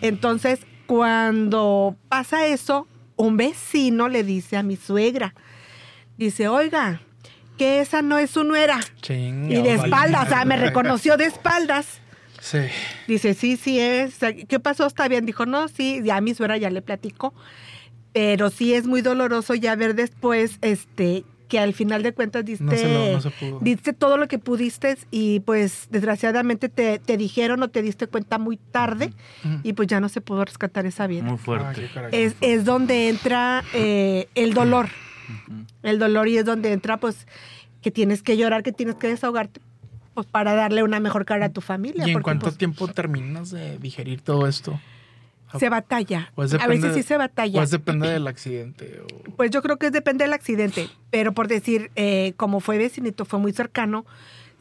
[0.00, 2.86] Entonces, cuando pasa eso,
[3.16, 5.34] un vecino le dice a mi suegra,
[6.18, 7.00] dice, oiga,
[7.58, 8.80] que esa no es su nuera.
[9.08, 9.74] Y de vale.
[9.74, 12.00] espaldas, o sea, me reconoció de espaldas.
[12.40, 12.58] Sí.
[13.08, 14.18] Dice, sí, sí es.
[14.48, 14.86] ¿Qué pasó?
[14.86, 15.24] ¿Está bien?
[15.26, 17.34] Dijo, no, sí, ya mi suegra ya le platicó.
[18.12, 22.64] Pero sí es muy doloroso ya ver después, este, que al final de cuentas diste,
[22.64, 23.58] No se lo- no se pudo.
[23.60, 28.38] diste todo lo que pudiste y pues desgraciadamente te, te dijeron o te diste cuenta
[28.38, 29.12] muy tarde
[29.62, 31.22] y pues ya no se pudo rescatar esa vida.
[31.22, 31.88] Muy Ah, fuerte.
[31.94, 32.10] caray.
[32.12, 34.88] Es, es donde entra eh, el dolor.
[35.82, 37.26] El dolor y es donde entra pues
[37.82, 39.60] que tienes que llorar, que tienes que desahogarte
[40.14, 42.04] pues para darle una mejor cara a tu familia.
[42.06, 44.80] ¿Y en porque, cuánto pues, tiempo terminas de digerir todo esto?
[45.58, 46.30] Se batalla.
[46.34, 47.58] Pues a veces sí se batalla.
[47.60, 49.00] Pues depende del accidente.
[49.02, 53.24] o- Pues yo creo que depende del accidente, pero por decir, eh, como fue vecinito,
[53.24, 54.04] fue muy cercano,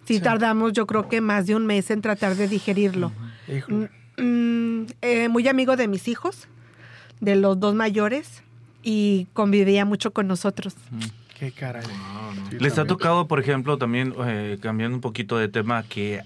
[0.06, 0.20] sí, Sí.
[0.22, 3.12] tardamos yo creo que más de un mes en tratar de digerirlo.
[3.48, 3.90] Híjole.
[4.18, 6.48] Mm, mm, eh, muy amigo de mis hijos,
[7.22, 8.44] de los dos mayores,
[8.84, 10.76] y convivía mucho con nosotros.
[11.40, 11.84] Qué caray.
[12.50, 16.22] Sí, ¿Les ha tocado, por ejemplo, también eh, cambiando un poquito de tema, que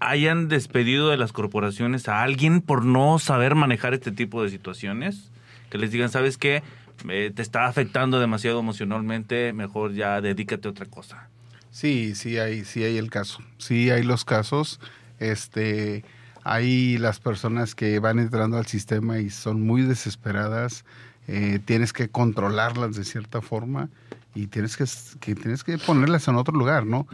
[0.00, 5.30] hayan despedido de las corporaciones a alguien por no saber manejar este tipo de situaciones?
[5.70, 6.62] Que les digan, ¿sabes qué?
[7.08, 11.28] Eh, te está afectando demasiado emocionalmente, mejor ya dedícate a otra cosa.
[11.70, 13.40] Sí, sí hay, sí hay el caso.
[13.58, 14.80] Sí hay los casos.
[15.18, 16.04] Este,
[16.42, 20.84] hay las personas que van entrando al sistema y son muy desesperadas.
[21.28, 23.88] eh, tienes que controlarlas de cierta forma
[24.34, 24.84] y tienes que,
[25.20, 27.06] que tienes que ponerlas en otro lugar, ¿no?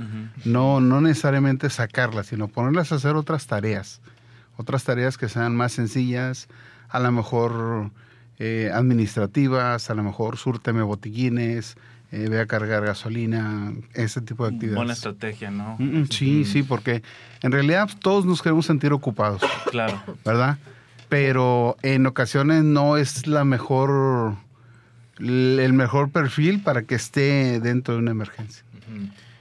[0.45, 4.01] No, no necesariamente sacarlas, sino ponerlas a hacer otras tareas.
[4.59, 6.49] Otras tareas que sean más sencillas,
[6.89, 7.91] a lo mejor
[8.39, 11.77] eh, administrativas, a lo mejor súrteme botiquines,
[12.13, 14.77] eh, ve a cargar gasolina, ese tipo de actividades.
[14.77, 15.77] Buena estrategia, ¿no?
[15.79, 17.03] Mm, mm, Sí, sí, porque
[17.43, 20.01] en realidad todos nos queremos sentir ocupados, Claro.
[20.25, 20.59] ¿verdad?
[21.09, 24.37] Pero en ocasiones no es la mejor,
[25.19, 28.65] el mejor perfil para que esté dentro de una emergencia.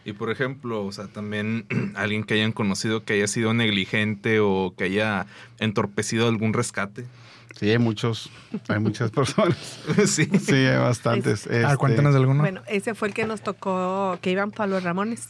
[0.06, 1.66] Y por ejemplo, o sea, también
[1.96, 5.26] alguien que hayan conocido que haya sido negligente o que haya
[5.60, 7.06] entorpecido algún rescate.
[7.60, 8.30] Sí, hay muchos,
[8.68, 9.58] hay muchas personas.
[10.06, 10.26] sí.
[10.40, 11.48] Sí, hay bastantes.
[11.48, 12.42] Este, cuéntanos de alguno.
[12.42, 15.30] Bueno, ese fue el que nos tocó, que iban para los Ramones.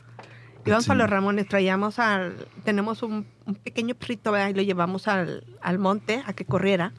[0.65, 0.87] Íbamos Sí.
[0.87, 4.49] para los Ramones, traíamos al, tenemos un, un pequeño perrito, ¿verdad?
[4.49, 6.91] y lo llevamos al, al monte a que corriera.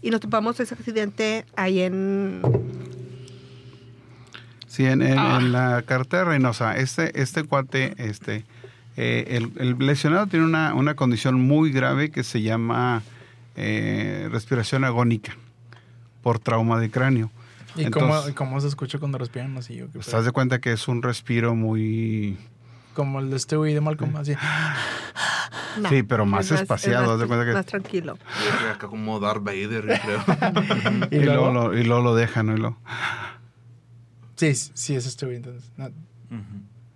[0.00, 2.40] Y nos topamos ese accidente ahí en...
[4.70, 5.38] Sí, en, en- Ah.
[5.40, 8.44] en la carretera Reynosa, este, este cuate, este,
[8.96, 13.02] eh, el, el lesionado tiene una, una condición muy grave que se llama
[13.56, 15.36] eh, respiración agónica
[16.22, 17.30] por trauma de cráneo.
[17.74, 19.82] ¿Y Entonces- cómo, y cómo se escucha cuando respiran así?
[19.82, 22.38] ¿O qué Estás de cuenta que es un respiro muy...
[22.94, 24.34] Como el de este güey de Malcolm, así.
[25.80, 28.18] no, Sí, pero más es espaciado, es de cuenta que- Más tranquilo.
[28.72, 31.08] Acá como Darth Vader, yo creo.
[31.10, 32.54] Y, luego, lo, y luego lo dejan, ¿no?
[32.54, 32.76] Y luego-
[34.40, 35.70] Sí, sí, es este güey entonces.
[35.76, 35.90] No.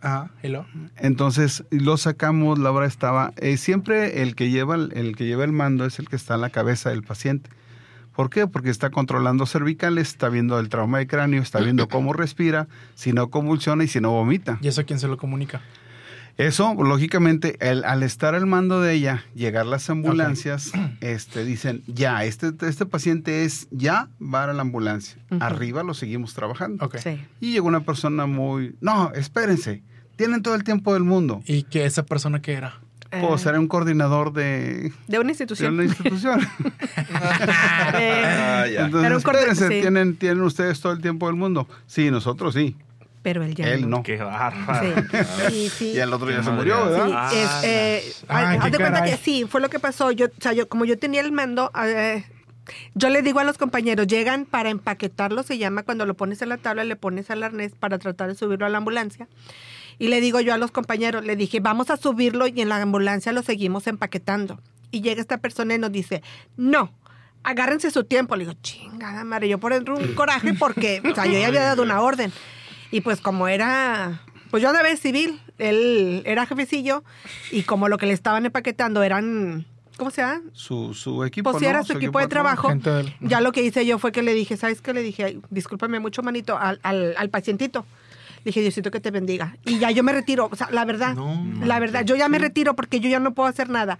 [0.00, 0.66] Ajá, ¿y luego?
[0.96, 3.34] Entonces lo sacamos, la hora estaba.
[3.36, 6.36] eh, siempre el que lleva el, el que lleva el mando es el que está
[6.36, 7.50] en la cabeza del paciente.
[8.14, 8.46] ¿Por qué?
[8.46, 13.12] Porque está controlando cervicales, está viendo el trauma de cráneo, está viendo cómo respira, si
[13.12, 14.58] no convulsiona y si no vomita.
[14.62, 15.60] ¿Y eso a quién se lo comunica?
[16.36, 22.24] Eso, lógicamente, el- al estar al mando de ella, llegar las ambulancias, este, dicen, ya,
[22.24, 25.16] este, este paciente es, ya, va a la ambulancia.
[25.40, 26.90] Arriba lo seguimos trabajando.
[27.02, 27.20] Sí.
[27.40, 29.82] Y llegó una persona muy, no, espérense,
[30.16, 31.40] tienen todo el tiempo del mundo.
[31.46, 32.80] ¿Y que esa persona que era?
[33.10, 35.74] Puedo Eh, ser un coordinador de, de una de institución.
[35.74, 36.40] una institución.
[37.96, 38.84] Eh, Ah, ya.
[38.86, 39.80] Entonces, Era un espérense, sí.
[39.80, 41.68] ¿tienen, tienen ustedes todo el tiempo del mundo.
[41.86, 42.76] Sí, nosotros sí.
[43.24, 44.04] Pero él ya Él no.
[44.04, 44.94] Qué bárbaro.
[45.08, 45.18] Sí,
[45.48, 45.92] sí, sí.
[45.96, 47.06] Y el otro ya Qué se murió, ¿verdad?
[47.06, 49.10] Sí, Ah, es, eh, Ah, haz qué de cuenta caray.
[49.10, 50.12] que sí, fue lo que pasó.
[50.12, 52.22] Yo, o sea, yo, como yo tenía el mando, eh,
[52.94, 56.50] yo le digo a los compañeros, llegan para empaquetarlo, se llama cuando lo pones en
[56.50, 59.26] la tabla, le pones al arnés para tratar de subirlo a la ambulancia.
[59.98, 62.80] Y le digo yo a los compañeros, le dije, vamos a subirlo y en la
[62.82, 64.60] ambulancia lo seguimos empaquetando.
[64.90, 66.22] Y llega esta persona y nos dice,
[66.56, 66.92] no,
[67.42, 68.34] agárrense su tiempo.
[68.36, 71.62] Le digo, chingada madre, yo por dentro un coraje porque, o sea, yo ya había
[71.62, 72.32] dado una orden.
[72.94, 74.20] Y pues como era,
[74.50, 77.02] pues yo andaba de civil, él era jefecillo
[77.50, 79.66] y como lo que le estaban empaquetando eran,
[79.96, 80.42] ¿cómo se llama?
[80.52, 81.70] Su, su equipo, Pues si ¿no?
[81.70, 82.72] era su equipo de trabajo.
[82.72, 84.94] Del- Ya lo que hice yo fue que le dije, ¿sabes qué?
[84.94, 87.84] Le dije, "Ay, discúlpame mucho, manito, al, al, al pacientito.
[88.44, 89.56] dije, Diosito que te bendiga.
[89.64, 91.16] Y ya yo me retiro, o sea, la verdad,
[91.64, 93.98] la verdad, yo ya me retiro porque yo ya no puedo hacer nada.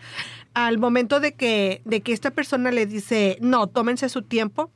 [0.53, 4.71] Al momento de que, de que esta persona le dice, no, tómense su tiempo,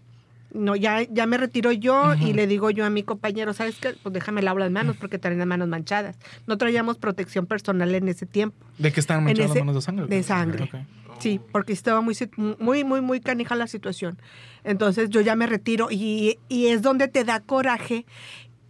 [0.58, 3.94] no, ya, ya me retiro yo y le digo yo a mi compañero, ¿sabes qué?
[4.02, 6.18] Pues déjame lavar las manos porque traen las manos manchadas.
[6.46, 8.66] No traíamos protección personal en ese tiempo.
[8.78, 10.06] ¿De qué estaban manchadas las manos de sangre?
[10.06, 10.70] de sangre.
[11.18, 12.16] Sí, porque estaba muy,
[12.58, 14.18] muy, muy, muy canija la situación.
[14.64, 18.06] Entonces yo ya me retiro y, y es donde te da coraje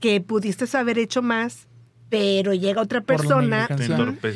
[0.01, 1.69] que pudiste haber hecho más,
[2.11, 3.69] pero llega otra persona,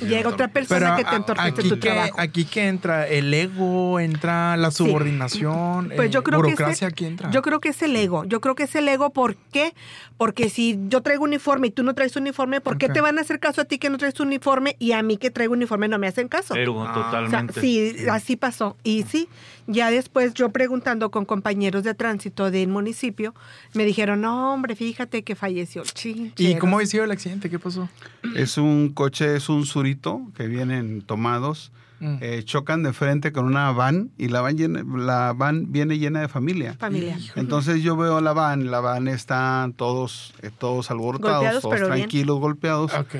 [0.06, 2.20] llega otra persona que te entorpece aquí tu que, trabajo.
[2.20, 6.84] aquí que entra el ego, entra la subordinación, Pues eh, yo creo que burocracia, ese-
[6.86, 7.30] aquí entra.
[7.30, 8.24] Yo creo que es el ego.
[8.24, 9.10] Yo creo que es el ego.
[9.10, 9.74] ¿Por qué?
[10.16, 13.22] Porque si yo traigo uniforme y tú no traes uniforme, ¿por qué te van a
[13.22, 15.98] hacer caso a ti que no traes uniforme y a mí que traigo uniforme no
[15.98, 16.54] me hacen caso?
[16.54, 16.90] Ergo, Ah.
[16.90, 17.60] O sea, totalmente.
[17.60, 18.76] sí, así pasó.
[18.84, 19.28] Y sí,
[19.66, 23.34] ya después yo preguntando con compañeros de tránsito del municipio,
[23.74, 25.82] me dijeron, no, hombre, fíjate que falleció.
[25.82, 26.60] ¿Y Chincheros.
[26.60, 27.48] cómo había sido el accidente?
[27.50, 27.88] ¿Qué pasó?
[28.36, 31.72] Es un coche, es un surito que vienen tomados.
[32.04, 32.16] Mm.
[32.20, 36.20] eh, chocan de frente con una van y la van, llena- la van viene llena
[36.20, 36.74] de familia.
[36.74, 37.16] Familia.
[37.36, 41.86] Entonces yo veo la van, la van están todos, eh, todos alborotados, Golpeados, todos pero
[41.86, 41.98] bien.
[42.00, 42.92] tranquilos, golpeados.
[42.94, 43.14] Ok.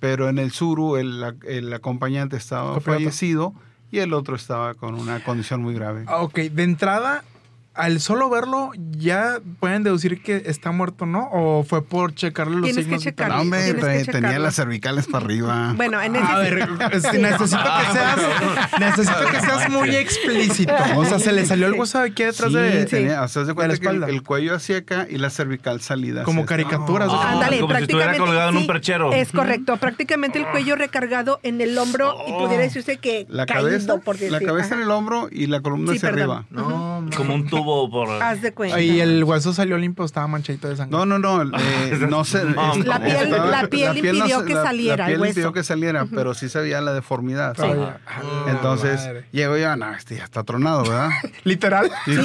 [0.00, 2.92] Pero en el suru el, el acompañante estaba Copiloto.
[2.98, 3.54] fallecido
[3.90, 6.04] y el otro estaba con una condición muy grave.
[6.06, 7.24] Ah, Ok, de entrada,
[7.76, 11.28] al solo verlo, ¿ya pueden deducir que está muerto no?
[11.32, 13.36] ¿O fue por checarle los Tienes que signos checarlo.
[13.38, 13.74] No, vitales?
[13.74, 15.72] hombre, que tenía las cervicales para arriba.
[15.76, 16.24] Bueno, en ese...
[16.32, 18.16] A ver, que necesito que seas,
[18.80, 20.74] necesito que seas muy explícito.
[20.96, 23.44] O sea, se le salió el hueso de aquí detrás Sí, de, tenía, o sea,
[23.44, 24.08] de cuenta la que el, espalda.
[24.14, 26.22] el cuello hacia acá y la cervical salida.
[26.22, 27.08] como caricaturas.
[27.12, 29.12] Ah, Ándale, como si estuviera colgado en un perchero.
[29.12, 33.64] Es correcto, prácticamente el cuello recargado en el hombro y pudiera decirse que La caído,
[33.68, 34.74] cabeza, por la cabeza Ajá.
[34.76, 36.46] en el hombro y la columna Sí, hacia perdón.
[36.50, 36.68] arriba.
[36.68, 38.08] No, Como un tubo por...
[38.22, 38.80] Haz de cuenta.
[38.80, 40.96] Y el hueso salió limpio, estaba manchadito de sangre.
[40.96, 42.44] No, no, no, eh, no se...
[42.44, 45.52] No, es- La piel- la piel impidió que la- saliera La el piel impidió hueso.
[45.52, 47.54] que saliera, pero sí se veía la deformidad.
[47.56, 47.62] Sí.
[48.06, 49.24] Ah, Entonces, madre.
[49.32, 51.10] llego yo, no, este ya está tronado, ¿verdad?
[51.44, 51.90] Literal.
[52.04, 52.22] Sí, sí.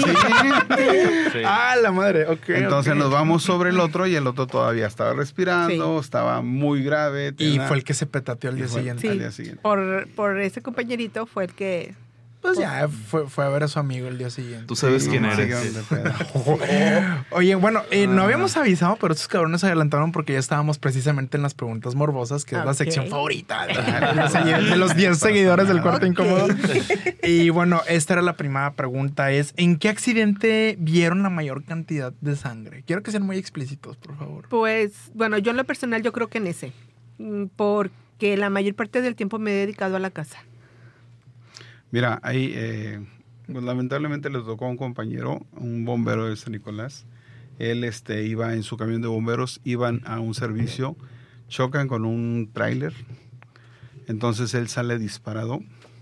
[1.34, 1.40] Sí.
[1.46, 2.28] Ah, la madre.
[2.48, 7.34] Entonces nos vamos sobre el otro y el otro todavía estaba respirando, estaba muy grave.
[7.38, 9.10] Y fue el que se petateó al día siguiente.
[9.10, 9.62] al día siguiente.
[9.62, 11.94] por, por ese compañerito fue el que...
[12.42, 14.66] Pues ya, fue, fue a ver a su amigo el día siguiente.
[14.66, 15.56] Tú sabes Sí, quién eres.
[17.32, 21.38] Oye, bueno, eh, no habíamos avisado, pero estos cabrones se adelantaron porque ya estábamos precisamente
[21.38, 25.18] en las preguntas morbosas, que es la sección favorita de, de los, de los 10
[25.20, 26.48] seguidores del cuarto incómodo.
[27.24, 32.14] Y bueno, esta era la primera pregunta, es ¿en qué accidente vieron la mayor cantidad
[32.22, 32.84] de sangre?
[32.86, 34.48] Quiero que sean muy explícitos, por favor.
[34.50, 36.74] Pues, bueno, yo en lo personal yo creo que en ese.
[37.20, 40.40] Mm, Porque la mayor parte del tiempo me he dedicado a la casa.
[41.92, 43.06] Mira, ahí eh,
[43.52, 47.06] pues, lamentablemente le tocó a un compañero, un bombero de San Nicolás.
[47.60, 50.96] Él este, iba en su camión de bomberos, iban a un servicio,
[51.48, 52.94] chocan con un tráiler.
[54.08, 55.62] Entonces él sale disparado.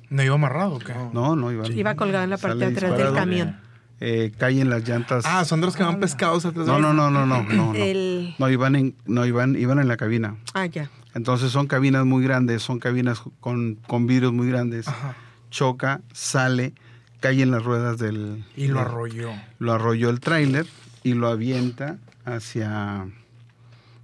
[0.10, 0.94] ¿No iba amarrado o qué?
[1.14, 1.68] No, no, iba.
[1.68, 3.58] Iba colgado en la parte de atrás del camión.
[4.00, 5.26] Eh, caen las llantas.
[5.28, 7.54] Ah, son de los que van pescados atrás de no, no, no, no, no, no.
[7.54, 8.34] No, El...
[8.40, 10.38] No, iban en, no iban, iban en la cabina.
[10.54, 10.90] Ah, ya.
[11.14, 14.88] Entonces son cabinas muy grandes, son cabinas con, con vidrios muy grandes.
[14.88, 15.16] Ajá.
[15.50, 16.74] Choca, sale,
[17.20, 18.46] cae en las ruedas del...
[18.56, 19.32] Y lo arrolló.
[19.60, 20.66] Lo arrolló el tráiler
[21.04, 23.08] y lo avienta hacia...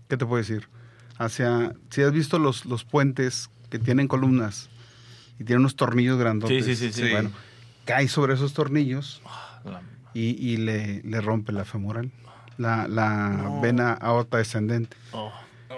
[0.10, 0.68] ¿Qué te puedo decir?
[1.18, 1.74] Hacia...
[1.90, 4.70] Si has visto los, los puentes que tienen columnas
[5.40, 6.66] y tienen unos tornillos grandotes.
[6.66, 7.12] Sí, sí, sí, sí.
[7.12, 7.32] Bueno,
[7.86, 9.22] cae sobre esos tornillos
[9.64, 9.82] La-
[10.14, 12.12] y, y le, le rompe la femoral,
[12.58, 13.62] la, la No.
[13.62, 14.96] vena aorta descendente.
[15.12, 15.32] oh.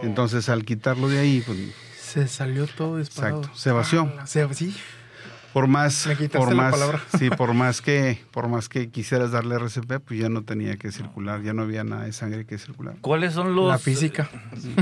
[0.03, 1.57] Entonces al quitarlo de ahí, pues,
[1.99, 3.39] Se salió todo disparado.
[3.39, 4.13] Exacto, se vació.
[4.19, 4.75] Ah, se- sí.
[5.57, 7.01] Por más, Me quitaste por la más, palabra.
[7.17, 10.91] sí, por más que, por más que quisieras darle RCP, pues ya no tenía que
[10.91, 12.93] circular, ya no había nada de sangre que circular.
[13.01, 13.67] ¿Cuáles son los...
[13.69, 14.29] La física.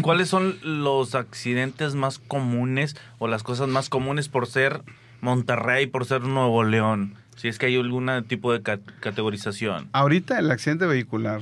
[0.01, 4.82] ¿Cuáles son los accidentes más comunes o las cosas más comunes por ser
[5.21, 7.15] Monterrey, por ser Nuevo León?
[7.38, 9.88] Si es que hay algún tipo de ca- categorización.
[9.93, 11.39] Ahorita el accidente vehicular,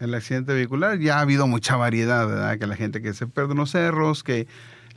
[0.00, 2.58] el accidente vehicular ya ha habido mucha variedad, ¿verdad?
[2.58, 4.48] Que la gente que se pierde en los cerros, que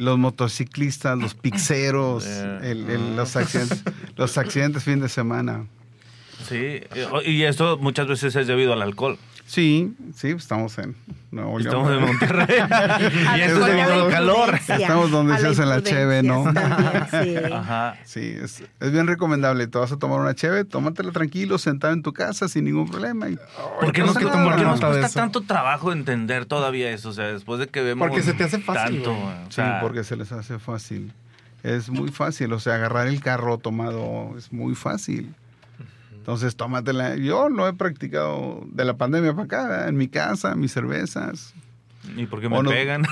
[0.01, 2.59] los motociclistas, los pixeros, Eh.
[2.71, 3.83] el- el- los accidentes,
[4.17, 5.65] los accidentes fin de semana.
[6.47, 6.79] Sí,
[7.25, 9.17] y esto muchas veces es debido al alcohol.
[9.51, 10.95] Sí, sí, estamos en
[11.29, 11.75] Nuevo León.
[11.75, 12.57] Estamos en Monterrey.
[13.37, 14.55] y esto es al calor.
[14.55, 16.45] Estamos donde A se hace la cheve, ¿no?
[16.53, 17.35] también, sí.
[17.53, 17.97] Ajá.
[18.05, 19.67] Sí, es, es bien recomendable.
[19.67, 23.27] Te vas a tomar una cheve, tómatela tranquilo, sentado en tu casa sin ningún problema.
[23.27, 25.19] y- ¿Por qué, Tengo nos, por qué cuesta eso.
[25.19, 27.09] tanto trabajo entender todavía eso?
[27.09, 29.17] O sea, después de que vemos Porque se te hace fácil, tanto.
[29.49, 31.11] Sí, porque se les hace fácil.
[31.61, 35.35] Es muy fácil, o sea, agarrar el carro tomado es muy fácil.
[36.21, 37.15] Entonces, tómatela.
[37.15, 39.89] Yo lo he practicado de la pandemia para acá, ¿verdad?
[39.89, 41.53] en mi casa, mis cervezas.
[42.15, 43.03] ¿Y por qué me no- pegan?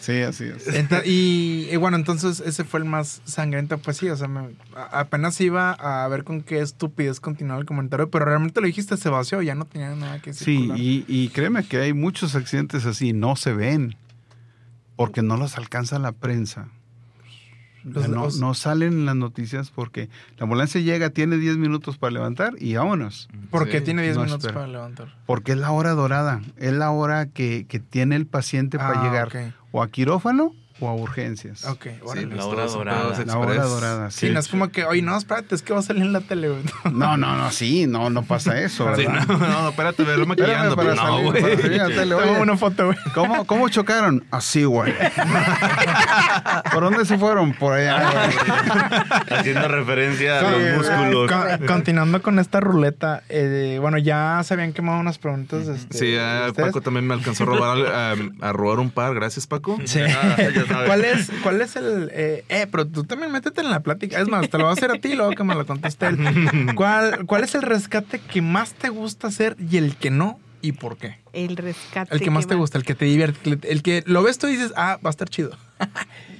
[0.00, 0.68] Sí, así es.
[1.06, 3.78] Y, y bueno, entonces ese fue el más sangriento.
[3.78, 4.50] Pues sí, o sea, me-
[4.92, 9.08] apenas iba a ver con qué estupidez continuaba el comentario, pero realmente lo dijiste, se
[9.08, 10.44] vació, ya no tenía nada que decir.
[10.44, 13.96] Sí, y, y créeme que hay muchos accidentes así, no se ven,
[14.94, 16.68] porque no los alcanza la prensa.
[17.84, 20.08] Los- no, los- no salen en las noticias porque
[20.38, 23.28] la ambulancia llega, tiene 10 minutos para levantar y vámonos.
[23.50, 24.60] Porque Sí, tiene 10 no minutos espera.
[24.62, 25.14] para levantar.
[25.26, 29.04] Porque es la hora dorada, es la hora que, que tiene el paciente para Ah,
[29.04, 31.64] llegar o a quirófano o a urgencias.
[31.66, 32.26] Ok, Sí, órale.
[32.26, 33.24] la todos hora dorada.
[33.24, 34.32] La hora dorada, Sí, sí.
[34.32, 36.48] no es como que, oye, no, espérate, es que va a salir en la tele,
[36.48, 36.62] güey.
[36.92, 40.74] No, no, no, sí, no, no pasa eso, Sí, no, no, espérate, verlo maquillando.
[40.76, 41.42] para pues, no, salir, güey.
[41.56, 42.40] para la Toma oye.
[42.42, 42.98] una foto, güey.
[43.14, 44.24] ¿Cómo, ¿Cómo chocaron?
[44.30, 44.92] Así, güey.
[46.72, 47.52] ¿Por dónde se fueron?
[47.54, 48.10] Por allá.
[48.10, 49.38] güey.
[49.38, 51.30] Haciendo referencia a los músculos.
[51.30, 55.68] con- continuando con esta ruleta, eh, bueno, ya se habían quemado unas preguntas.
[55.68, 56.16] Este, Sí.
[56.60, 58.14] Paco también me alcanzó a robar, a,
[58.48, 59.14] a robar un par.
[59.14, 59.78] Gracias, Paco.
[59.84, 60.00] Sí.
[60.00, 62.10] Ah, ya ¿Cuál es, ¿Cuál es el...?
[62.12, 64.20] Eh, eh, pero tú también métete en la plática.
[64.20, 66.06] Es más, te lo voy a hacer a ti y luego que me lo conteste
[66.06, 66.18] él.
[66.74, 70.38] ¿Cuál, ¿Cuál es el rescate que más te gusta hacer y el que no?
[70.64, 71.18] ¿Y por qué?
[71.34, 72.14] El rescate.
[72.14, 74.52] El que más te gusta, el que te divierte, el que lo ves tú y
[74.52, 75.50] dices, ah, va a estar chido.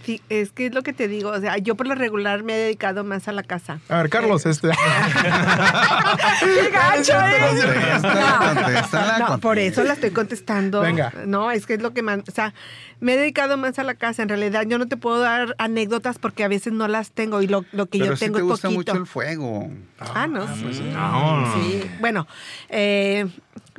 [0.06, 1.28] Sí, es que es lo que te digo.
[1.30, 3.80] O sea, yo por lo regular me he dedicado más a la casa.
[3.90, 4.68] A ver, Carlos, este...
[6.40, 7.38] ¡Qué gacho, eh!
[7.50, 10.80] Contéstala, contéstala, No, por eso la estoy contestando.
[10.80, 11.12] Venga.
[11.26, 12.54] No, es que es lo que más, o sea,
[13.00, 14.22] me he dedicado más a la casa.
[14.22, 17.46] En realidad, yo no te puedo dar anécdotas porque a veces no las tengo y
[17.46, 18.92] lo, lo que Pero yo sí tengo te es gusta poquito.
[18.92, 19.70] mucho el fuego.
[19.98, 20.46] Ah, no.
[20.46, 21.54] No.
[21.54, 22.26] Sí, bueno,
[22.68, 23.26] eh,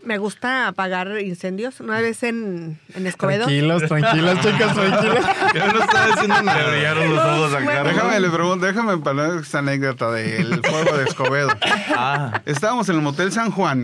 [0.06, 1.80] me gusta apagar incendios.
[1.80, 3.46] Una vez en, en Escobedo.
[3.46, 5.26] Tranquilos, tranquilos, chicas, tranquilos.
[5.54, 6.70] Yo no estaba diciendo Le nada.
[6.70, 7.72] brillaron los ojos a Bueno.
[7.72, 7.96] Carlos.
[7.96, 11.50] Déjame, le pregunto, déjame para esa anécdota del fuego de Escobedo.
[11.96, 13.84] Ah, Estábamos en el Motel San Juan.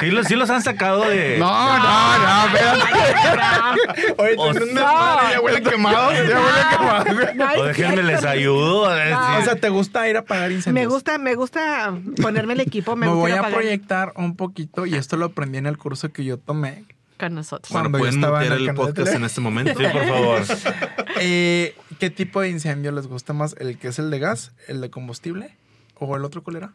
[0.00, 1.36] ¿sí, los, sí los han sacado de...
[1.38, 4.14] No, no, no, espérate.
[4.18, 7.34] Oye, O tiene un sea- desmadre, ya huele quemado, ya huele quemado.
[7.34, 8.86] No, O déjenme les ayudo.
[8.88, 9.38] a ver No.
[9.38, 10.74] O sea, ¿te gusta ir a apagar incendios?
[10.86, 11.92] Me gusta, me gusta
[12.22, 12.89] ponerme el equipo.
[12.96, 16.38] Me, voy a proyectar un poquito y esto lo aprendí en el curso que yo
[16.38, 16.84] tomé.
[17.18, 17.70] con nosotros.
[17.72, 19.78] Bueno, Cuando yo pueden estaba en el el podcast en este momento.
[19.78, 20.42] Sí, por favor.
[21.22, 23.54] Eh, ¿Qué tipo de incendio les gusta más?
[23.58, 25.54] ¿El que es el de gas, el de combustible
[25.98, 26.72] o el otro cuál era?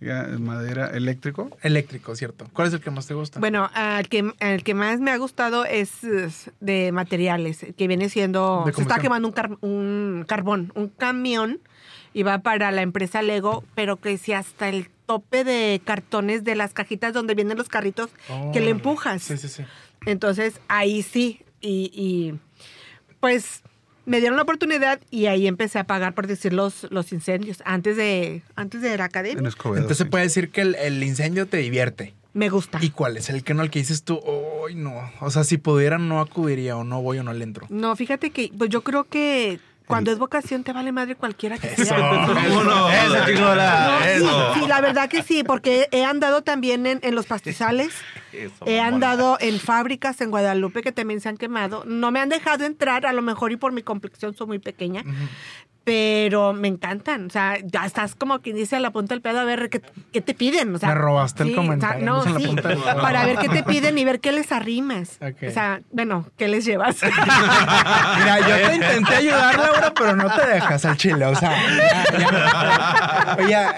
[0.00, 1.50] Ya, Madera eléctrico.
[1.62, 2.46] Eléctrico, cierto.
[2.54, 3.38] ¿Cuál es el que más te gusta?
[3.38, 8.08] Bueno, al que, al que más me ha gustado es, es de materiales, que viene
[8.08, 8.64] siendo...
[8.74, 11.60] Se está quemando un, car- un carbón, un camión,
[12.14, 16.54] y va para la empresa Lego, pero que si hasta el tope de cartones de
[16.54, 18.10] las cajitas donde vienen los carritos,
[18.52, 19.24] que le empujas.
[19.24, 19.64] Sí, sí, sí.
[20.06, 22.38] Entonces, ahí sí, y, y,
[23.18, 23.62] pues
[24.06, 27.96] me dieron la oportunidad y ahí empecé a pagar, por decir, los, los incendios, antes
[27.96, 29.40] de, antes de la academia.
[29.40, 29.78] En Escobedo.
[29.78, 30.10] Entonces se sí.
[30.10, 32.14] puede decir que el, el incendio te divierte.
[32.32, 32.78] Me gusta.
[32.80, 34.94] ¿Y cuál es el que no, el que dices tú, hoy no?
[35.20, 37.66] O sea, si pudiera, no acudiría o no voy o no le entro.
[37.68, 39.58] No, fíjate que pues yo creo que
[39.90, 41.84] cuando es vocación te vale madre cualquiera que sea.
[41.84, 41.96] Eso.
[42.64, 44.54] No, sí, Eso.
[44.54, 47.92] sí, la verdad que sí, porque he andado también en, en los pastizales,
[48.32, 51.84] Eso, he andado en fábricas en Guadalupe que también se han quemado.
[51.86, 55.04] No me han dejado entrar, a lo mejor y por mi complexión soy muy pequeña,
[55.84, 57.26] pero me encantan.
[57.26, 59.80] O sea, ya estás como quien dice a la punta del pedo a ver qué,
[60.12, 60.74] qué te piden.
[60.74, 63.00] O sea, Me robaste el comentario, no, andas en la sí, punta del pedo.
[63.00, 65.18] para ver qué te piden y ver qué les arrimas.
[65.20, 66.98] O sea, bueno, qué les llevas.
[67.02, 71.24] Mira, yo te intenté ayudar, Laura, pero no te dejas al chile.
[71.24, 73.76] O sea, ya, ya.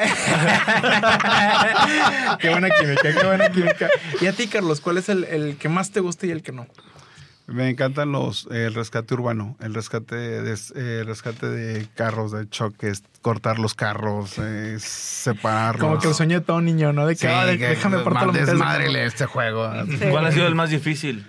[1.87, 3.89] Oye, qué buena química, qué buena química.
[4.21, 6.53] Y a ti, Carlos, ¿cuál es el, el que más te gusta y el que
[6.53, 6.67] no?
[7.49, 12.49] Me encantan los el rescate urbano, el rescate de eh, el rescate de carros, de
[12.49, 15.81] choques, cortar los carros, eh, separarlos.
[15.83, 17.05] Como que el sueño de todo niño, ¿no?
[17.07, 18.47] De que, Sí, ah, de- que déjame más mitad.
[18.47, 19.69] desmadrele este juego.
[20.11, 21.27] ¿Cuál ha sido el más difícil?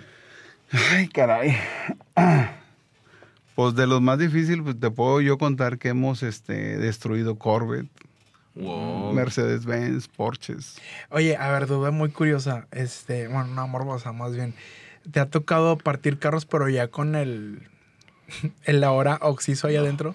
[0.92, 1.56] Ay, caray.
[3.54, 7.86] Pues de los más difíciles, pues te puedo yo contar que hemos este, destruido Corvette,
[8.54, 9.12] Wow.
[9.12, 10.76] Mercedes-Benz, Porsches.
[11.10, 12.66] Oye, a ver, duda muy curiosa.
[12.70, 14.54] Este, bueno, no morbosa, más bien.
[15.10, 17.62] ¿Te ha tocado partir carros, pero ya con el,
[18.64, 20.14] el ahora oxiso ahí adentro?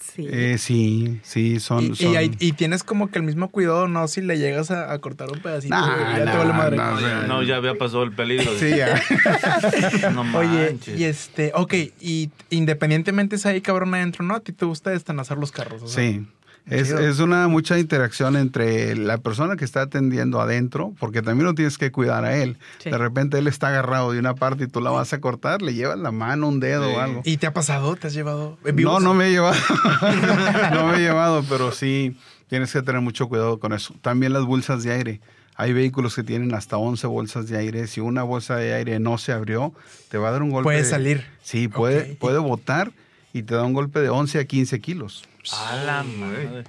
[0.00, 0.26] Sí.
[0.30, 1.82] Eh, sí, sí, son...
[1.84, 4.06] Y, y son- hay- y tienes como que el mismo cuidado, ¿no?
[4.06, 6.76] Si le llegas a, a cortar un pedacito, Nah, ya te nah, vale madre.
[6.76, 8.50] nah, No, ya, No, ya había pasado el peligro.
[8.58, 9.00] Sí, ya.
[10.12, 10.98] No Oye, manches.
[11.00, 14.34] y este, ok, y independientemente si hay cabrón adentro, ¿no?
[14.36, 16.26] A ti te gusta destanazar los carros, o sea, Sí.
[16.66, 21.54] Es, es una mucha interacción entre la persona que está atendiendo adentro, porque también lo
[21.54, 22.56] tienes que cuidar a él.
[22.78, 22.90] Sí.
[22.90, 25.74] De repente él está agarrado de una parte y tú la vas a cortar, le
[25.74, 26.94] llevas la mano, un dedo Sí.
[26.96, 27.22] o algo.
[27.24, 27.96] ¿Y te ha pasado?
[27.96, 28.56] ¿Te has llevado?
[28.74, 29.56] No, no me he llevado.
[30.72, 32.16] no me he llevado, pero sí.
[32.48, 33.94] Tienes que tener mucho cuidado con eso.
[34.02, 35.20] También las bolsas de aire.
[35.56, 37.86] Hay vehículos que tienen hasta 11 bolsas de aire.
[37.86, 39.72] Si una bolsa de aire no se abrió,
[40.10, 40.64] te va a dar un golpe.
[40.64, 41.24] Puede de- salir.
[41.42, 42.90] Sí, puede, puede botar
[43.32, 45.24] y te da un golpe de 11 a 15 kilos.
[45.52, 46.64] A la Sí, madre.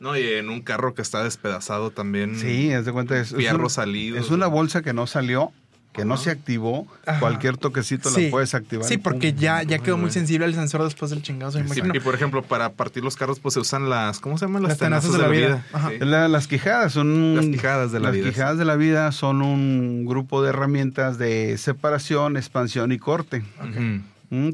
[0.00, 2.38] No, y en un carro que está despedazado también.
[2.38, 3.18] Sí, es de cuenta.
[3.18, 3.34] Es,
[3.68, 4.24] salidos.
[4.24, 5.50] Es una bolsa que no salió,
[5.92, 6.86] que no se activó.
[7.04, 7.18] Ajá.
[7.18, 8.26] Cualquier toquecito Sí.
[8.26, 8.86] la puedes activar.
[8.86, 9.02] Sí, pum.
[9.02, 11.96] porque ya, ya quedó muy sensible el sensor después del chingazo, me Sí, imagino.
[11.96, 14.20] y por ejemplo, para partir los carros, pues se usan las.
[14.20, 14.62] ¿Cómo se llaman?
[14.62, 15.66] Las tenazas de la vida.
[15.72, 15.88] Ajá.
[15.90, 15.96] Sí.
[15.98, 19.42] La- las quijadas son Las quijadas de la las vida, quijadas de la vida son
[19.42, 23.40] un grupo de herramientas de separación, expansión y corte.
[23.40, 24.02] Mm,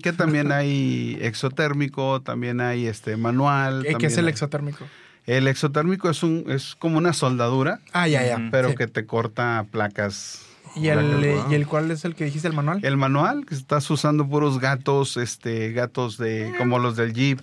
[0.02, 3.82] que también hay exotérmico, también hay este manual.
[3.82, 4.84] ¿Qué- ¿Qué también es el hay- exotérmico?
[5.26, 8.48] El exotérmico es un es como una soldadura, Ah, ya, ya.
[8.50, 8.76] Pero Sí.
[8.76, 10.42] que te corta placas.
[10.76, 12.80] ¿Y el, eh, ¿Y el cuál es el que dijiste, el manual?
[12.84, 17.40] El manual que estás usando puros gatos, este gatos de como los del Jeep.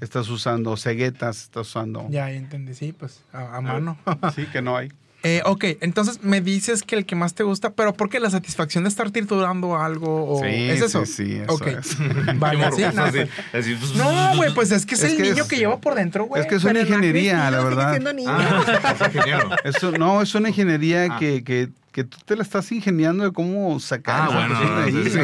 [0.00, 2.06] Estás usando ceguetas, estás usando.
[2.08, 3.98] Ya, ya entendí, sí, pues a, a mano.
[4.34, 4.90] Sí, que no hay.
[5.24, 8.28] Eh, ok, entonces me dices que el que más te gusta, pero ¿por qué la
[8.30, 10.26] satisfacción de estar triturando algo?
[10.28, 11.06] O, Sí, ¿Es eso?
[11.06, 11.66] sí, sí, eso Ok.
[11.68, 11.96] es.
[12.40, 15.48] Vale, así, pues- así, No, güey, pues es que es, Es el que niño es-
[15.48, 16.42] que lleva por dentro, güey.
[16.42, 17.94] Es que es una ingeniería, la verdad.
[18.26, 19.50] Ah, es ingeniero.
[19.64, 21.18] Eso, no, es una ingeniería Ah.
[21.18, 25.18] que, que, que tú te la estás ingeniando de cómo sacar Ah, bueno, ahí, sí.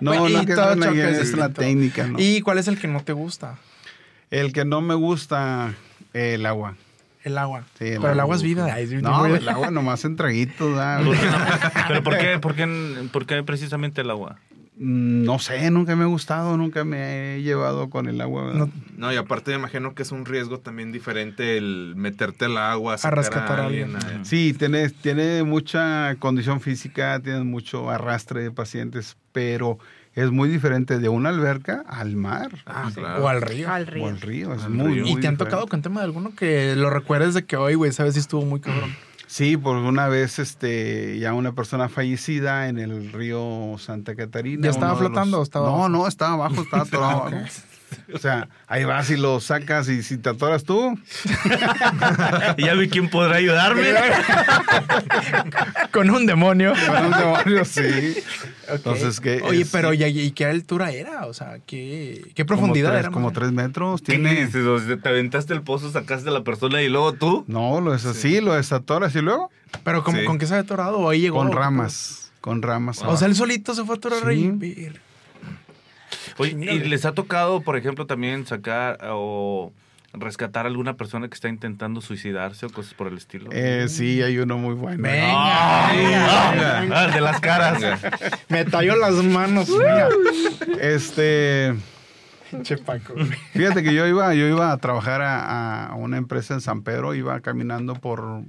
[0.00, 0.14] ¿no?
[0.14, 1.52] No, no, que es una es es la distinto.
[1.52, 2.18] técnica, ¿no?
[2.18, 3.56] ¿Y cuál es el que no te gusta?
[4.30, 5.72] El que no me gusta,
[6.12, 6.74] el agua.
[7.26, 7.64] El agua.
[7.76, 8.36] Sí, el pero el agua.
[8.36, 8.72] es vida.
[8.72, 11.00] Ay, No, el agua nomás en traguitos, ¿verdad?
[11.88, 14.36] Pero ¿por qué, por, qué, ¿por qué precisamente el agua?
[14.78, 18.52] Mm, No sé, nunca me ha gustado, nunca me he llevado con el agua.
[18.54, 22.58] No, No, y aparte me imagino que es un riesgo también diferente el meterte al
[22.58, 23.96] agua, sacar rescatar a alguien.
[23.96, 29.80] a- Sí, tiene, tiene mucha condición física, tiene mucho arrastre de pacientes, pero
[30.16, 33.22] es muy diferente de una alberca al mar Ah, claro.
[33.24, 33.70] O al río.
[33.70, 34.52] Al o al río.
[34.54, 35.02] Es Al muy, río.
[35.04, 35.44] muy ¿Y te han diferente.
[35.44, 38.44] tocado con tema de alguno que lo recuerdes de que hoy, güey, sabes si estuvo
[38.44, 38.90] muy cabrón?
[39.28, 44.62] Sí, por una vez este ya una persona fallecida en el río Santa Catarina.
[44.64, 47.36] ¿Ya estaba flotando o estaba No, no, estaba abajo, estaba todo Ah, abajo.
[48.12, 50.98] O sea, ahí vas y lo sacas y si te atoras tú,
[52.56, 53.94] Y ya vi quién podrá ayudarme.
[55.92, 56.72] con un demonio.
[56.88, 57.80] bueno, un demonio, sí.
[58.68, 58.74] Ok.
[58.74, 59.70] Entonces, ¿qué Oye, es?
[59.70, 61.26] pero ¿y, y qué altura era?
[61.26, 63.10] O sea, ¿qué, qué Como profundidad tres- era?
[63.10, 63.40] Como madre?
[63.40, 64.00] tres metros.
[64.02, 64.46] ¿Qué Tiene.
[64.48, 67.44] Te aventaste el pozo, sacaste a la persona y luego tú.
[67.46, 69.50] No, lo es así, lo desatoras y luego
[69.84, 70.24] Pero como, Sí.
[70.24, 70.98] ¿con qué se había atorado?
[70.98, 71.38] ¿O ahí llegó?
[71.38, 72.32] con ramas.
[72.40, 73.02] Con ramas.
[73.02, 74.26] O sea, él solito se fue a atorar Sí.
[74.28, 74.92] ahí.
[76.38, 79.72] Oye, ¿y les ha tocado, por ejemplo, también sacar o
[80.12, 83.50] rescatar a alguna persona que está intentando suicidarse o cosas por el estilo?
[83.52, 85.02] Eh, sí, hay uno muy bueno.
[85.02, 87.00] Venga, Ah, venga.
[87.00, 87.82] ah, el de las caras.
[88.48, 89.68] Me talló las manos.
[89.68, 90.08] Venga.
[90.80, 91.74] Este,
[92.62, 93.14] Che Paco.
[93.52, 97.14] fíjate que yo iba, yo iba a trabajar a, a una empresa en San Pedro,
[97.14, 98.42] iba caminando por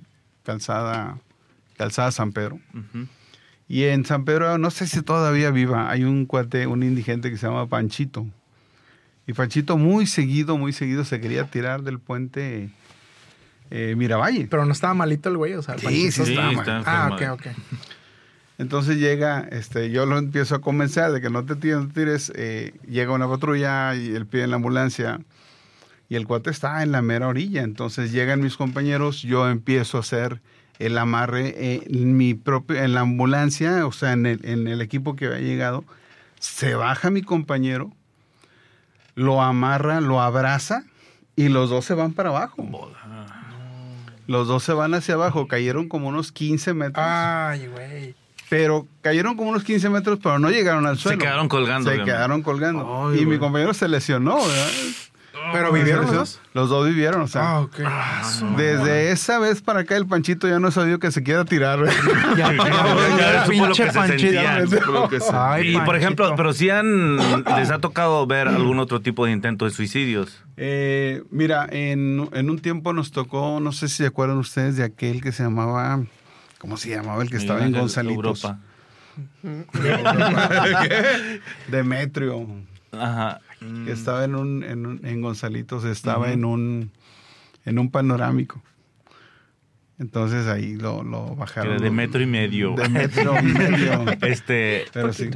[0.44, 1.18] calzada,
[1.78, 2.60] calzada San Pedro.
[2.74, 3.08] Ujú.
[3.68, 7.38] Y en San Pedro, no sé si todavía viva, hay un cuate, un indigente que
[7.38, 8.26] se llama Panchito.
[9.26, 12.70] Y Panchito muy seguido, muy seguido se quería tirar del puente
[13.70, 14.48] eh, Miravalle.
[14.50, 16.26] Pero no estaba malito el güey, o sea, el Sí, Panchito.
[16.26, 16.84] sí, Sí, mal.
[16.86, 17.48] Ah, ok, ok.
[18.58, 21.94] Entonces llega, este, yo lo empiezo a convencer de que no te tires, no te
[21.94, 25.20] tires, eh, llega una patrulla y él pide la ambulancia
[26.10, 27.62] y el cuate está en la mera orilla.
[27.62, 30.42] Entonces llegan mis compañeros, yo empiezo a hacer
[30.80, 34.82] el amarre eh, en mi propio, en la ambulancia, o sea, en el, en el
[34.82, 35.84] equipo que había llegado.
[36.40, 37.92] Se baja mi compañero,
[39.16, 40.84] lo amarra, lo abraza
[41.36, 42.68] y los dos se van para abajo.
[44.28, 47.06] Los dos se van hacia abajo, cayeron como unos 15 metros.
[47.08, 48.16] Ay, güey.
[48.50, 51.20] Pero cayeron como unos 15 metros, pero no llegaron al Se suelo.
[51.20, 51.84] quedaron colgando.
[51.90, 52.12] Se obviamente.
[52.12, 53.10] quedaron colgando.
[53.10, 54.70] Ay, y mi compañero se lesionó, ¿verdad?
[55.54, 56.42] ¿Pero vivieron los dos?
[56.54, 57.58] Los dos vivieron, o sea.
[57.58, 57.80] Ah, ok.
[58.58, 61.80] Desde esa vez para acá, el Panchito ya no sabía que se quiera tirar.
[62.38, 65.26] Ya, Ya, ya supo lo pinche se que sí.
[65.34, 67.18] Ay, Y por ejemplo, pero si han,
[67.58, 70.44] les ha tocado ver algún otro tipo de intento de suicidios.
[70.58, 74.84] Eh, mira, en, en un tiempo nos tocó, no sé si se acuerdan ustedes de
[74.84, 76.02] aquel que se llamaba,
[76.60, 77.22] ¿cómo se llamaba?
[77.24, 78.44] El que estaba en Gonzalitos.
[78.44, 78.60] Europa.
[81.68, 82.46] Demetrio.
[82.92, 83.40] Ajá.
[83.60, 86.92] Que estaba en un, en, un- en Gonzalitos, estaba en un
[87.66, 88.62] en un panorámico.
[90.00, 91.74] Entonces ahí lo, lo bajaron.
[91.74, 92.76] era de metro y medio.
[92.76, 94.06] De metro y medio.
[94.22, 95.30] Este, Pero sí.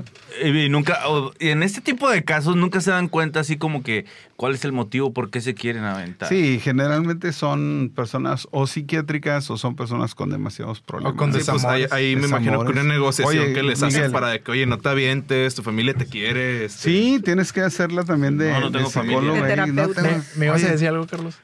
[0.44, 3.82] y nunca, o- y en este tipo de casos nunca se dan cuenta así como
[3.82, 4.06] que
[4.36, 6.30] cuál es el motivo por qué se quieren aventar.
[6.30, 11.14] Sí, generalmente son personas o psiquiátricas o son personas con demasiados problemas.
[11.14, 11.92] O con Sí, pues ahí, desamores.
[11.92, 12.86] ahí me imagino que una Desamores.
[12.94, 16.06] negociación Oye, que les hacen para de que, oye, no te avientes, tu familia te
[16.06, 16.66] quiere.
[16.66, 19.20] este, Sí, tienes que hacerla también de, No, no de tengo familia.
[19.22, 19.44] psicólogo.
[19.46, 19.90] De ahí, no
[20.36, 21.36] ¿Me ibas a decir algo, Carlos?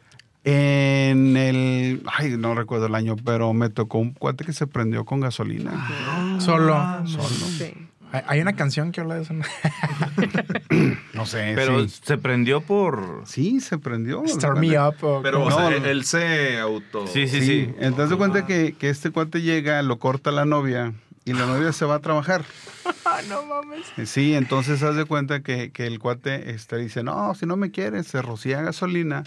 [0.50, 5.04] En el, ay, no recuerdo el año, pero me tocó un cuate que se prendió
[5.04, 6.38] con gasolina.
[6.40, 6.82] Solo.
[7.06, 7.74] Sí.
[8.14, 9.34] Hay- una canción que habla de eso.
[11.14, 11.26] ¿no?
[11.26, 12.00] Sé, Pero sí.
[12.02, 13.24] se prendió por...
[13.26, 14.24] Sí, se prendió.
[14.26, 14.96] Start me up.
[15.02, 15.86] o- Pero, o No, sea, no.
[15.86, 17.06] él, se auto.
[17.08, 17.74] Sí, sí, Sí, sí.
[17.80, 20.94] entonces de cuenta que, que este cuate llega, lo corta la novia
[21.26, 22.46] y la novia se va a trabajar.
[23.30, 23.86] no mames.
[23.98, 27.58] Eh, Sí, entonces haz de cuenta que, que el cuate este, dice, no, si no
[27.58, 29.26] me quieres, se rocía gasolina,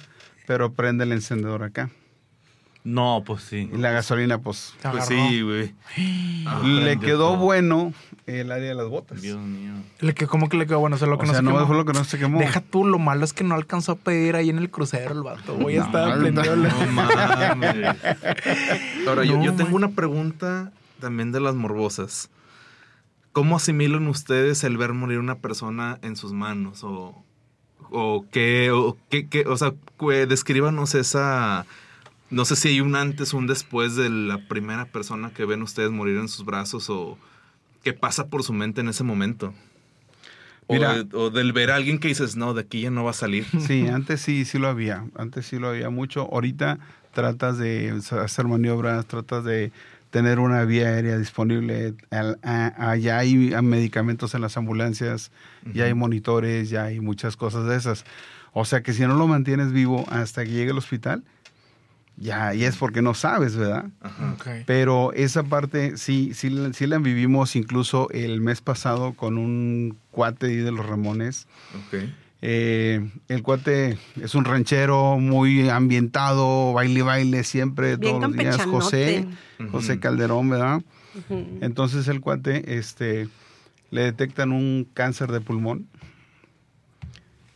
[0.51, 1.90] pero prende el encendedor acá.
[2.82, 3.70] No, pues sí.
[3.72, 5.74] Y la gasolina, pues, Pues sí, güey.
[6.44, 7.36] Ah, le quedó todo.
[7.36, 7.92] bueno
[8.26, 9.22] el área de las botas.
[9.22, 9.74] Dios mío.
[10.01, 10.96] Le ¿Cómo que le quedó bueno?
[10.96, 11.66] O sea, lo que O no sea, se no quemó.
[11.68, 12.40] fue lo que no se quemó.
[12.40, 15.22] Deja tú, lo malo es que no alcanzó a pedir ahí en el crucero el
[15.22, 15.55] vato.
[15.55, 16.57] Voy a No, estar no, prendido.
[16.57, 17.96] No mames.
[19.07, 22.28] Ahora, yo, No, yo tengo una pregunta también de las morbosas.
[23.30, 26.82] ¿Cómo asimilan ustedes el ver morir una persona en sus manos?
[26.82, 27.24] ¿O,
[27.91, 28.70] o qué?
[28.70, 31.66] O, qué, qué- o sea, cu- descríbanos esa...
[32.30, 35.62] No sé si hay un antes o un después de la primera persona que ven
[35.62, 37.18] ustedes morir en sus brazos o
[37.82, 39.53] qué pasa por su mente en ese momento.
[40.68, 41.03] O, Mira.
[41.03, 43.14] de- o del ver a alguien que dices, no, de aquí ya no va a
[43.14, 43.45] salir.
[43.66, 45.05] Sí, antes sí, sí lo había.
[45.16, 46.28] Antes sí lo había mucho.
[46.32, 46.78] Ahorita
[47.12, 49.72] tratas de hacer maniobras, tratas de
[50.11, 51.94] tener una vía aérea disponible.
[52.11, 55.30] Al- a- Allá hay medicamentos en las ambulancias,
[55.72, 58.04] ya hay monitores, ya hay muchas cosas de esas.
[58.52, 61.22] O sea que si no lo mantienes vivo hasta que llegue al hospital,
[62.16, 63.86] ya, y es porque no sabes, ¿verdad?
[64.02, 64.32] Ajá.
[64.34, 64.46] Ok.
[64.66, 69.96] Pero esa parte sí, sí, la- sí la vivimos incluso el mes pasado con un
[70.11, 71.46] cuate de los Ramones.
[71.86, 72.00] Ok.
[72.42, 78.64] Eh, el cuate es un ranchero muy ambientado, baile, baile siempre, Bien todos los días.
[78.66, 79.26] José,
[79.70, 79.98] José.
[80.00, 80.82] Calderón, ¿verdad?
[81.61, 83.28] Entonces el cuate, este,
[83.90, 85.86] le detectan un cáncer de pulmón.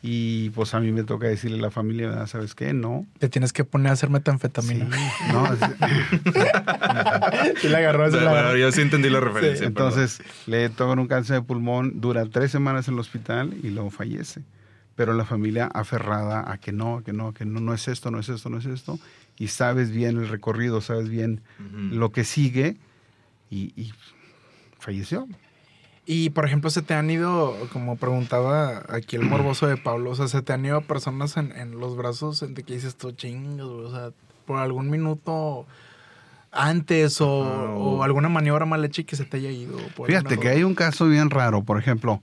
[0.06, 2.26] Y pues a mí me toca decirle a la familia, ¿verdad?
[2.26, 2.74] ¿Sabes qué?
[2.74, 3.06] No.
[3.18, 4.86] Te tienes que poner a hacer Sí, metanfetamina.
[5.32, 5.60] no, es-
[7.62, 8.56] Sí, la agarró, sí la Bueno, agarró.
[8.58, 9.66] yo sí entendí la referencia.
[9.66, 13.88] Entonces le tocan un cáncer de pulmón, dura tres semanas en el hospital y luego
[13.90, 14.42] fallece.
[14.94, 18.20] Pero la familia aferrada a que no, que no, que no, no es esto, no
[18.20, 18.98] es esto, no es esto.
[19.36, 21.40] Y sabes bien el recorrido, sabes bien
[21.90, 22.76] lo que sigue
[23.50, 23.92] y, y
[24.78, 25.26] falleció.
[26.06, 30.14] Y por ejemplo, se te han ido, como preguntaba aquí el morboso de Pablo, o
[30.14, 33.66] sea, se te han ido personas en, en los brazos de que dices tú chingas,
[33.66, 34.10] o sea,
[34.46, 35.66] por algún minuto
[36.52, 39.78] antes o, alguna maniobra mal hecha y que se te haya ido.
[40.06, 42.20] Fíjate que hay un caso bien raro, por ejemplo,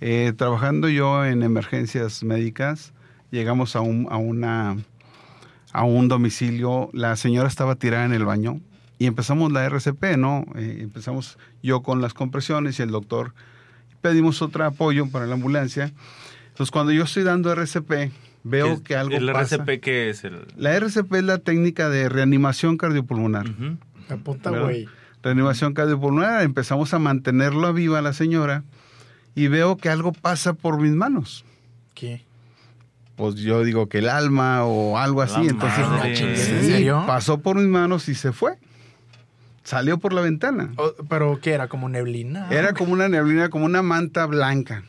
[0.00, 2.92] eh, trabajando yo en emergencias médicas,
[3.30, 4.76] llegamos a un, a una
[5.76, 8.60] a un domicilio, la señora estaba tirada en el baño
[8.98, 10.44] y empezamos la RCP, ¿no?
[10.56, 13.34] Eh, empezamos yo con las compresiones y el doctor
[14.00, 15.92] pedimos otro apoyo para la ambulancia.
[16.48, 18.10] Entonces, cuando yo estoy dando RCP,
[18.44, 19.56] veo ¿Qué- que algo ¿El pasa.
[19.56, 20.24] RCP qué es?
[20.24, 20.46] El...
[20.56, 23.46] La RCP es la técnica de reanimación cardiopulmonar.
[24.08, 24.88] La puta, güey.
[25.22, 28.62] reanimación cardiopulmonar, empezamos a mantenerla viva la señora
[29.34, 31.44] y veo que algo pasa por mis manos.
[31.94, 32.24] ¿Qué?
[33.16, 36.16] Pues yo digo que el alma o algo así, La entonces madre.
[36.16, 37.04] sí, ¿En serio?
[37.06, 38.52] pasó por mis manos y se fue.
[39.64, 40.70] Salió por la ventana.
[41.08, 41.66] ¿Pero qué era?
[41.68, 42.46] ¿Como neblina?
[42.50, 44.84] Era como una neblina, como una manta blanca.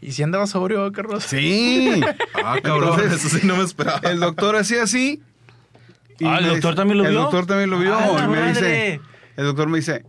[0.00, 1.24] ¿Y si andaba sobrio, Carlos?
[1.24, 2.00] Sí.
[2.46, 4.00] Ah, cabrón, Entonces, eso sí no me esperaba.
[4.04, 5.22] El doctor hacía así.
[6.18, 7.20] y Ah, ¿el doctor dice- también lo El vio?
[7.22, 7.94] doctor también lo vio.
[7.96, 9.00] ¡Ah, y me dice,
[9.36, 10.04] el doctor me dice,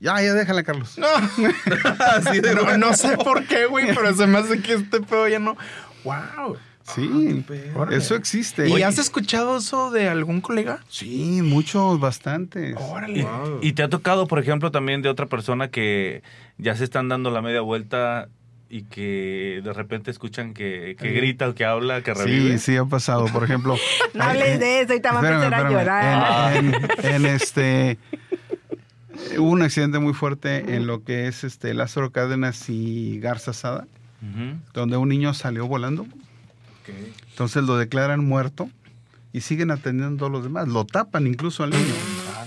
[0.00, 0.98] ya, ya déjala, Carlos.
[1.98, 5.28] Así de No, no sé por qué, güey, pero se me hace que este pedo
[5.28, 5.56] ya no.
[6.04, 6.56] ¡Wow!
[6.94, 7.44] Sí,
[7.76, 7.98] Órale.
[7.98, 8.66] eso existe.
[8.66, 10.78] ¿Y Oye, has escuchado eso de algún colega?
[10.88, 12.74] Sí, muchos, bastantes.
[12.78, 13.24] Órale.
[13.24, 13.58] Wow.
[13.60, 16.22] Y te ha tocado, por ejemplo, también de otra persona que
[16.56, 18.28] ya se están dando la media vuelta
[18.70, 22.52] y que de repente escuchan que, que grita o que habla, que revive.
[22.58, 23.26] Sí, sí ha pasado.
[23.26, 23.76] Por ejemplo.
[24.14, 26.56] No hables de eso, ahorita va a empezar a llorar.
[26.56, 26.84] En, en-
[27.14, 27.98] en este.
[29.36, 33.86] Hubo un accidente muy fuerte en lo que es este Lázaro Cárdenas y Garza Sada,
[34.22, 34.58] Ujú.
[34.74, 36.06] donde un niño salió volando.
[37.30, 38.70] Entonces lo declaran muerto
[39.32, 40.68] y siguen atendiendo a los demás.
[40.68, 41.94] Lo tapan incluso al niño.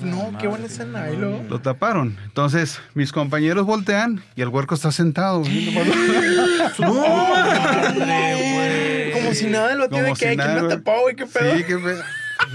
[0.03, 1.07] No, qué buena escena.
[1.11, 2.17] Luego- Lo taparon.
[2.25, 5.43] Entonces mis compañeros voltean y el huerco está sentado.
[5.75, 6.71] para-
[9.13, 10.77] Como si nada lo tiene que si ¿quién nada, lo güey.
[10.77, 11.15] tapó, güey?
[11.15, 11.55] ¿Qué pedo?
[11.57, 12.01] Sí, que pe-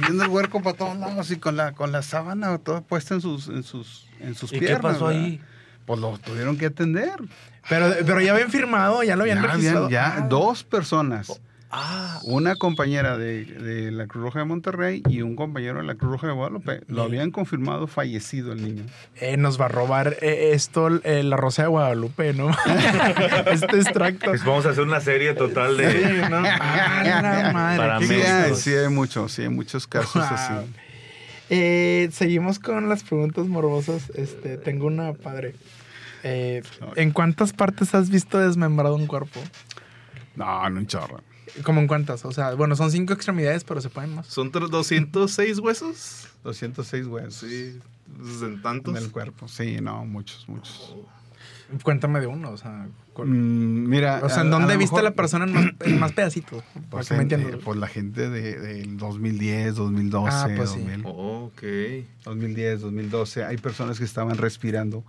[0.00, 3.20] viendo el huerco para todos lados y con la, con la sábana toda puesta en
[3.20, 4.94] sus, en sus, en sus ¿Y qué piernas.
[4.94, 5.22] pasó ¿verdad?
[5.22, 5.40] ahí?
[5.86, 7.14] Pues lo tuvieron que atender.
[7.68, 9.84] Pero, pero ya habían firmado, ya lo habían Ya, registrado.
[9.86, 11.40] habían- ya Ah, dos personas
[11.78, 15.96] Ah, Una compañera de, de la Cruz Roja de Monterrey y un compañero de la
[15.96, 16.80] Cruz Roja de Guadalupe.
[16.86, 18.84] Lo habían confirmado fallecido el niño.
[19.16, 22.50] Eh, nos va a robar eh, esto eh, la Rosa de Guadalupe, ¿no?
[23.50, 24.26] este extracto.
[24.30, 25.90] pues vamos a hacer una serie total de...
[25.90, 26.36] Sí, ¿no?
[26.46, 30.24] Ah, la madre, Para Sí hay, sí hay muchos, sí hay muchos casos Wow.
[30.24, 30.52] así.
[31.50, 34.10] Eh, seguimos con las preguntas morbosas.
[34.14, 35.54] Este, tengo una padre.
[36.22, 36.62] Eh,
[36.96, 39.40] ¿En cuántas partes has visto desmembrado un cuerpo?
[40.34, 41.20] No, no un chorro.
[41.62, 42.24] ¿Cómo en cuántas?
[42.24, 44.26] O sea, bueno, son cinco extremidades, pero se pueden más.
[44.26, 46.28] ¿Son tr- 206 huesos?
[46.44, 47.78] 206 huesos Sí.
[48.18, 48.96] pues, ¿En en tantos?
[48.98, 49.48] el cuerpo.
[49.48, 50.94] Sí, no, muchos, muchos.
[51.82, 52.86] Cuéntame de uno, o sea.
[53.16, 56.12] Mm, mira, o sea, ¿en a dónde viste a la persona en más, en más
[56.12, 56.62] pedacitos?
[56.90, 60.80] Para Pues, en- eh, pues la gente de- del 2010, 2012, Ah, pues sí.
[60.80, 61.62] 2000, Oh, ok.
[62.24, 63.44] 2010, 2012.
[63.44, 65.02] Hay personas que estaban respirando.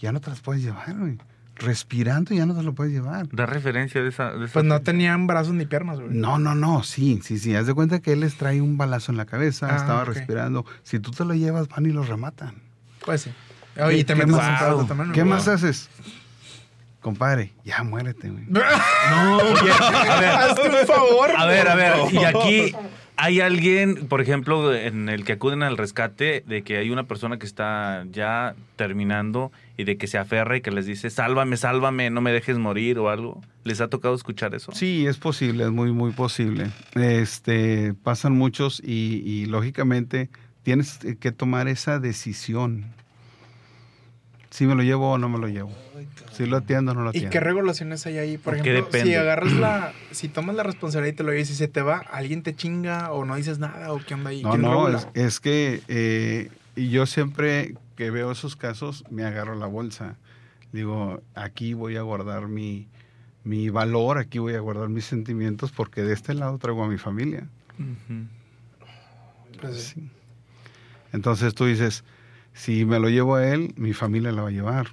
[0.00, 1.18] Ya no te las puedes llevar, güey.
[1.56, 3.28] Respirando ya no te lo puedes llevar.
[3.32, 4.32] Da referencia de esa...
[4.32, 6.12] de esa- Pues no tenían brazos ni piernas, güey.
[6.14, 7.54] No, no, no, sí, sí, sí.
[7.54, 10.64] Haz de cuenta que él les trae un balazo en la cabeza, Ah, estaba respirando.
[10.84, 12.54] Si tú te lo llevas, van y los rematan.
[13.04, 13.30] Pues sí.
[13.78, 14.48] Oye, y ¿Qué te metes más?
[14.48, 15.12] un pedazo también.
[15.12, 15.90] ¿Qué más haces?
[17.00, 18.44] Compadre, ya muérete, güey.
[18.50, 21.30] Oye, a ver, Hazte un favor.
[21.36, 22.74] A ver, a ver, y aquí
[23.22, 27.38] hay alguien, por ejemplo, en el que acuden al rescate, de que hay una persona
[27.38, 32.08] que está ya terminando y de que se aferra y que les dice, sálvame, sálvame,
[32.08, 33.42] no me dejes morir o algo.
[33.62, 34.72] ¿Les ha tocado escuchar eso?
[34.72, 36.70] Sí, es posible, es muy, muy posible.
[36.94, 40.30] Este, pasan muchos y, y, lógicamente
[40.62, 42.86] tienes que tomar esa decisión.
[44.50, 45.72] Si me lo llevo o no me lo llevo.
[46.32, 47.30] Si lo atiendo o no lo ¿Y atiendo.
[47.30, 48.38] qué regulaciones hay ahí?
[48.38, 49.92] Por ¿De qué ejemplo, si agarras la.
[50.10, 53.12] Si tomas la responsabilidad y te lo dices y se te va, alguien te chinga
[53.12, 54.42] o no dices nada o qué onda ahí.
[54.42, 59.24] No, ¿Quién no, es, es que eh, y yo siempre que veo esos casos me
[59.24, 60.16] agarro la bolsa.
[60.72, 62.88] Digo, aquí voy a guardar mi,
[63.44, 66.96] mi valor, aquí voy a guardar mis sentimientos porque de este lado traigo a mi
[66.96, 67.46] familia.
[69.60, 69.94] Pues sí.
[69.94, 70.10] Sí.
[71.12, 72.04] Entonces tú dices,
[72.60, 74.88] si me lo llevo a él, mi familia la va a llevar.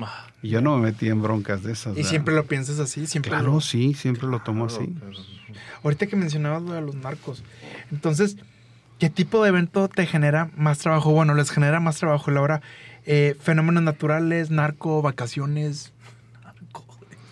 [0.00, 1.94] Ah, Y yo no me metí en broncas de esas.
[1.94, 2.10] Y ¿verdad?
[2.10, 4.94] siempre lo piensas así, siempre Claro, lo- sí, siempre lo tomo así.
[5.82, 7.42] Ahorita que mencionabas lo de los narcos.
[7.90, 8.36] Entonces,
[8.98, 11.10] ¿qué tipo de evento te genera más trabajo?
[11.12, 12.60] Bueno, les genera más trabajo, Laura.
[13.06, 15.92] Eh, fenómenos naturales, narco, vacaciones.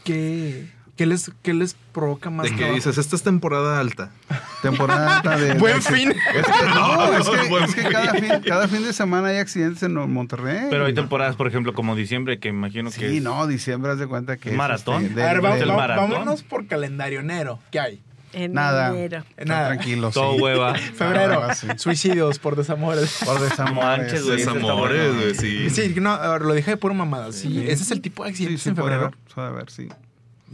[0.05, 0.66] ¿Qué,
[0.97, 2.74] qué, les, qué les provoca más De que trabajo?
[2.76, 4.11] dices, esta es temporada alta.
[4.62, 5.55] Temporada alta de...
[5.59, 6.11] Buen de- fin.
[6.11, 9.36] Es que, no, es que, Buen es que cada, fin, cada fin de semana hay
[9.38, 10.66] accidentes en Monterrey.
[10.70, 13.99] Pero hay temporadas, por ejemplo, como diciembre, que imagino que Sí, es- no, diciembre haz
[13.99, 14.51] de cuenta que...
[14.51, 15.05] ¿Es maratón?
[15.05, 16.11] este, A ver, del- vamos, del del- vamos- maratón.
[16.11, 17.59] vámonos por calendario enero.
[17.70, 18.03] ¿Qué hay?
[18.32, 18.88] En Nada.
[18.90, 19.24] enero.
[19.47, 19.68] Nada.
[19.68, 20.12] tranquilos.
[20.12, 20.42] todo sí.
[20.42, 20.74] hueva.
[20.74, 21.42] Febrero.
[21.55, 21.68] Sí.
[21.76, 23.20] Suicidios por desamores.
[23.24, 23.99] Por desamores.
[23.99, 25.70] Manches, güey, Desamores, güey, sí.
[25.70, 27.32] Sí, no, lo dije de pura mamada.
[27.32, 29.07] Sí, ese es el tipo de accidentes sí, en puede febrero.
[29.07, 29.88] haber, puede haber, sí.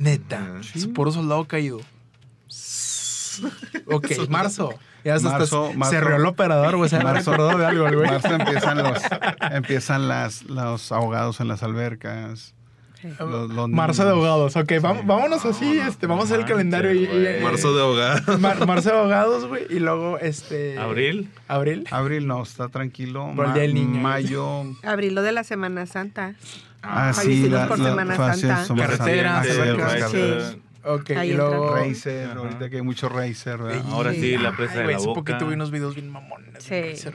[0.03, 0.61] Neta.
[0.75, 1.81] Es puro soldado caído.
[3.87, 4.75] Ok, marzo.
[5.05, 6.01] Ya Marzo, se marzo.
[6.01, 6.89] rió el operador, güey.
[6.91, 7.33] Se Marzo.
[7.59, 8.09] de algo, güey.
[8.11, 8.99] marzo empiezan los,
[9.51, 12.55] empiezan las, los ahogados en las albercas.
[13.01, 13.09] Sí.
[13.19, 14.55] Los, los Marzo de ahogados.
[14.55, 15.79] Ok, vamos, vámonos así.
[15.79, 16.93] este, vamos a hacer el calendario.
[16.95, 17.43] Y.
[17.43, 18.39] Marzo de ahogada.
[18.39, 19.65] Mar- marzo de ahogados, güey.
[19.71, 20.79] Y luego, este.
[20.79, 21.31] ¿Abril?
[21.49, 21.85] Abril.
[21.91, 23.33] Abril no, está tranquilo.
[23.35, 23.99] Por el Día del Niño.
[24.01, 24.65] Mayo.
[24.85, 26.35] Abril lo de la Semana Santa.
[26.83, 28.65] Ah, sí, la, por la- Semana Santa.
[28.65, 29.63] Semana Carreteras, Santa.
[29.63, 29.93] albercas.
[30.13, 30.51] Carreteras.
[30.53, 30.63] Sí.
[30.85, 31.77] Ok, Ahí y luego.
[31.77, 32.39] Racer, Ajá.
[32.41, 33.85] ahorita que hay mucho racer, ¿verdad?
[33.91, 35.21] Ahora sí, la presa Ay, de la hace boca.
[35.21, 36.63] poquito vi unos videos bien mamones.
[36.65, 36.71] Sí.
[36.75, 37.15] de Razer.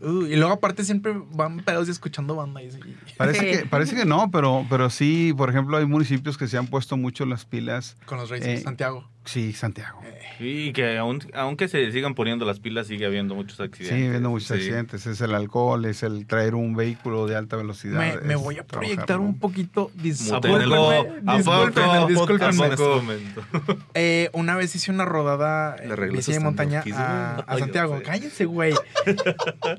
[0.00, 2.62] Uh, y luego aparte siempre van pedos y escuchando banda.
[2.62, 3.58] Y, y- Parece, Sí.
[3.58, 6.96] que, parece que no, pero, pero sí, por ejemplo, hay municipios que se han puesto
[6.96, 7.96] mucho las pilas.
[8.06, 9.08] con los Racers Eh, Santiago.
[9.28, 10.00] Sí, Santiago.
[10.38, 13.98] Sí, que aun- aunque se sigan poniendo las pilas, sigue habiendo muchos accidentes.
[14.02, 14.54] Sí, viendo muchos sí.
[14.54, 15.06] accidentes.
[15.06, 18.22] Es el alcohol, es el traer un vehículo de alta velocidad.
[18.22, 19.90] Me, voy a proyectar un poquito.
[19.98, 21.06] ¿A Discúlpenme, poco?
[21.26, 22.06] ¿A discúlpenme, poco?
[22.08, 22.64] discúlpenme.
[22.64, 23.76] ¿A en este.
[23.94, 27.98] Eh, una vez hice una rodada en bici de montaña a, a Ay, Santiago.
[27.98, 28.02] sé.
[28.04, 28.74] Cállense, güey.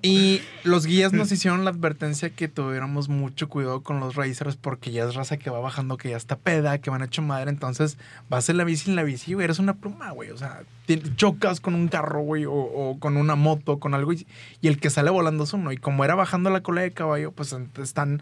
[0.01, 4.91] y los guías nos hicieron la advertencia que tuviéramos mucho cuidado con los racers porque
[4.91, 7.49] ya es raza que va bajando, que ya está peda, que van hecho madre.
[7.49, 7.97] Entonces
[8.29, 9.45] vas en la bici en la bici, güey.
[9.45, 10.29] Eres una pluma, güey.
[10.31, 10.61] O sea,
[11.15, 14.13] chocas con un carro, güey, o, o con una moto, con algo.
[14.13, 14.27] Y,
[14.61, 15.71] y el que sale volando es uno.
[15.71, 18.21] Y como era bajando la cola de caballo, pues están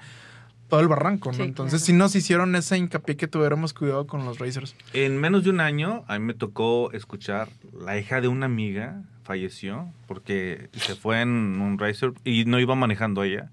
[0.70, 1.37] todo el barranco, ¿no?
[1.37, 1.86] Sí, Entonces claro.
[1.86, 4.75] sí nos hicieron ese hincapié que tuviéramos cuidado con los racers.
[4.93, 7.47] En menos de un año, a mí me tocó escuchar
[7.79, 12.75] la hija de una amiga falleció porque se fue en un racer y no iba
[12.75, 13.50] manejando ella.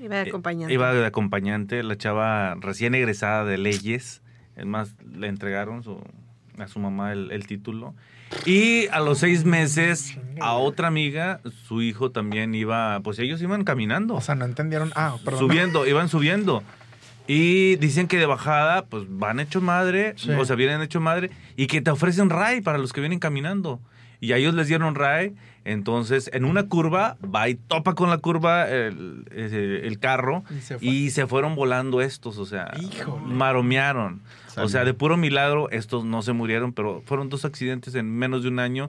[0.00, 0.72] Iba de Eh, acompañante.
[0.74, 4.22] Iba de acompañante, la chava recién egresada de leyes.
[4.56, 6.02] Es más, le entregaron su-
[6.58, 7.94] a su mamá el, el título.
[8.46, 13.64] Y a los seis meses, a otra amiga, su hijo también iba, pues ellos iban
[13.64, 14.14] caminando.
[14.14, 14.92] O sea, no entendieron.
[14.94, 15.40] Ah, perdón.
[15.40, 16.62] Subiendo, iban subiendo.
[17.26, 20.30] Y dicen que de bajada, pues van hecho madre, Sí.
[20.32, 23.80] o sea, vienen hecho madre, y que te ofrecen ray para los que vienen caminando.
[24.20, 28.18] Y a ellos les dieron ray, entonces en una curva va y topa con la
[28.18, 30.86] curva el, carro Y se fue.
[30.88, 33.26] y se fueron volando estos, o sea, Híjole.
[33.26, 34.20] maromearon.
[34.58, 34.68] O Salió.
[34.68, 38.48] sea, de puro milagro, estos no se murieron, pero fueron dos accidentes en menos de
[38.48, 38.88] un año.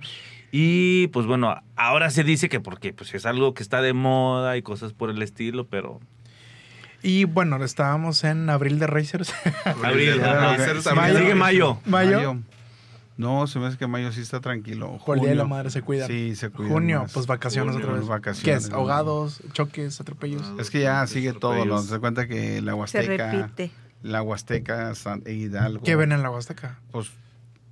[0.52, 4.58] Y pues bueno, ahora se dice que porque pues es algo que está de moda
[4.58, 6.00] y cosas por el estilo, pero
[7.04, 9.34] Y bueno, estábamos en abril de Racers.
[9.84, 11.20] Abril, ya, ya, Mayo.
[11.20, 11.78] sigue mayo.
[11.86, 12.38] Mayo.
[13.18, 14.98] No, se me hace que mayo sí está tranquilo.
[15.06, 15.56] Por el Día de la Junio.
[15.58, 16.08] Madre se cuidan.
[16.08, 16.74] Sí, se cuidan.
[16.74, 17.14] Junio, más.
[17.14, 18.08] pues vacaciones Junio, otra vez.
[18.08, 18.44] vacaciones.
[18.44, 18.74] ¿Qué es?
[18.74, 20.42] Ahogados, choques, atropellos.
[20.60, 21.82] Es que ya sigue todo, ¿no?
[21.82, 23.72] Se cuenta que la Se Huasteca, repite.
[24.02, 25.84] La Huasteca, San e Hidalgo.
[25.84, 26.80] ¿Qué ven en la Huasteca?
[26.92, 27.12] Pues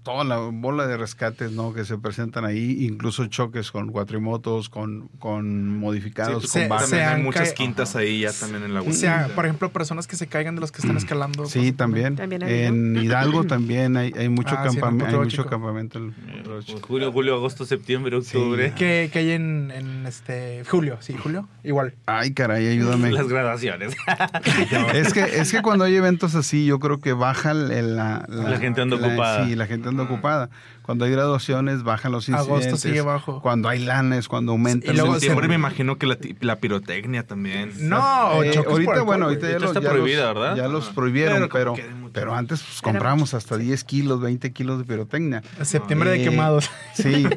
[0.03, 1.73] toda la bola de rescates, ¿no?
[1.73, 6.85] Que se presentan ahí, incluso choques con cuatrimotos, con, con modificados, Sí, Se- con se
[6.85, 10.15] también hay muchas quintas ahí ya también en la O sea, por ejemplo, personas que
[10.15, 11.45] se caigan de los que están escalando.
[11.45, 12.15] Sí, también.
[12.15, 15.97] También en Hidalgo también hay, hay mucho, Ah, sí, el campamento, hay mucho campamento.
[15.99, 16.13] en
[16.45, 16.81] el.
[16.81, 18.73] Julio, julio, agosto, septiembre, octubre.
[18.75, 20.97] ¿Qué, qué hay en, en este julio?
[21.01, 21.47] Sí, julio.
[21.63, 21.93] Igual.
[22.05, 23.11] Ay, caray, ayúdame.
[23.19, 23.95] Las graduaciones.
[24.93, 28.57] Es que, es que cuando hay eventos así, yo creo que baja el- la, La
[28.59, 29.45] gente anda ocupada.
[29.45, 30.49] Sí, la gente anda ocupada.
[30.83, 32.81] Cuando hay graduaciones, bajan los Agosto incidentes.
[32.81, 33.41] sigue bajo.
[33.41, 37.27] Cuando hay lanes, cuando aumenta Y luego Septiembre se- me imagino que la, la pirotecnia
[37.27, 37.73] también.
[37.87, 40.55] No, Eh, por ahorita, alcohol, bueno, ahorita ya, los, está ya prohibida, los- ¿verdad?
[40.55, 41.75] ya los prohibieron, Pero
[42.11, 45.43] pero, antes pues, compramos hasta 10 kilos, 20 kilos de pirotecnia.
[45.61, 46.71] Septiembre de Eh, quemados.
[46.95, 47.27] Sí.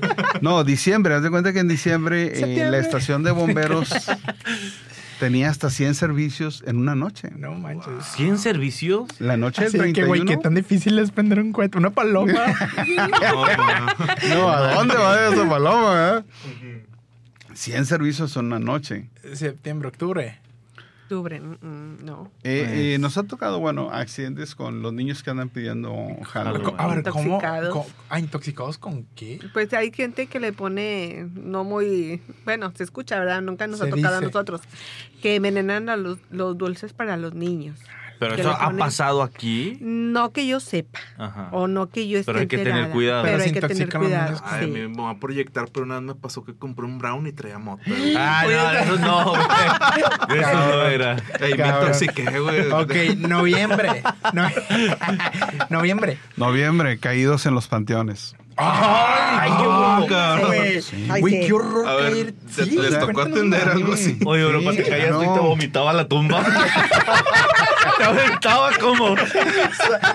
[0.41, 1.15] No, diciembre.
[1.15, 3.91] Haz de cuenta que en diciembre eh, la estación de bomberos
[5.21, 7.31] tenía hasta 100 servicios en una noche.
[7.37, 7.93] No manches.
[8.17, 9.09] ¿100 servicios?
[9.21, 10.07] La noche del de que, 31.
[10.09, 11.79] güey, qué tan difícil es prender un cohete.
[11.79, 12.33] Una paloma.
[12.87, 14.35] No, no.
[14.35, 16.25] No, ¿a dónde va esa paloma?
[16.45, 16.85] eh?
[17.55, 19.09] 100 servicios en una noche.
[19.35, 20.39] Septiembre, octubre.
[21.13, 22.31] Octubre, mm, mm, no.
[22.43, 25.93] Eh, Pues eh, nos ha tocado, bueno, accidentes con los niños que andan pidiendo
[26.25, 26.53] jalo.
[26.59, 26.75] Jalo.
[26.79, 27.25] A ver, ¿cómo?
[27.25, 27.69] Intoxicados.
[27.71, 29.39] cómo- Ah, ¿intoxicados con qué?
[29.53, 33.43] Pues hay gente que le pone no muy, bueno, se escucha, ¿verdad?
[33.43, 34.63] Nunca nos Se ha tocado a nosotros,
[35.21, 37.79] que envenenan a los, los dulces para los niños.
[38.29, 39.79] ¿Pero eso ha pasado aquí?
[39.81, 41.49] No que yo sepa, Ajá.
[41.53, 43.23] o no que yo esté Pero hay que tener cuidado.
[43.23, 44.25] Pero, Pero hay se que tener cuidado.
[44.27, 44.71] niños Ay, sí.
[44.71, 47.59] me va a proyectar, pero una vez me pasó que compré un brown y traía
[47.59, 47.83] mota.
[48.17, 50.41] Ah, no, eso no, güey.
[50.41, 51.17] Eso no era.
[51.41, 52.71] Ahí me intoxiqué, güey.
[52.71, 54.03] Ok, noviembre.
[54.33, 54.49] No-
[55.71, 56.19] noviembre.
[56.37, 58.35] Noviembre, caídos en los panteones.
[58.57, 60.07] ¡Ay, qué Ah, bueno!
[60.15, 60.47] cabrón.
[60.49, 60.81] Güey,
[61.11, 61.47] Ay, Güey, sí.
[61.47, 61.89] qué horror.
[61.89, 62.33] A ver, caer.
[62.57, 64.19] ¿te- Sí, les tocó atender algo así?
[64.25, 65.35] Oye, bro, cuando te caías tú y no.
[65.35, 66.45] te vomitaba la tumba.
[67.99, 69.17] te aventaba como.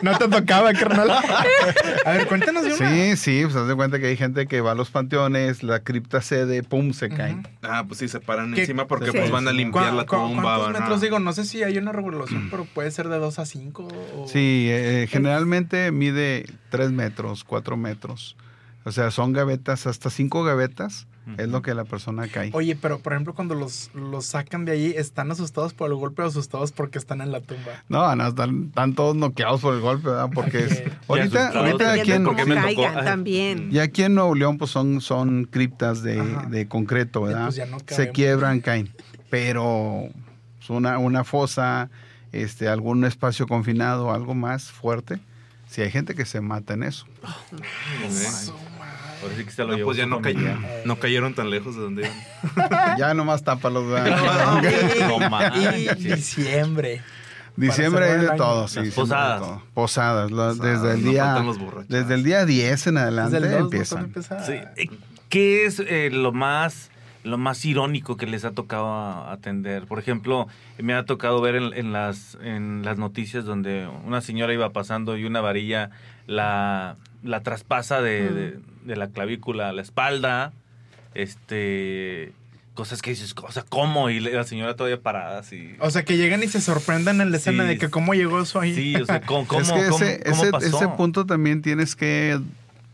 [0.01, 1.09] No te tocaba, carnal.
[1.11, 2.89] A ver, cuéntanos de una.
[2.89, 5.79] Sí, sí, pues haz de cuenta que hay gente que va a los panteones, la
[5.81, 7.37] cripta cede, pum, se cae.
[7.63, 9.17] Ah, pues sí, se paran ¿Qué- encima porque Sí.
[9.17, 10.43] pues van a limpiar la ¿Cu- cu- tumba.
[10.57, 11.19] ¿Cuántos a- metros digo?
[11.19, 13.87] No sé si hay una regulación, pero puede ser de 2 a 5.
[14.17, 14.27] O...
[14.27, 18.35] Sí, eh, generalmente mide 3 metros, 4 metros.
[18.85, 21.07] O sea, son gavetas, hasta 5 gavetas
[21.37, 22.51] es lo que la persona cae.
[22.53, 26.21] Oye, pero por ejemplo, cuando los, los sacan de ahí, ¿están asustados por el golpe
[26.21, 27.83] o asustados porque están en la tumba?
[27.89, 30.29] No, no, están, están todos noqueados por el golpe, ¿verdad?
[30.33, 33.69] Porque es, ahorita, ahorita aquí en, Dependiendo porque cómo me tocó- caigan también.
[33.73, 37.43] y aquí en Nuevo León pues son, son criptas de, de concreto, ¿verdad?
[37.47, 38.89] pues, ya no Se quiebran, caen.
[39.29, 40.07] Pero
[40.59, 41.89] pues, una, una fosa,
[42.31, 45.19] este, algún espacio confinado, algo más fuerte,
[45.69, 47.05] si hay gente que se mata en eso.
[49.21, 50.37] Ahora sí que se lo No, llevó pues ya no, cay-
[50.85, 52.03] no cayeron tan lejos de donde
[52.55, 52.97] iban.
[52.97, 53.83] ya nomás tápalos.
[55.07, 55.97] No Y manches.
[56.03, 57.01] diciembre.
[57.55, 58.75] Diciembre cerrar de todo, sí.
[58.81, 59.39] Las siempre de posadas.
[59.41, 59.63] todo.
[59.73, 61.43] Posadas, lo- Posadas, desde el día
[61.89, 64.03] desde el día 10 en adelante Desde el 2 empiezan.
[64.05, 64.45] empieza.
[64.45, 64.53] Sí.
[64.75, 64.89] Eh,
[65.29, 66.91] ¿Qué es eh, lo más
[67.27, 69.85] lo más irónico que les ha tocado atender?
[69.85, 70.47] Por ejemplo,
[70.79, 75.17] me ha tocado ver en, en las en las noticias donde una señora iba pasando
[75.17, 75.91] y una varilla
[76.25, 80.53] la, la traspasa de, de- de la clavícula a la espalda,
[81.13, 82.31] este
[82.73, 84.09] cosas que dices, o sea, ¿cómo?
[84.11, 85.75] Y la señora todavía parada así.
[85.79, 87.69] O sea, que llegan y se sorprendan en la escena Sí.
[87.69, 88.75] de que cómo llegó eso ahí.
[88.75, 90.77] Sí, o sea, ¿cómo, cómo, es que cómo- ese, cómo ese- pasó?
[90.77, 92.39] ese punto también tienes que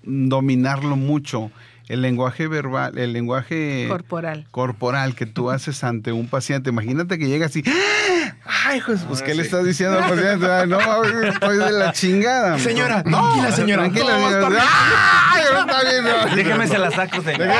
[0.03, 1.51] dominarlo mucho.
[1.89, 4.47] El lenguaje verbal, el lenguaje Corporal.
[4.51, 6.69] corporal que tú haces ante un paciente.
[6.69, 7.61] Imagínate que llega así.
[8.65, 9.47] Ay, pues, pues ¿qué Ah, le sí.
[9.47, 10.45] estás diciendo al paciente?
[10.49, 12.57] Ay, no, estoy de la chingada.
[12.60, 13.84] Señora, tranquila, señora.
[13.84, 14.49] Tranquila, estar señora.
[14.49, 14.64] bien.
[15.31, 16.03] Ay, no está bien.
[16.03, 16.35] no.
[16.35, 17.47] Déjeme se la saco, señor.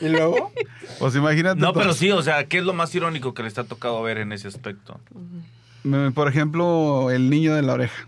[0.00, 0.52] Y luego,
[0.98, 1.60] Pues imagínate.
[1.60, 4.18] No, pero sí, o sea, ¿qué es lo más irónico que les ha tocado ver
[4.18, 5.00] en ese aspecto?
[5.84, 8.04] Me- Por ejemplo, el niño de la oreja.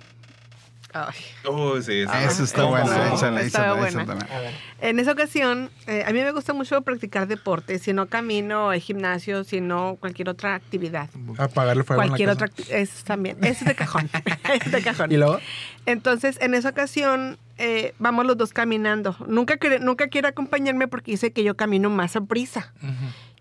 [0.95, 1.15] Ay.
[1.47, 2.11] Oh, sí, sí.
[2.25, 4.03] Eso está bueno, échale, Estaba échale, buena.
[4.05, 4.33] échale.
[4.33, 4.55] A ver.
[4.81, 8.81] En esa ocasión, eh, a mí me gusta mucho practicar deporte, si no camino, el
[8.81, 11.11] gimnasio, si no cualquier otra actividad.
[11.39, 12.45] Apagarle fuego en la Cualquier casa.
[12.45, 13.37] otra acti- Eso también.
[13.43, 14.09] Eso es de cajón.
[14.65, 15.11] Es de cajón.
[15.11, 15.41] Y luego,
[15.87, 19.17] Entonces, en esa ocasión, eh, vamos los dos caminando.
[19.27, 22.73] Nunca, quiere- nunca quiere acompañarme porque dice que yo camino más a prisa.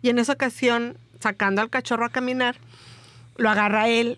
[0.01, 2.55] Y en esa ocasión, sacando al cachorro a caminar,
[3.37, 4.17] lo agarra él.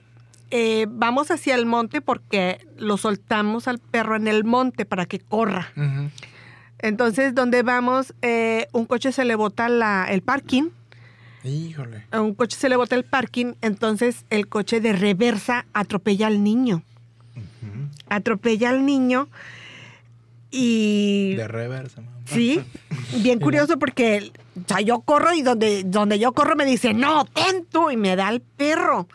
[0.52, 5.20] Eh, vamos hacia el monte porque lo soltamos al perro en el monte para que
[5.20, 5.70] corra.
[6.80, 10.70] Entonces, donde vamos, eh, un coche se le bota la- el parking.
[11.44, 12.04] híjole.
[12.12, 16.44] A un coche se le bota el parking, entonces el coche de reversa atropella al
[16.44, 16.84] niño.
[18.10, 19.28] Atropella al niño
[20.52, 21.36] y...
[21.36, 22.18] De reversa, mamá.
[22.26, 22.62] Sí,
[23.22, 27.26] bien curioso porque o sea, yo corro y donde, donde yo corro me dice, no,
[27.26, 29.08] ten tú, y me da el perro.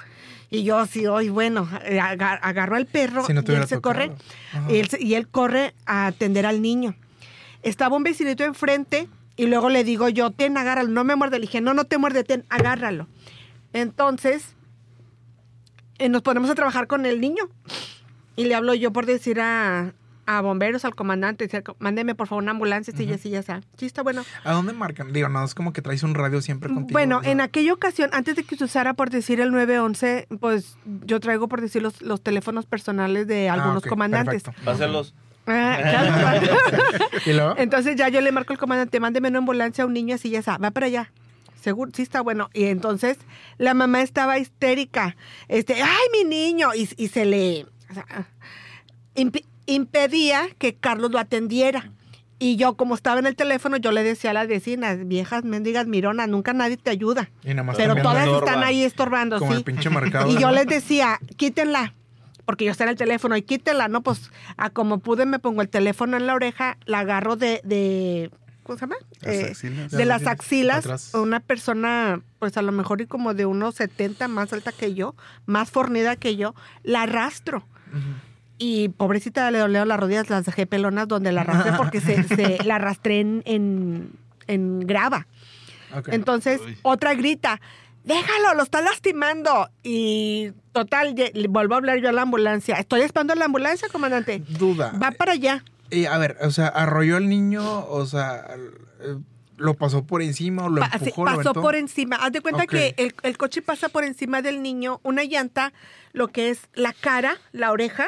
[0.51, 3.67] Y yo así, hoy bueno, eh, aga- agarro al perro Si no te y él
[3.69, 3.95] se tocado.
[3.95, 4.13] corre
[4.69, 6.97] él, y él corre a atender al niño.
[7.63, 11.39] Estaba un vecinito enfrente y luego le digo yo, ten, agárralo, no me muerde.
[11.39, 13.07] Le dije, no, no te muerde, ten, agárralo.
[13.73, 14.55] Entonces,
[15.99, 17.45] eh, nos ponemos a trabajar con el niño
[18.35, 19.93] y le hablo yo por decir a,
[20.27, 23.61] a bomberos, al comandante, decir, mándeme por favor una ambulancia, sí, ya, sí, ya está.
[23.77, 24.23] Sí, está bueno.
[24.45, 25.13] ¿A dónde marcan?
[25.13, 26.93] Digo, no, es como que traes un radio siempre contigo.
[26.93, 27.33] Bueno, sea.
[27.33, 31.49] en aquella ocasión, antes de que se usara por decir el 911, pues yo traigo
[31.49, 34.43] por decir los, los teléfonos personales de Ah, algunos ok, comandantes.
[34.45, 34.65] perfecto.
[34.65, 35.15] Páselos.
[35.47, 36.57] Ah, claro.
[37.27, 37.55] ¿Y luego?
[37.57, 40.39] Entonces ya yo le marco al comandante, mándeme una ambulancia a un niño así ya
[40.41, 41.13] está, va para allá.
[41.61, 42.49] Seguro, sí está bueno.
[42.55, 43.19] Y entonces
[43.59, 45.17] la mamá estaba histérica.
[45.49, 46.69] Este, ay, mi niño.
[46.75, 48.07] Y, y se le o sea,
[49.73, 51.91] impedía que Carlos lo atendiera.
[52.43, 55.87] Y yo, como estaba en el teléfono, yo le decía a las vecinas, viejas mendigas
[55.87, 57.31] mironas, nunca nadie te ayuda.
[57.45, 59.65] Y nada más Pero todas están ahí estorbando, Como el sí.
[59.65, 60.31] pinche mercado.
[60.31, 61.93] Y yo les decía, quítenla,
[62.47, 64.01] porque yo estaba en el teléfono, y quítenla, ¿no?
[64.03, 68.31] Pues a como pude me pongo el teléfono en la oreja, la agarro de, de
[68.63, 68.97] ¿cómo se llama?
[69.21, 69.91] Las Eh, axilas.
[69.91, 71.15] de las Las axilas, atrás.
[71.15, 75.15] una persona, pues a lo mejor y como de unos 70 más alta que yo,
[75.45, 77.67] más fornida que yo, la arrastro.
[78.63, 82.63] Y pobrecita le dolieron las rodillas, las dejé pelonas donde la arrastré porque se, se-
[82.65, 84.13] la arrastré en, en,
[84.49, 85.27] en grava.
[86.09, 86.77] Entonces, Uy.
[86.83, 87.59] otra grita,
[88.05, 89.71] déjalo, lo está lastimando.
[89.83, 91.15] Y total,
[91.49, 92.77] vuelvo a hablar yo a la ambulancia.
[92.77, 94.43] Estoy esperando a la ambulancia, comandante.
[94.47, 94.93] Duda.
[95.03, 95.65] Va para allá.
[95.91, 98.47] Y, a ver, o sea, arrolló al niño, o sea,
[99.01, 99.17] eh,
[99.57, 102.17] lo pasó por encima o lo Pa- sí, empujó, lo pasó por encima.
[102.17, 105.73] Haz de cuenta que el, el coche pasa por encima del niño, una llanta,
[106.13, 108.07] lo que es la cara, la oreja,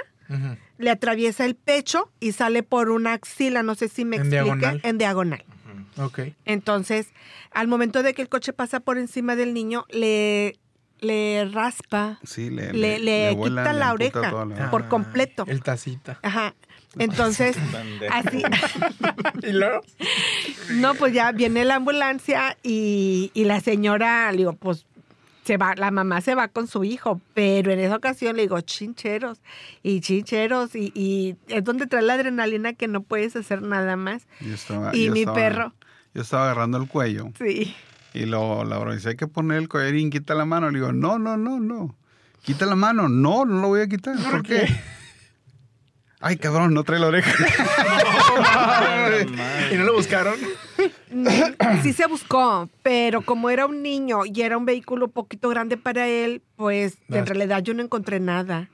[0.79, 4.43] Le atraviesa el pecho y sale por una axila, no sé si me En explique,
[4.45, 4.81] diagonal.
[4.83, 5.45] en diagonal.
[5.99, 6.21] Ok.
[6.47, 7.09] Entonces,
[7.51, 10.57] al momento de que el coche pasa por encima del niño, le,
[11.01, 15.45] le raspa Sí, le, le, le vuela, quita le la oreja la- por completo.
[15.49, 16.19] El tacita.
[16.23, 16.55] Ajá.
[16.99, 17.57] Entonces,
[18.11, 18.43] así,
[19.43, 19.81] ¿Y luego?
[20.73, 24.85] no, pues ya viene la ambulancia y, y la señora, digo, pues
[25.45, 28.61] se va, la mamá se va con su hijo, pero en esa ocasión le digo,
[28.61, 29.41] chincheros
[29.83, 34.27] y chincheros y, y es donde trae la adrenalina que no puedes hacer nada más.
[34.41, 35.75] Yo estaba- Y yo mi estaba- perro.
[36.15, 37.75] Yo estaba agarrando el cuello Sí.
[38.15, 40.71] y lo, la dice, hay que poner el collarín, quita la mano.
[40.71, 41.97] Le digo, no, no, no, no.
[42.43, 43.09] Quita la mano.
[43.09, 44.17] No, no lo voy a quitar.
[44.31, 44.69] ¿Por, qué?
[46.23, 47.33] Ay, cabrón, no trae la oreja.
[49.73, 50.37] ¿Y no lo buscaron?
[51.83, 56.09] Sí se buscó, pero como era un niño y era un vehículo poquito grande para
[56.09, 58.69] él, pues en realidad yo no encontré nada.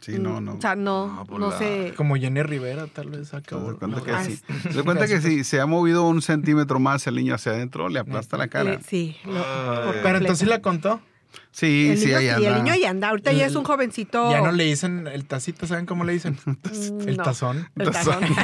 [0.00, 0.56] Sí, no, no.
[0.56, 1.94] O sea, no, No, pues sé.
[1.96, 3.68] Como Jenny Rivera, tal vez ¿Te acabó.
[3.70, 4.38] das cuenta que Ah, sí?
[4.64, 7.88] ¿Te das cuenta que si se ha movido un centímetro más el niño hacia adentro,
[7.88, 8.80] le aplasta la cara?
[8.86, 9.16] Sí.
[10.02, 11.00] Pero entonces sí la contó.
[11.54, 12.48] Sí, el sí, niño, ahí anda.
[12.48, 13.08] el niño ahí anda.
[13.10, 14.28] Ahorita ya es un jovencito.
[14.28, 16.36] Ya no le dicen el tacito, ¿saben cómo le dicen?
[16.44, 17.22] Mm, El no.
[17.22, 17.68] tazón.
[17.76, 18.24] El tazón.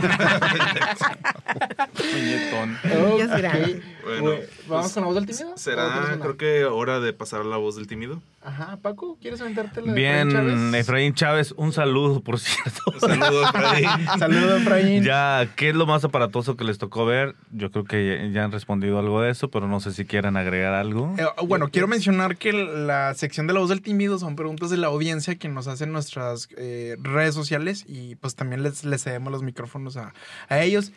[1.97, 2.79] Puñetón.
[2.85, 3.83] Niño es grande.
[4.05, 4.31] Bueno,
[4.69, 5.55] ¿Vamos pues, con la voz del tímido?
[5.55, 8.23] ¿O Será, creo que hora de pasar a la voz del tímido.
[8.43, 10.81] Ajá, Paco, ¿quieres aventarte la Bien, Efraín Chávez?
[10.81, 12.81] Efraín Chávez, un saludo, por cierto.
[12.99, 13.85] Saludos, Freddy.
[14.19, 15.03] Saludos, Efraín.
[15.05, 17.35] Ya, ¿qué es lo más aparatoso que les tocó ver?
[17.51, 20.37] Yo creo que ya, ya han respondido algo de eso, pero no sé si quieran
[20.37, 21.15] agregar algo.
[21.19, 24.77] Eh, bueno, quiero mencionar que la sección de la voz del tímido son preguntas de
[24.77, 29.33] la audiencia que nos hacen nuestras eh, redes sociales y pues también les, les cedemos
[29.33, 30.15] los micrófonos a,
[30.49, 30.93] a ellos.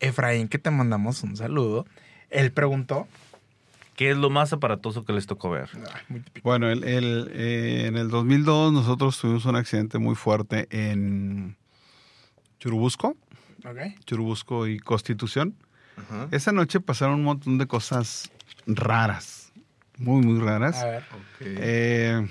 [0.00, 1.86] Efraín, que te mandamos un saludo.
[2.30, 3.06] Él preguntó.
[3.96, 5.68] ¿Qué es lo más aparatoso que les tocó ver?
[5.74, 6.48] Ay, muy típico.
[6.48, 11.58] Bueno, el, el, eh, en el 2002 nosotros tuvimos un accidente muy fuerte en
[12.58, 13.16] Churubusco.
[14.06, 15.54] Churubusco y Constitución.
[16.30, 18.30] Esa noche pasaron un montón de cosas
[18.66, 19.39] raras,
[20.00, 20.76] muy, muy raras.
[20.82, 21.02] A ver.
[21.12, 21.40] Ok.
[21.40, 22.28] Eh,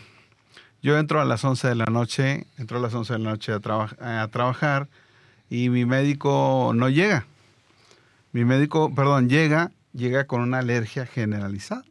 [0.81, 3.51] Yo entro a las 11 de la noche, entro a las 11 de la noche
[3.51, 4.87] a, traba- a trabajar
[5.49, 7.25] y mi médico no llega.
[8.31, 11.83] Mi médico, perdón, llega, llega con una alergia generalizada.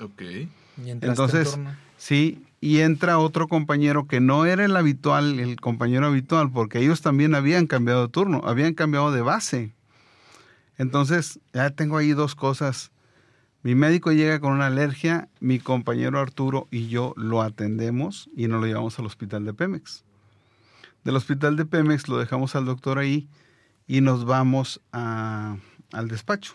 [0.00, 0.20] Ok.
[0.22, 1.58] Y entraste en Entonces,
[1.96, 7.00] sí, y entra otro compañero que no era el habitual, el compañero habitual, porque ellos
[7.00, 9.72] también habían cambiado de turno, habían cambiado de base.
[10.78, 12.90] Entonces, ya tengo ahí dos cosas.
[13.62, 18.60] Mi médico llega con una alergia, mi compañero Arturo y yo lo atendemos y nos
[18.60, 20.04] lo llevamos al hospital de Pemex.
[21.04, 23.28] Del hospital de Pemex lo dejamos al doctor ahí
[23.86, 25.56] y nos vamos a-
[25.92, 26.54] al despacho.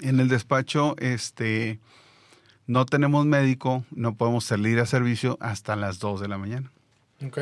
[0.00, 1.80] En el despacho, este,
[2.66, 6.70] no tenemos médico, no podemos salir a servicio hasta las 2 de la mañana.
[7.24, 7.38] Ok.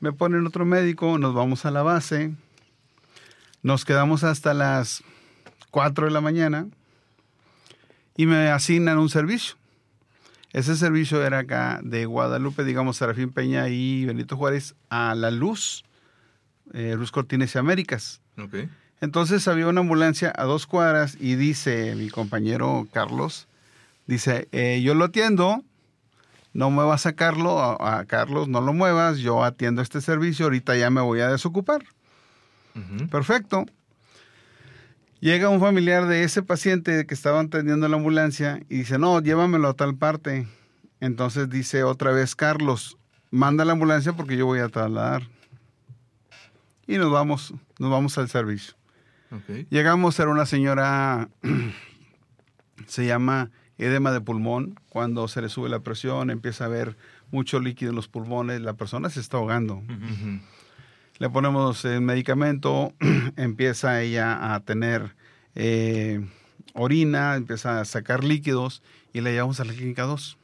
[0.00, 2.34] Me ponen otro médico, nos vamos a la base,
[3.62, 5.02] nos quedamos hasta las
[5.70, 6.66] 4 de la mañana
[8.16, 9.56] y me asignan un servicio.
[10.52, 15.84] Ese servicio era acá de Guadalupe, digamos, Serafín Peña y Benito Juárez a La Luz,
[16.72, 18.20] eh, Luz Cortines y Américas.
[18.38, 18.68] Ok.
[19.00, 23.48] Entonces había una ambulancia a dos cuadras y dice mi compañero Carlos,
[24.06, 25.62] dice, eh, yo lo atiendo,
[26.52, 30.76] no muevas a sacarlo, a, a Carlos, no lo muevas, yo atiendo este servicio, ahorita
[30.76, 31.84] ya me voy a desocupar.
[33.10, 33.66] Perfecto.
[35.24, 39.68] Llega un familiar de ese paciente que estaba atendiendo la ambulancia y dice, no, llévamelo
[39.68, 40.46] a tal parte.
[41.00, 42.98] Entonces dice otra vez, Carlos,
[43.30, 45.22] manda la ambulancia porque yo voy a trasladar.
[46.86, 48.74] Y nos vamos, nos vamos al servicio.
[49.30, 49.66] Ok.
[49.70, 51.30] Llegamos, era una señora,
[52.86, 56.98] se llama edema de pulmón, cuando se le sube la presión, empieza a haber
[57.30, 59.76] mucho líquido en los pulmones, la persona se está ahogando.
[59.76, 60.40] Ujú.
[61.18, 62.92] Le ponemos el medicamento,
[63.36, 65.14] empieza ella a tener
[65.54, 66.26] eh,
[66.74, 68.82] orina, empieza a sacar líquidos
[69.12, 70.36] y la llevamos a la clínica 2.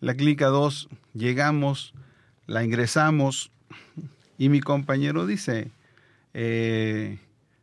[0.00, 1.94] La clínica 2 llegamos,
[2.46, 3.50] la ingresamos
[4.38, 5.70] y mi compañero dice,
[6.34, 7.18] eh,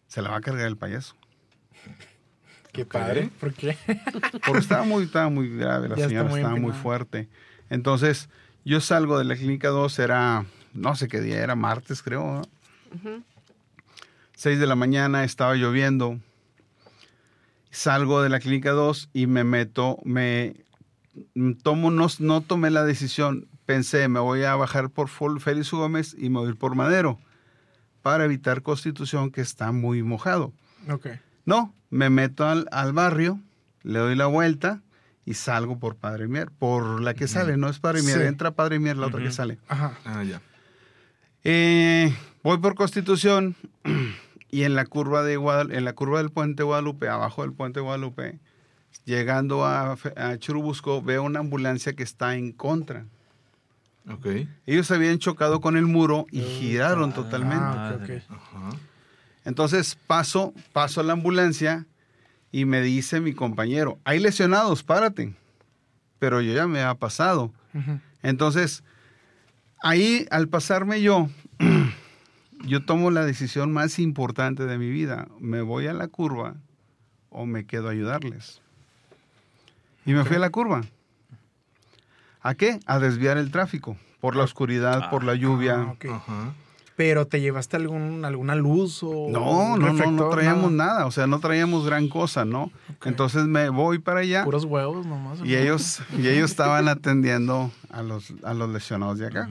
[0.08, 1.16] se la va a cargar el payaso.
[2.72, 3.30] Qué padre.
[3.40, 3.78] ¿Por qué?
[4.46, 7.30] Porque estaba muy, estaba muy grave, la Ya señora muy estaba muy fuerte.
[7.70, 8.30] Entonces,
[8.66, 12.42] yo salgo de la clínica 2, era, no sé qué día, era martes creo.
[13.02, 13.24] ¿no?
[14.36, 16.20] 6 de la mañana, estaba lloviendo.
[17.72, 20.56] Salgo de la clínica 2 y me meto, me
[21.64, 26.30] tomo, no, no tomé la decisión, pensé, me voy a bajar por Félix Gómez y
[26.30, 27.20] me voy a ir por Madero
[28.04, 30.54] para evitar Constitución que está muy mojado.
[30.90, 31.08] Ok.
[31.46, 33.40] No, me meto al, al barrio,
[33.82, 34.82] le doy la vuelta
[35.26, 38.26] y salgo por Padre Mier, por la que sale, no es Padre Mier, Sí.
[38.28, 39.58] entra Padre Mier, la otra que sale.
[39.68, 39.98] Ajá.
[40.06, 40.42] Ah, ya.
[41.44, 43.56] Eh, voy por Constitución
[44.50, 47.80] y en la curva de Guadal- en la curva del puente Guadalupe, abajo del puente
[47.80, 48.40] Guadalupe,
[49.06, 49.98] llegando a,
[50.38, 53.06] Churubusco, veo una ambulancia que está en contra.
[54.10, 54.28] Ok.
[54.66, 57.64] Ellos habían chocado con el muro y giraron totalmente.
[57.66, 58.10] Ah, ok, ok.
[58.30, 58.70] Ajá.
[59.46, 61.86] Entonces paso, paso a la ambulancia
[62.52, 65.34] y me dice mi compañero, hay lesionados, párate.
[66.20, 67.52] Pero yo ya me ha pasado.
[68.22, 68.84] Entonces,
[69.84, 71.30] ahí al pasarme yo,
[72.66, 75.28] yo tomo la decisión más importante de mi vida.
[75.40, 76.56] ¿Me voy a la curva
[77.30, 78.62] o me quedo a ayudarles?
[80.06, 80.82] Y me fui a la curva.
[82.42, 82.80] ¿A qué?
[82.88, 83.96] A desviar el tráfico.
[84.20, 85.96] Por la oscuridad, por la lluvia.
[86.02, 86.16] Ah.
[86.16, 86.54] Ajá.
[86.96, 89.28] Pero te llevaste algún, alguna luz o.
[89.30, 91.06] No, no, no, no traíamos nada.
[91.06, 92.72] o sea, no traíamos gran cosa, ¿no?
[93.04, 95.40] Entonces me voy para allá Puros huevos nomás.
[95.44, 99.50] y ellos, y ellos estaban atendiendo a los, a los lesionados de acá.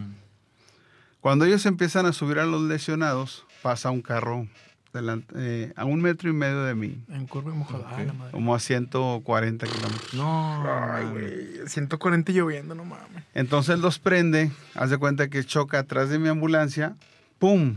[1.23, 4.47] Cuando ellos empiezan a subir a los lesionados, pasa un carro
[4.93, 7.85] delante- eh, a un metro y medio de mí, En curva y mojada.
[7.89, 8.31] Madre.
[8.33, 10.13] como a 140 kilómetros.
[10.15, 10.93] No.
[10.93, 11.69] Ay, güey.
[11.69, 13.23] 140 lloviendo, no mames.
[13.35, 16.97] Entonces los prende, haz de cuenta que choca atrás de mi ambulancia,
[17.39, 17.77] ¡pum!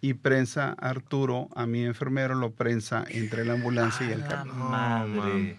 [0.00, 4.26] Y prensa a Arturo, a mi enfermero, lo prensa entre la ambulancia y el La
[4.26, 4.52] carro.
[4.54, 5.56] madre.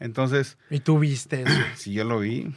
[0.00, 1.52] Entonces, Y tú viste eso.
[1.76, 2.52] si yo lo vi.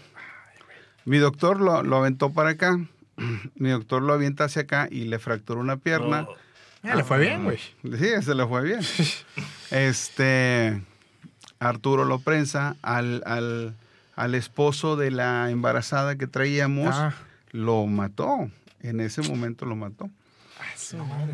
[1.05, 2.79] Mi doctor lo, lo aventó para acá.
[3.55, 6.27] Mi doctor lo avienta hacia acá y le fracturó una pierna.
[6.83, 7.57] Ah, le fue bien, güey.
[7.57, 8.79] Sí, se le fue bien.
[9.71, 10.81] Este
[11.59, 13.75] Arturo lo prensa al, al,
[14.15, 17.13] al esposo de la embarazada que traíamos, Ah,
[17.51, 18.49] lo mató.
[18.81, 20.09] En ese momento lo mató.
[20.59, 21.33] ah, su madre.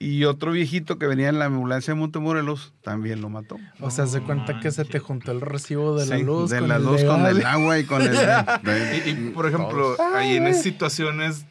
[0.00, 3.56] Y otro viejito que venía en la ambulancia de Montemorelos también lo mató.
[3.80, 6.50] O sea, se cuenta que se te juntó el recibo de la Sí, luz.
[6.50, 8.12] de con la el luz de con el agua y con el.
[8.62, 11.46] de- Y, y, por ejemplo, ahí en esas situaciones,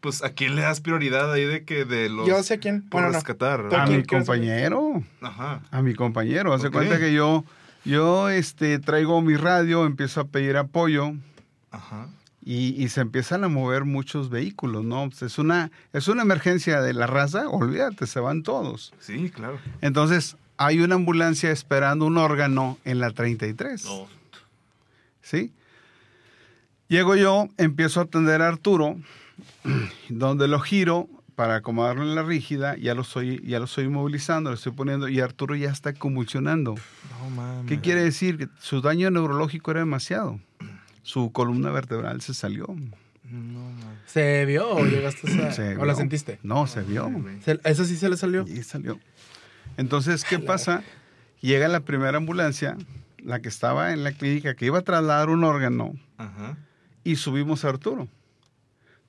[0.00, 2.80] pues, ¿a quién le das prioridad ahí de que de los Yo sé quién.
[2.80, 3.12] por Bueno, no.
[3.14, 3.68] rescatar?
[3.68, 5.02] ¿Tú a mi compañero.
[5.20, 5.60] Ajá.
[5.70, 6.54] A mi compañero.
[6.54, 6.72] Hace Ok.
[6.72, 7.44] cuenta que yo,
[7.84, 11.12] yo este, traigo mi radio, empiezo a pedir apoyo.
[11.70, 12.06] Ajá.
[12.42, 15.08] Y, y se empiezan a mover muchos vehículos, ¿no?
[15.08, 18.92] Pues es, una, es una emergencia de la raza, olvídate, se van todos.
[19.00, 19.58] Sí, claro.
[19.80, 23.84] Entonces, hay una ambulancia esperando un órgano en la 33.
[23.84, 24.08] No.
[25.22, 25.52] ¿Sí?
[26.88, 28.96] Llego yo, empiezo a atender a Arturo,
[30.08, 34.50] donde lo giro para acomodarlo en la rígida, ya lo estoy, ya lo estoy movilizando,
[34.50, 36.74] lo estoy poniendo, y Arturo ya está convulsionando.
[37.18, 37.66] No mames.
[37.66, 38.36] ¿Qué quiere decir?
[38.36, 40.40] Que su daño neurológico era demasiado.
[41.10, 42.66] Su columna vertebral se salió.
[43.24, 43.98] No, mames.
[44.06, 45.52] ¿Se vio o llegaste a...
[45.52, 46.38] Se o la sentiste?
[46.44, 47.10] No, se vio.
[47.44, 48.44] ¿Se- ¿Eso sí se le salió?
[48.46, 48.98] Y salió.
[49.76, 50.82] Entonces, ¿qué pasa?
[51.40, 52.76] Llega la primera ambulancia,
[53.18, 56.56] la que estaba en la clínica, que iba a trasladar un órgano, Ajá.
[57.02, 58.06] y subimos a Arturo.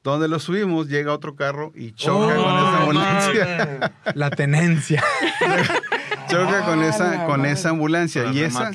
[0.03, 3.93] Donde lo subimos, llega otro carro y choca Oh, con esa ambulancia.
[4.15, 5.03] La tenencia.
[6.29, 7.51] choca con Ah, esa, con madre.
[7.51, 8.23] esa ambulancia.
[8.23, 8.67] Para y esa,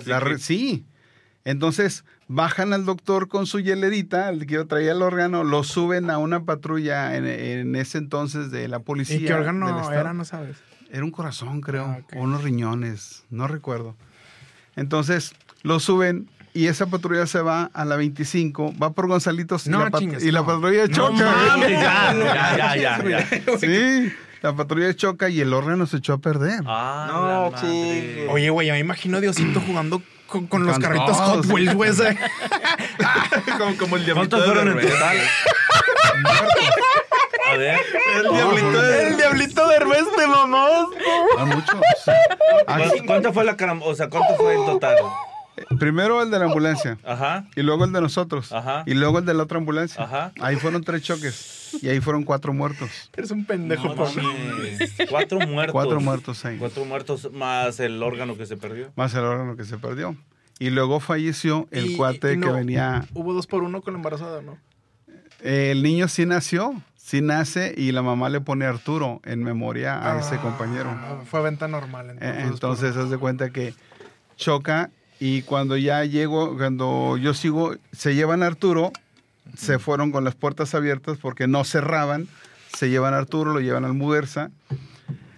[0.00, 0.84] sí la que- sí.
[1.44, 2.04] Entonces,
[2.34, 6.44] bajan al doctor con su hielerita, el que traía el órgano, lo suben a una
[6.44, 9.16] patrulla en, en ese entonces de la policía.
[9.16, 9.92] ¿Y qué del órgano estado.
[10.00, 10.12] era?
[10.14, 10.56] No sabes.
[10.90, 13.96] Era un corazón, creo, Ah, o unos riñones, no recuerdo.
[14.76, 15.32] Entonces,
[15.62, 19.80] lo suben y esa patrulla se va a la 25, va por Gonzalitos y, No,
[19.80, 21.32] la, pat- chingues, y la patrulla No choca.
[21.48, 23.58] mames, ya, ya, ya, ya, ya.
[23.58, 26.60] Sí, la patrulla choca y el órgano se echó a perder.
[26.66, 27.60] Ah, No, la madre.
[27.68, 28.26] chingue.
[28.30, 31.16] Oye, güey, ya me imagino a Diosito jugando con, con los carritos.
[31.16, 31.90] Hot Wheels, güey.
[33.58, 34.92] como, como el diablito ¿Cuántos de fueron en Derbez.
[34.94, 35.16] total?
[37.52, 37.80] A ver.
[38.16, 40.86] El diablito de El diablito de Herbes te mamás.
[41.38, 41.72] Ah, mucho.
[41.76, 43.82] ¿Cu- ¿Cuánto fue la caram...
[43.82, 44.96] O sea, ¿cuánto fue en total?
[45.78, 46.98] Primero el de la ambulancia.
[47.04, 47.44] Ajá.
[47.56, 48.52] Y luego el de nosotros.
[48.52, 48.84] Ajá.
[48.86, 50.02] Y luego el de la otra ambulancia.
[50.02, 50.32] Ajá.
[50.40, 51.78] Ahí fueron tres choques.
[51.82, 52.90] Y ahí fueron cuatro muertos.
[53.16, 54.22] Eres un pendejo, No Pablo.
[55.10, 55.72] Cuatro muertos.
[55.72, 56.56] Cuatro muertos ahí.
[56.58, 58.92] Cuatro muertos más el órgano que se perdió.
[58.96, 60.16] Más el órgano que se perdió.
[60.58, 63.06] Y luego falleció el Y- cuate y no, que venía.
[63.14, 64.58] Hubo dos por uno con la embarazada, ¿no?
[65.40, 66.80] El niño sí nació.
[66.96, 70.96] Sí nace y la mamá le pone Arturo en memoria a ese Ah, compañero.
[71.26, 72.10] Fue venta normal.
[72.10, 73.74] Entonces, Entonces, haz de cuenta que
[74.36, 74.88] choca
[75.24, 78.90] y cuando ya llego, cuando yo sigo, se llevan a Arturo,
[79.56, 82.26] se fueron con las puertas abiertas porque no cerraban,
[82.76, 84.50] se llevan a Arturo, lo llevan al Mudersa.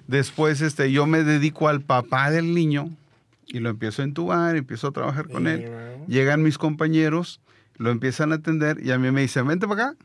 [0.06, 2.89] Después este, yo me dedico al papá del niño
[3.47, 5.70] y lo empiezo a entubar, empiezo a trabajar con él.
[6.09, 7.43] Llegan mis compañeros,
[7.77, 9.97] lo empiezan a atender y a mí me dicen, vente para acá.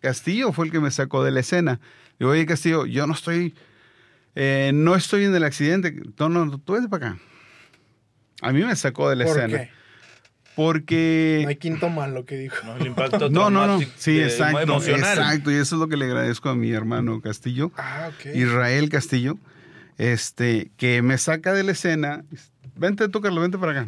[0.00, 1.80] Castillo fue el que me sacó de la escena.
[2.18, 3.54] Digo, oye, Castillo, yo no estoy,
[4.36, 6.00] eh, no estoy en el accidente.
[6.18, 7.18] No, no, tú vente para acá.
[8.42, 9.58] A mí me sacó de la ¿Por escena.
[9.58, 9.70] qué?
[10.54, 11.40] Porque...
[11.44, 12.66] No hay quinto malo que dijo.
[12.66, 13.80] No, el impacto No, no, no.
[13.96, 14.60] Sí, eh, exacto.
[14.60, 15.18] emocional.
[15.18, 15.50] Exacto.
[15.50, 18.34] Y eso es lo que le agradezco a mi hermano Castillo, Ah, ok.
[18.34, 19.38] Israel Castillo,
[19.96, 22.24] este, que me saca de la escena.
[22.76, 23.86] Vente tú, Carlos, vente para acá.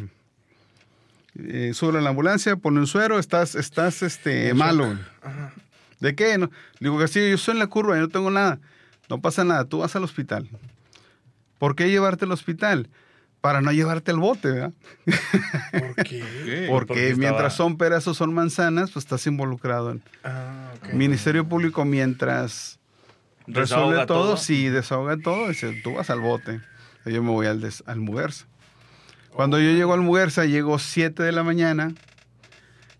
[1.37, 4.97] Eh, sube a la ambulancia, pone un suero, estás, estás este, malo.
[5.21, 5.53] Ajá.
[5.99, 6.37] ¿De qué?
[6.37, 6.47] No.
[6.79, 8.59] Le digo, Castillo, yo estoy en la curva, yo no tengo nada.
[9.09, 10.49] No pasa nada, tú vas al hospital.
[11.59, 12.89] ¿Por qué llevarte al hospital?
[13.45, 14.71] Para no llevarte al bote, ¿verdad?
[15.71, 16.65] ¿Por qué?
[16.67, 20.93] Porque, estaba- mientras son peras o son manzanas, pues estás involucrado en Ah, ok.
[20.93, 22.79] Ministerio Público mientras
[23.45, 24.37] resuelve todo, todo.
[24.37, 26.59] sí, desahoga todo, dice, tú vas al bote.
[27.05, 28.47] Yo me voy al, des- al Muguerza.
[29.29, 31.93] Cuando yo llego al Muguerza, llego 7 de la mañana,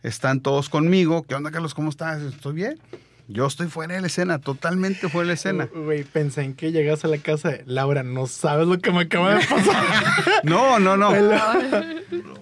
[0.03, 1.23] están todos conmigo.
[1.23, 1.73] ¿Qué onda, Carlos?
[1.73, 2.21] ¿Cómo estás?
[2.21, 2.79] ¿Estoy bien?
[3.27, 5.69] Yo estoy fuera de la escena, totalmente fuera de la escena.
[5.75, 9.01] Güey, pensé en que llegas a la casa de Laura, no sabes lo que me
[9.01, 9.83] acaba de pasar.
[10.43, 11.11] No, no, no.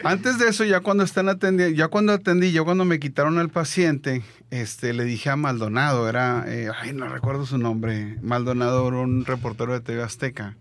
[0.04, 3.50] Antes de eso, ya cuando están atendiendo, ya cuando atendí, ya cuando me quitaron al
[3.50, 8.98] paciente, este, le dije a Maldonado, era, eh, ay, no recuerdo su nombre, Maldonado era
[8.98, 10.58] un reportero de TV Azteca.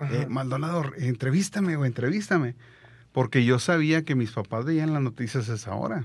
[0.00, 2.54] Eh, Maldonado, entrevístame, güey, entrevístame.
[3.12, 6.04] Porque yo sabía que mis papás veían las noticias a esa hora.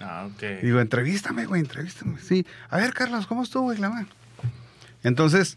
[0.00, 0.62] Ah, ok.
[0.62, 2.18] Digo, entrevístame, güey, entrevístame.
[2.20, 2.46] Sí.
[2.68, 4.06] A ver, Carlos, ¿cómo estuvo, güey, la?
[5.02, 5.56] Entonces,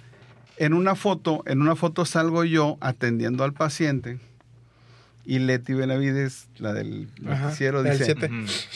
[0.57, 4.19] en una foto, en una foto salgo yo atendiendo al paciente
[5.25, 8.29] y Leti Benavides, la del noticiero, dice, siete.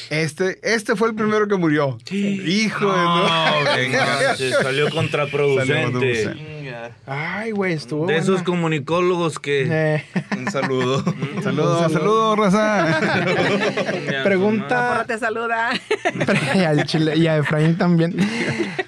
[0.10, 1.98] Este, este fue el primero que murió.
[2.10, 3.76] Hijo de no.
[3.76, 4.36] venga.
[4.36, 6.24] Se salió contraproducente.
[6.24, 6.57] Salió
[7.06, 9.68] Ay, güey, estuvo De esos comunicólogos que...
[9.98, 10.04] Eh,
[10.38, 11.04] Un saludo.
[11.44, 13.00] Saludos, saludos, raza.
[14.12, 15.70] Ya, Pregunta- Porra te saluda.
[16.56, 18.16] y al chile y a Efraín también.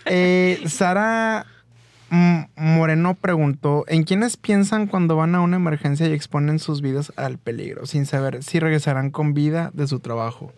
[0.06, 1.46] Eh, Sara
[2.56, 7.38] Moreno preguntó: ¿En quiénes piensan cuando van a una emergencia y exponen sus vidas al
[7.38, 10.52] peligro, sin saber si regresarán con vida de su trabajo?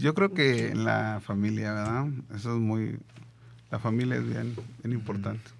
[0.00, 2.06] Yo creo que en la familia, ¿verdad?
[2.34, 2.98] Eso es muy...
[3.72, 4.54] La familia es bien,
[4.84, 5.50] bien importante.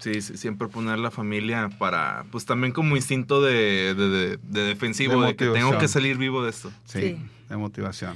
[0.00, 4.60] Sí, sí, siempre poner la familia para, pues también como instinto de, de, de- de
[4.64, 6.70] defensivo, De de, que tengo que salir vivo de esto.
[6.84, 7.16] Sí, Sí.
[7.48, 8.14] de motivación.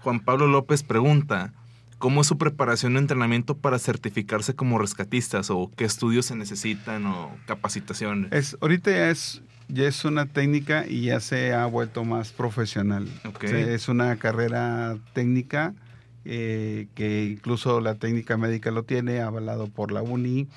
[0.00, 1.54] Juan Pablo López pregunta,
[1.98, 5.48] ¿cómo es su preparación o entrenamiento para certificarse como rescatistas?
[5.50, 8.30] ¿O qué estudios se necesitan o capacitaciones?
[8.32, 13.08] Es, ahorita ya es, ya es una técnica y ya se ha vuelto más profesional.
[13.26, 13.44] Ok.
[13.44, 15.72] O sea, es una carrera técnica
[16.24, 20.48] eh, que incluso la técnica médica lo tiene, avalado por la UNI,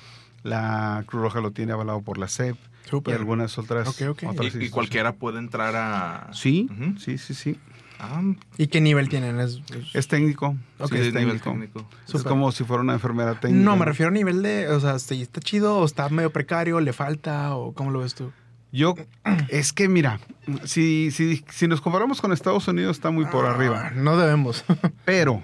[0.42, 2.56] la Cruz Roja lo tiene avalado por la CEP
[2.86, 3.14] y Súper.
[3.16, 3.88] algunas otras.
[3.88, 4.22] Ok, ok.
[4.30, 6.30] otras Y- y, cualquiera puede entrar a...
[6.32, 6.68] Sí,
[6.98, 7.58] sí, sí, sí.
[7.98, 8.22] Ah,
[8.58, 9.40] ¿Y qué nivel tienen?
[9.40, 10.54] Es, es- Es técnico.
[10.88, 11.50] Sí, es nivel técnico.
[11.50, 11.88] técnico.
[12.14, 13.64] Es como si fuera una enfermera técnica.
[13.64, 16.78] No, me refiero a nivel de, o sea, si está chido o está medio precario,
[16.80, 18.30] le falta o cómo lo ves tú.
[18.70, 18.94] Yo,
[19.48, 20.20] es que mira,
[20.64, 23.90] si, si, si nos comparamos con Estados Unidos está muy por Ah, arriba.
[23.96, 24.62] No debemos.
[25.06, 25.42] Pero,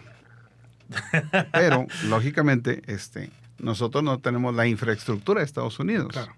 [1.52, 6.08] pero, lógicamente, este, nosotros no tenemos la infraestructura de Estados Unidos.
[6.10, 6.32] Claro.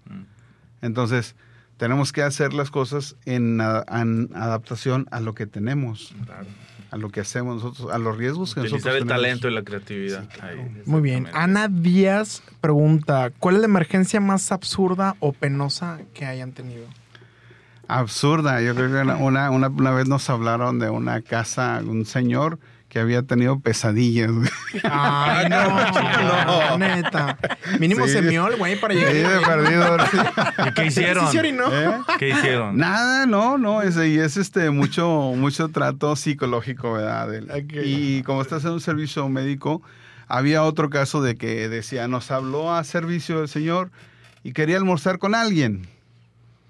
[0.81, 1.35] Entonces,
[1.77, 6.13] tenemos que hacer las cosas en, adaptación a lo que tenemos,
[6.91, 9.21] a lo que hacemos nosotros, a los riesgos que Utilizar nosotros el tenemos.
[9.21, 10.29] talento y la creatividad.
[10.41, 11.27] Ahí, Muy bien.
[11.33, 16.85] Ana Díaz pregunta, ¿cuál es la emergencia más absurda o penosa que hayan tenido?
[17.87, 18.61] Absurda.
[18.61, 22.57] Yo creo que una, una, una- una vez nos hablaron de una casa, un señor
[22.95, 24.31] que había tenido pesadillas.
[24.31, 24.47] güey.
[24.83, 27.37] Ay, no, neta.
[27.77, 28.13] Mínimo Sí.
[28.13, 29.33] se mió el güey para Sí, llegar.
[29.33, 29.97] de perdido.
[30.69, 31.29] ¿Y qué hicieron?
[31.29, 31.47] Sí, sí.
[31.73, 31.91] ¿Eh?
[32.17, 32.77] ¿Qué hicieron?
[32.77, 37.27] Nada, no, no, es, y es este mucho, mucho trato psicológico, ¿verdad?
[37.27, 37.67] Del-.
[37.85, 39.81] Y como estás en un servicio médico,
[40.29, 43.91] había otro caso de que decía, nos habló a servicio el señor
[44.41, 45.85] y quería almorzar con alguien.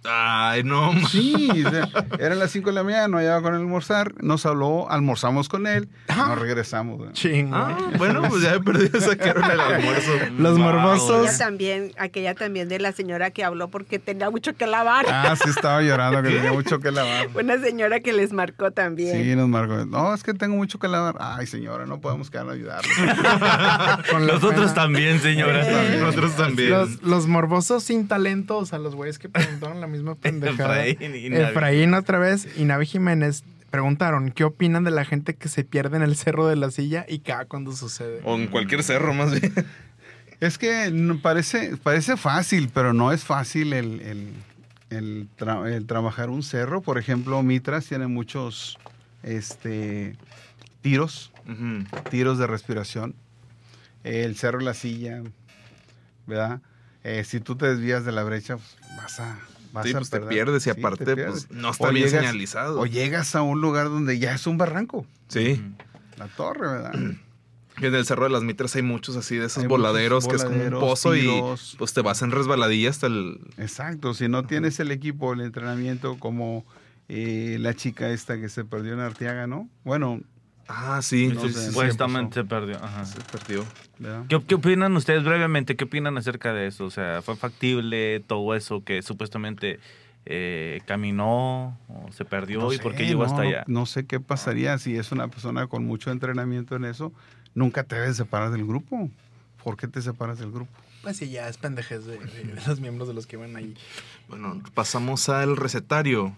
[0.08, 0.92] Ay, no.
[1.10, 4.46] Sí, o sea, eran las 5 de la mañana, no llegaba con el almorzar, nos
[4.46, 7.00] habló, almorzamos con él, nos regresamos.
[7.00, 7.14] ¿verdad?
[7.14, 7.56] Chingo.
[7.56, 10.12] Ah, bueno, pues ya he perdido, sacaron el almuerzo.
[10.38, 10.64] Los Wow.
[10.64, 11.16] morbosos.
[11.28, 15.06] Aquella también, aquella también de la señora que habló porque tenía mucho que lavar.
[15.10, 17.28] Ah, sí, estaba llorando, que tenía mucho que lavar.
[17.36, 19.22] Una señora que les marcó también.
[19.24, 19.86] Sí, nos marcó.
[19.86, 21.16] No, es que tengo mucho que lavar.
[21.20, 22.90] Ay, señora, no podemos quedar a ayudarle.
[24.12, 24.74] Con Nosotros pena.
[24.74, 25.68] también, señoras.
[25.70, 25.98] Eh.
[26.02, 26.70] Nosotros también.
[26.70, 30.86] Los, los morbosos sin talento, o sea, los güeyes que preguntaron la misma pendejada.
[30.86, 31.44] Efraín y Navi.
[31.44, 35.98] Efraín otra vez y Navi Jiménez preguntaron qué opinan de la gente que se pierde
[35.98, 38.22] en el cerro de la silla y cada cuando sucede.
[38.24, 39.54] O en cualquier cerro, más bien.
[40.42, 44.34] Es que no- parece, parece fácil, pero no es fácil el, el-
[44.90, 46.82] el tra- el trabajar un cerro.
[46.82, 48.78] Por ejemplo, Mitras tiene muchos
[49.24, 50.16] este,
[50.82, 51.32] tiros,
[52.12, 53.16] tiros de respiración.
[54.04, 55.24] El cerro de la silla,
[56.28, 56.60] ¿verdad?
[57.04, 59.40] Eh, si tú te desvías de la brecha, pues, vas a,
[59.76, 61.46] vas Sí, a pues te pierdes y Sí, aparte, pierdes.
[61.48, 62.80] pues no está O bien llegas- señalizado.
[62.80, 65.62] O llegas a un lugar donde ya es un barranco, Sí.
[66.18, 66.94] la torre, ¿verdad?
[67.78, 70.36] Que en el Cerro de las Mitras hay muchos así de esos Hay voladeros que
[70.38, 71.74] es como un pozo tiros.
[71.74, 73.40] y pues te vas en resbaladilla hasta el...
[73.58, 76.66] Exacto, si no tienes el equipo, el entrenamiento como
[77.10, 79.70] eh, la chica esta que se perdió en Arteaga, ¿no?
[79.84, 80.22] Bueno,
[80.68, 81.32] Ah, sí.
[81.36, 82.78] Supuestamente se perdió.
[82.84, 83.06] Ajá.
[83.06, 83.64] se perdió.
[84.28, 85.76] ¿Qué, qué opinan ustedes brevemente?
[85.76, 86.86] ¿Qué opinan acerca de eso?
[86.86, 89.80] O sea, ¿fue factible todo eso que supuestamente
[90.26, 93.64] eh, caminó o se perdió No y sé, por qué llegó no, hasta no- allá?
[93.68, 97.14] No sé qué pasaría si es una persona con mucho entrenamiento en eso.
[97.54, 99.10] Nunca te debes separar del grupo.
[99.64, 100.72] ¿Por qué te separas del grupo?
[101.04, 103.76] Pues sí, ya es pendejez de, de los miembros de los que van ahí.
[104.28, 106.36] Bueno, pasamos al recetario.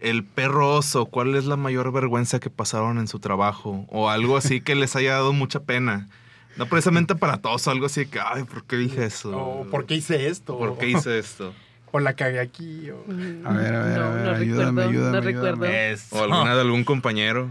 [0.00, 3.84] El perro oso, ¿cuál es la mayor vergüenza que pasaron en su trabajo?
[3.88, 6.08] O algo así que les haya dado mucha pena.
[6.56, 9.36] No precisamente para todos, algo así que, ay, ¿por qué dije eso?
[9.36, 10.58] O ¿por qué hice esto?
[10.58, 11.52] ¿Por qué hice esto?
[11.92, 12.88] O la cagué aquí.
[12.90, 13.04] O...
[13.44, 15.20] A ver, a ver, no, a ver, no ayúdame, recuerdo, ayúdame, no ayúdame.
[15.20, 15.64] recuerdo.
[15.64, 16.16] Eso.
[16.20, 17.50] O alguna de algún compañero.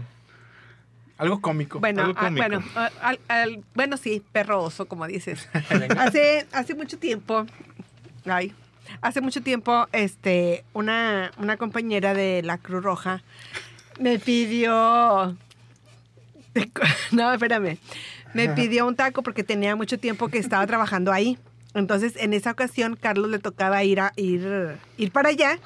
[1.18, 1.78] Algo cómico.
[1.78, 2.46] Bueno, Algo ah, cómico.
[2.48, 5.46] bueno, ah, al- al- bueno, sí, perro oso, como dices.
[5.98, 7.44] hace, hace mucho tiempo,
[8.24, 8.54] ay,
[9.00, 13.22] hace mucho tiempo, este, una, una compañera de la Cruz Roja
[13.98, 15.36] me pidió,
[17.12, 17.78] no, espérame,
[18.32, 21.38] me pidió un taco porque tenía mucho tiempo que estaba trabajando ahí.
[21.74, 25.58] Entonces, en esa ocasión, Carlos le tocaba ir a ir, ir para allá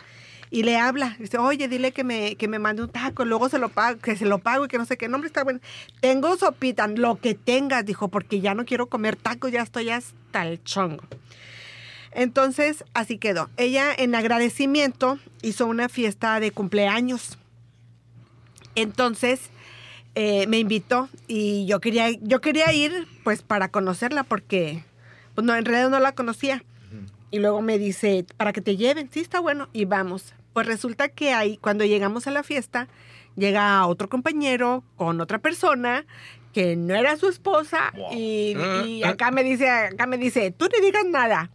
[0.51, 1.17] y le habla.
[1.19, 4.17] Dice, oye, dile que me, que me mande un taco, luego se lo pago, que
[4.17, 5.09] se lo pago y que no sé qué.
[5.09, 5.61] nombre está bueno.
[6.01, 10.47] Tengo sopita, lo que tengas, dijo, porque ya no quiero comer tacos, ya estoy hasta
[10.47, 11.05] el chongo.
[12.15, 13.51] Entonces, así quedó.
[13.57, 17.39] Ella, en agradecimiento, hizo una fiesta de cumpleaños.
[18.74, 19.41] Entonces,
[20.15, 24.85] eh, me invitó y yo quería, yo quería ir, pues, para conocerla, porque,
[25.35, 26.65] pues, no, en realidad no la conocía.
[27.31, 30.35] Y luego me dice, para que te lleven, sí, está bueno, y vamos.
[30.53, 32.86] Pues resulta que ahí, cuando llegamos a la fiesta,
[33.35, 36.07] llega otro compañero con otra persona
[36.53, 38.12] que no era su esposa Wow.
[38.16, 41.51] y, y acá me dice, acá me dice, tú no digas nada.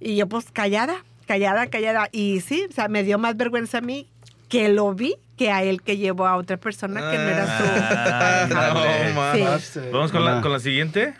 [0.00, 2.08] Y yo pues callada, callada, callada.
[2.12, 4.08] Y sí, o sea, me dio más vergüenza a mí
[4.48, 7.64] que lo vi que a él que llevó a otra persona que no era su...
[8.54, 9.80] Ah, no, Sí.
[9.92, 10.40] Vamos con la, Ah.
[10.42, 11.14] con la siguiente.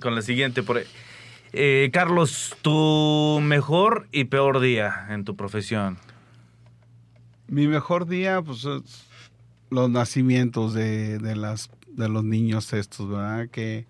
[0.00, 0.62] Con la siguiente.
[0.62, 0.82] Por.
[1.52, 5.98] Eh, Carlos, tu mejor y peor día en tu profesión.
[7.46, 9.06] Mi mejor día, pues, es
[9.70, 13.48] los nacimientos de, de las, de los niños estos, ¿verdad?
[13.50, 13.86] Que,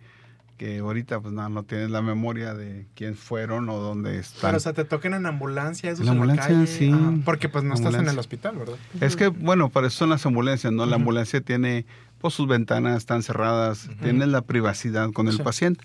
[0.58, 4.40] que ahorita, pues, nada, no tienes la memoria de quién fueron o dónde están.
[4.42, 6.66] Pero, o sea, te toquen en ambulancia, eso En la ambulancia, calle.
[6.66, 6.90] sí.
[6.92, 8.76] Ajá, porque pues no estás en el hospital, ¿verdad?
[9.00, 10.84] Es que, bueno, para eso son las ambulancias, ¿no?
[10.84, 11.86] La ambulancia tiene,
[12.20, 15.84] pues sus ventanas están cerradas, tiene la privacidad con el paciente.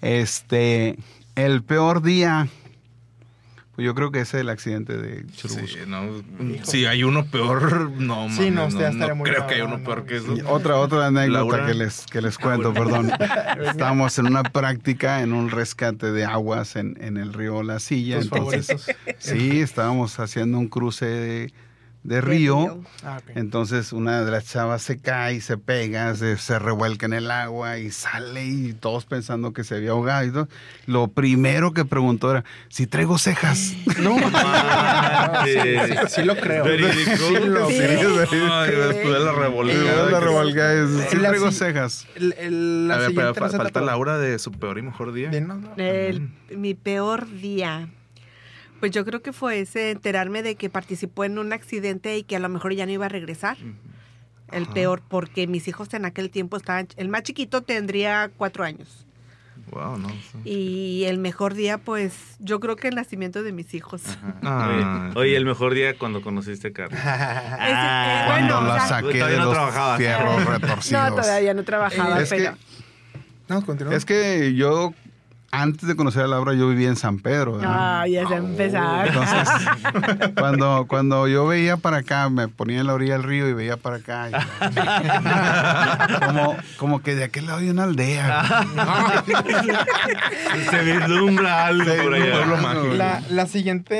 [0.00, 0.96] Este,
[1.34, 2.48] el peor día,
[3.76, 5.66] pues yo creo que ese es el accidente de Churubusco.
[5.66, 6.10] Sí, no,
[6.64, 10.06] si hay uno peor, no, Sí, no, no, muy creo que hay uno peor no.
[10.06, 10.34] que eso.
[10.48, 11.66] Otra, otra anécdota Laura.
[11.66, 13.12] que les, que les cuento, perdón.
[13.66, 18.16] Estábamos en una práctica en un rescate de aguas en, en el río La Silla.
[18.16, 21.52] Entonces, sí, estábamos haciendo un cruce de,
[22.06, 22.80] de río.
[23.02, 23.20] Ah.
[23.34, 27.78] Entonces una de las chavas se cae, se pega, se, se revuelca en el agua
[27.78, 30.24] y sale y todos pensando que se había ahogado.
[30.24, 30.48] y todo.
[30.86, 33.74] Lo primero que preguntó era, si traigo cejas.
[33.98, 34.16] No,
[35.46, 36.64] sí, sí, sí lo creo.
[36.64, 37.16] Verídico.
[37.16, 37.76] Sí lo Sí.
[37.78, 38.52] creo.
[38.52, 40.10] Ay, después de la revolcada.
[40.10, 42.06] la revolcada sí traigo cejas.
[42.14, 45.30] El- el- la A ver, pero falta Laura de su peor y mejor día.
[45.30, 45.74] Dinos, ¿no?
[45.76, 47.88] El- mi peor día.
[48.80, 52.36] Pues yo creo que fue ese enterarme de que participó en un accidente y que
[52.36, 53.56] a lo mejor ya no iba a regresar.
[54.52, 54.74] El Ajá.
[54.74, 59.04] peor, porque mis hijos en aquel tiempo estaban, el más chiquito tendría cuatro años.
[59.72, 60.08] Wow, no.
[60.44, 64.02] Y el mejor día, pues yo creo que el nacimiento de mis hijos.
[64.42, 65.10] Ah.
[65.16, 67.00] Oye, oye, el mejor día cuando conociste a Carlos.
[67.04, 68.24] Eh, Ah.
[68.28, 71.10] Cuando bueno, o la sea, saqué Todavía de no los fierros retorcidos.
[71.10, 72.56] no, todavía no trabajaba, Es que- pero...
[73.48, 73.94] No, continúa.
[73.96, 74.92] Es que yo,
[75.62, 77.54] antes de conocer a Laura, yo vivía en San Pedro.
[77.58, 78.00] ¿verdad?
[78.02, 79.06] Ay, ya se empezar.
[79.08, 79.48] Entonces,
[80.36, 83.76] cuando, cuando yo veía para acá, me ponía en la orilla del río y veía
[83.76, 84.30] para acá.
[84.30, 84.34] y-
[86.26, 88.44] como, como que de aquel lado hay una aldea.
[90.70, 92.32] Se vislumbra algo por allá.
[92.32, 92.94] pueblo mágico.
[92.94, 93.96] La, la siguiente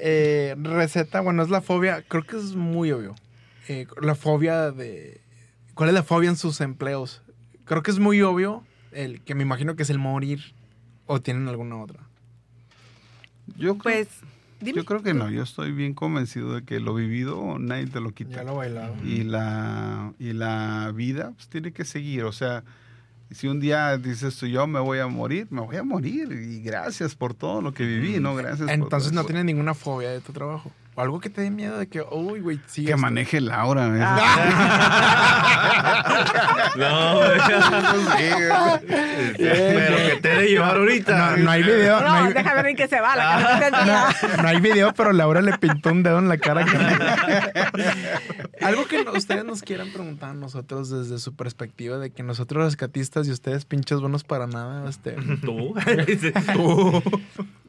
[0.00, 3.14] eh, receta, bueno, es la fobia, creo que es muy obvio.
[3.68, 5.20] Eh, la fobia de...
[5.74, 7.22] ¿Cuál es la fobia en sus empleos?
[7.64, 8.62] Creo que es muy obvio,
[8.92, 10.54] el que me imagino que es el morir.
[11.06, 12.00] ¿O tienen alguna otra?
[13.56, 14.08] Yo, creo- Pues,
[14.60, 14.76] dime.
[14.78, 18.10] yo creo que no, yo estoy bien convencido de que lo vivido nadie te lo
[18.12, 18.36] quita.
[18.36, 18.94] Ya lo bailado.
[19.04, 22.64] y la y la vida pues, tiene que seguir o sea
[23.30, 26.60] si un día dices tú yo me voy a morir me voy a morir y
[26.62, 30.32] gracias por todo lo que viví no gracias Entonces no tienes ninguna fobia de tu
[30.32, 30.70] trabajo.
[30.96, 33.02] O algo que te dé miedo de que, uy, güey, sigue que esto.
[33.02, 33.88] maneje Laura.
[36.76, 37.20] No,
[39.36, 41.36] pero que te de llevar ahorita.
[41.36, 42.00] No, no hay video.
[42.00, 43.84] No, No, hay, déjame ver en qué se va la camioneta.
[44.36, 46.64] no, no hay video, pero Laura le pintó un dedo en la cara.
[48.60, 53.28] Algo que ustedes nos quieran preguntar a nosotros desde su perspectiva de que nosotros rescatistas
[53.28, 55.12] y ustedes pinches buenos para nada, este,
[55.42, 55.74] ¿Tú?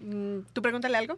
[0.05, 1.17] Mm, ¿Tú pregúntale algo?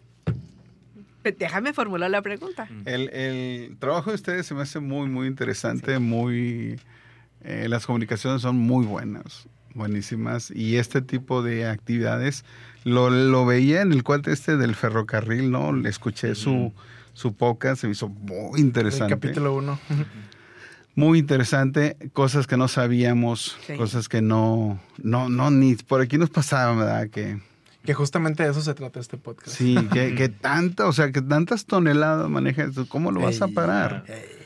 [1.39, 2.67] Déjame formular la pregunta.
[2.85, 6.79] el, el trabajo de ustedes se me hace muy muy interesante muy
[7.43, 12.43] eh, las comunicaciones son muy buenas buenísimas y este tipo de actividades
[12.83, 16.73] lo, lo veía en el cuate este del ferrocarril no le escuché su
[17.13, 19.79] su podcast se me hizo muy el interesante capítulo uno.
[20.95, 23.75] muy interesante, cosas que no sabíamos, Sí.
[23.75, 27.07] cosas que no, no, no, ni por aquí nos pasaban, ¿verdad?
[27.09, 27.39] Que
[27.85, 29.55] Que justamente de eso se trata este podcast.
[29.55, 34.03] sí, que, que tanta, o sea, que tantas toneladas manejas, ¿cómo lo vas a parar?
[34.07, 34.37] ey.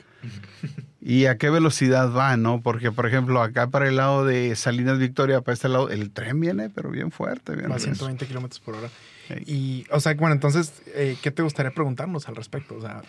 [1.03, 2.61] ¿Y a qué velocidad va, no?
[2.61, 6.39] Porque, por ejemplo, acá para el lado de Salinas Victoria, para este lado, el tren
[6.39, 7.95] viene, pero bien fuerte, bien Va a recio.
[7.95, 8.89] 120 kilómetros por hora.
[9.29, 9.43] Ey.
[9.47, 12.75] Y, o sea, bueno, entonces, eh, ¿qué te gustaría preguntarnos al respecto?
[12.75, 13.01] O sea,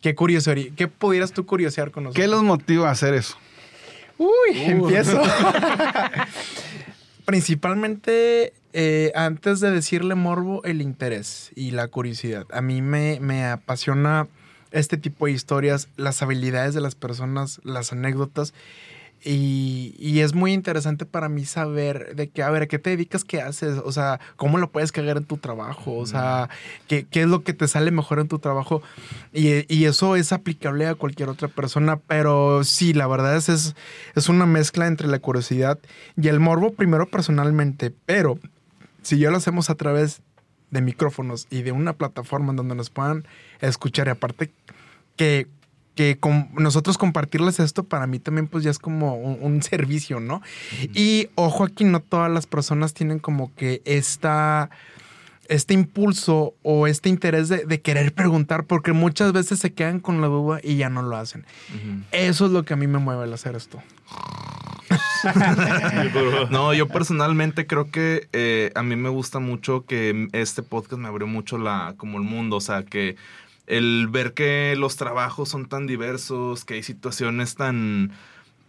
[0.00, 2.22] ¿qué curiosaría, qué pudieras tú curiosear con nosotros?
[2.22, 3.36] ¿Qué los motiva a hacer eso?
[4.18, 5.20] Uy, empiezo.
[7.24, 12.46] Principalmente, eh, antes de decirle morbo, el interés y la curiosidad.
[12.52, 14.28] A mí me, me apasiona
[14.70, 18.54] este tipo de historias, las habilidades de las personas, las anécdotas.
[19.24, 22.90] Y, y es muy interesante para mí saber de que, a ver, ¿a qué te
[22.90, 23.22] dedicas?
[23.22, 23.78] ¿Qué haces?
[23.84, 25.96] O sea, ¿cómo lo puedes cagar en tu trabajo?
[25.96, 26.48] O sea,
[26.88, 28.82] ¿qué, qué es lo que te sale mejor en tu trabajo?
[29.32, 33.76] Y, y eso es aplicable a cualquier otra persona, pero sí, la verdad es, es,
[34.16, 35.78] es una mezcla entre la curiosidad
[36.16, 38.40] y el morbo, primero personalmente, pero
[39.02, 40.22] si ya lo hacemos a través
[40.70, 43.26] de micrófonos y de una plataforma en donde nos puedan
[43.60, 44.50] escuchar y aparte
[45.16, 45.48] que
[45.94, 50.20] que con nosotros compartirles esto para mí también pues ya es como un, un servicio,
[50.20, 50.42] ¿no?
[50.94, 54.70] Y ojo aquí, no todas las personas tienen como que esta
[55.48, 60.20] este impulso o este interés de, de querer preguntar, porque muchas veces se quedan con
[60.20, 61.44] la duda y ya no lo hacen.
[62.10, 63.82] Eso es lo que a mí me mueve al hacer esto.
[66.50, 71.08] No, yo personalmente creo que eh, a mí me gusta mucho que este podcast me
[71.08, 73.16] abrió mucho la, como el mundo, o sea, que
[73.66, 78.12] el ver que los trabajos son tan diversos, que hay situaciones tan,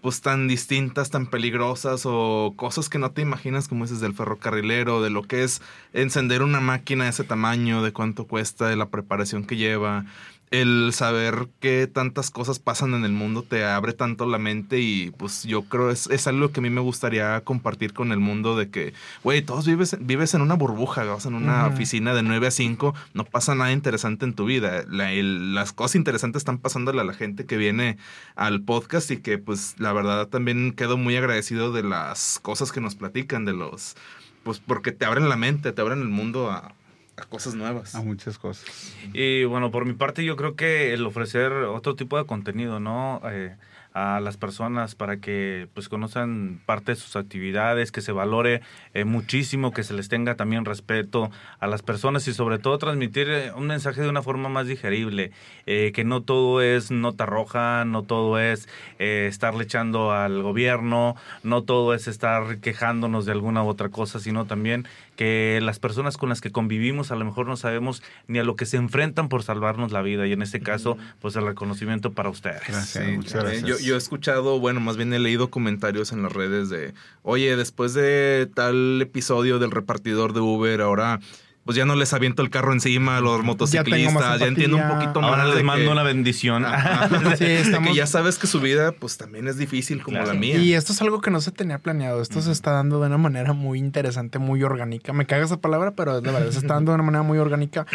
[0.02, 5.02] pues tan distintas, tan peligrosas o cosas que no te imaginas, como dices, del ferrocarrilero,
[5.02, 5.62] de lo que es
[5.94, 10.06] encender una máquina de ese tamaño, de cuánto cuesta, de la preparación que lleva
[10.54, 15.10] el saber que tantas cosas pasan en el mundo te abre tanto la mente y
[15.18, 18.56] pues yo creo es, es algo que a mí me gustaría compartir con el mundo
[18.56, 18.94] de que,
[19.24, 22.94] güey, todos vives, vives en una burbuja, vas en una oficina de 9 a 5,
[23.16, 24.84] no pasa nada interesante en tu vida.
[24.88, 27.98] La- el- las cosas interesantes están pasándole a la gente que viene
[28.36, 32.80] al podcast y que pues la verdad también quedo muy agradecido de las cosas que
[32.80, 33.96] nos platican, de los,
[34.44, 36.74] pues porque te abren la mente, te abren el mundo a,
[37.18, 37.96] a cosas nuevas.
[37.96, 38.96] A muchas cosas.
[39.14, 43.22] Y bueno, por mi parte yo creo que el ofrecer otro tipo de contenido, ¿no?
[43.26, 43.56] Eh,
[43.94, 48.62] a las personas para que pues conozcan parte de sus actividades, que se valore
[48.94, 51.30] eh, muchísimo, que se les tenga también respeto
[51.60, 55.32] a las personas y sobre todo transmitir eh, un mensaje de una forma más digerible,
[55.66, 58.68] eh, que no todo es nota roja, no todo es
[59.00, 64.20] eh, estarle echando al gobierno, no todo es estar quejándonos de alguna u otra cosa,
[64.20, 68.40] sino también que las personas con las que convivimos a lo mejor no sabemos ni
[68.40, 71.46] a lo que se enfrentan por salvarnos la vida y en este caso pues el
[71.46, 72.62] reconocimiento para ustedes.
[72.68, 73.64] Gracias, Sí, muchas gracias.
[73.64, 77.56] Yo, yo he escuchado, bueno, más bien he leído comentarios en las redes de, oye,
[77.56, 81.20] después de tal episodio del repartidor de Uber, ahora
[81.66, 85.22] pues ya no les aviento el carro encima a los motociclistas, ya, entiendo un poquito
[85.22, 85.30] más.
[85.32, 86.66] Ahora de les mando que- una bendición.
[86.66, 87.10] Ajá.
[87.38, 90.34] Sí, estamos- que ya sabes que su vida pues también es difícil como Claro.
[90.34, 90.58] la mía.
[90.58, 92.22] Y esto es algo que no se tenía planeado.
[92.22, 95.14] Esto se está dando de una manera muy interesante, muy orgánica.
[95.14, 97.86] Me caga esa palabra, pero de verdad se está dando de una manera muy orgánica.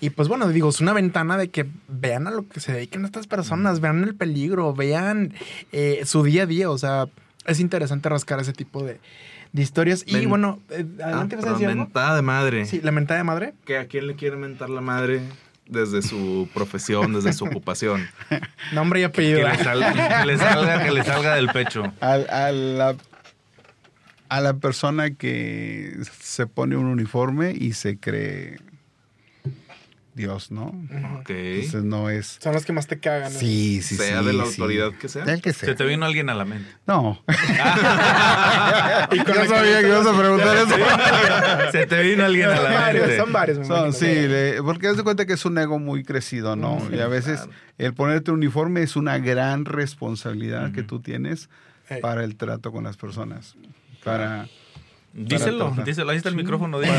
[0.00, 3.04] Y pues bueno, digo, es una ventana de que vean a lo que se dedican
[3.04, 5.32] estas personas, vean el peligro, vean
[5.72, 6.70] eh, su día a día.
[6.70, 7.06] O sea,
[7.46, 9.00] es interesante rascar ese tipo de,
[9.54, 10.04] de historias.
[10.06, 11.68] Y bueno, eh, Ah, adelante, ¿vas a algo?
[11.68, 12.66] mentada de madre.
[12.66, 13.54] Sí, la mentada de madre.
[13.64, 15.22] ¿Que ¿A quién le quiere mentar la madre
[15.66, 18.06] desde su profesión, desde su ocupación?
[18.72, 19.48] Nombre y que, apellido.
[19.48, 21.84] le salga, que le salga, que le salga del pecho.
[22.00, 22.96] A, a la,
[24.28, 28.58] a la persona que se pone un uniforme y se cree
[30.14, 30.66] Dios, ¿no?
[31.20, 31.30] Ok.
[31.30, 32.38] Entonces no es...
[32.40, 33.32] Son los que más te cagan.
[33.32, 33.38] ¿no?
[33.38, 34.50] Sí, sí, Sea sí, de la sí.
[34.50, 35.24] autoridad que sea.
[35.24, 35.68] Del que sea.
[35.70, 36.70] Se te vino alguien a la mente.
[36.86, 37.20] No.
[39.12, 40.76] Yo sabía que ibas a preguntar eso.
[41.72, 43.16] Se te vino alguien a la mente.
[43.16, 43.58] son varios.
[43.58, 46.80] me Son, sí, le- porque haz de cuenta que es un ego muy crecido, ¿no?
[46.92, 47.52] Y a veces claro.
[47.78, 51.48] el ponerte un uniforme es una gran responsabilidad que tú tienes
[52.00, 53.56] para el trato con las personas.
[54.04, 54.46] Para,
[55.14, 55.84] Díselo, tratar.
[55.84, 56.10] díselo.
[56.10, 56.80] Ahí está el micrófono.
[56.80, 56.98] díselo.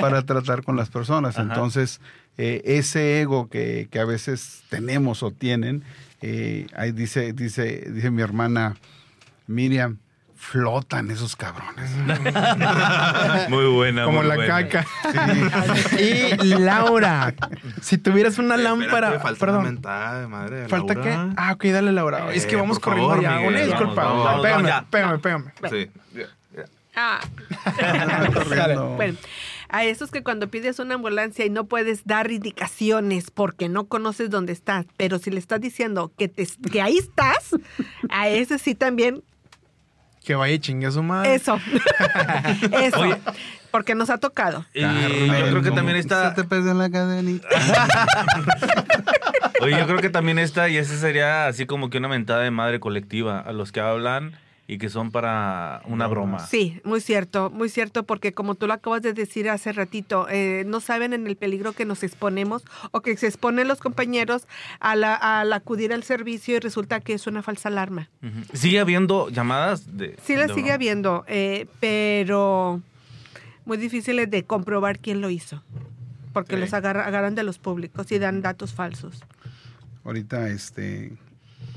[0.00, 1.38] para tratar con las personas.
[1.38, 1.42] Ajá.
[1.48, 2.00] Entonces,
[2.38, 5.82] eh, ese ego que, que a veces tenemos o tienen,
[6.20, 8.76] eh, ahí dice, dice, dice mi hermana
[9.46, 9.98] Miriam,
[10.36, 11.90] flotan esos cabrones.
[13.48, 14.04] Muy buena.
[14.04, 14.68] Como muy la buena.
[14.68, 14.86] caca.
[15.98, 17.34] y Laura,
[17.80, 19.08] si tuvieras una lámpara.
[19.08, 19.60] Espérate, falta perdón.
[19.60, 20.56] una mentada de madre.
[20.60, 21.10] de ¿Falta qué?
[21.36, 22.32] Ah, ok, dale, Laura.
[22.34, 23.36] es que Eh, vamos corriendo favor, ya.
[23.38, 24.04] Miguel, Una vamos, disculpa.
[24.04, 24.84] vamos, vamos, pégame, ya.
[24.90, 25.44] pégame, pégame.
[25.70, 25.90] Sí.
[26.96, 27.20] Ah.
[28.96, 29.18] Bueno,
[29.68, 34.30] a esos que cuando pides una ambulancia y no puedes dar indicaciones porque no conoces
[34.30, 37.56] dónde estás, pero si le estás diciendo que, te, que ahí estás,
[38.08, 39.22] a ese sí también,
[40.24, 41.34] Que vaya y chingue a su madre.
[41.34, 41.58] eso.
[42.80, 43.00] eso.
[43.00, 43.16] Oye.
[43.70, 44.64] Porque nos ha tocado.
[44.72, 46.30] Y yo creo que también está.
[46.30, 47.48] Se te pesa en la cadenita.
[49.60, 52.52] Oye, yo creo que también está, y ese sería así como que una mentada de
[52.52, 56.38] madre colectiva a los que hablan y que son para una broma.
[56.38, 60.64] Sí, muy cierto, muy cierto, porque como tú lo acabas de decir hace ratito, eh,
[60.66, 64.46] no saben en el peligro que nos exponemos o que se exponen los compañeros
[64.80, 68.08] al, al acudir al servicio y resulta que es una falsa alarma.
[68.54, 69.96] ¿Sigue habiendo llamadas?
[69.98, 72.80] De, Sí las sigue habiendo, eh, pero
[73.66, 75.62] muy difíciles de comprobar quién lo hizo,
[76.32, 76.60] porque Sí.
[76.60, 79.22] los agarra- agarran de los públicos y dan datos falsos.
[80.04, 81.12] Ahorita, este,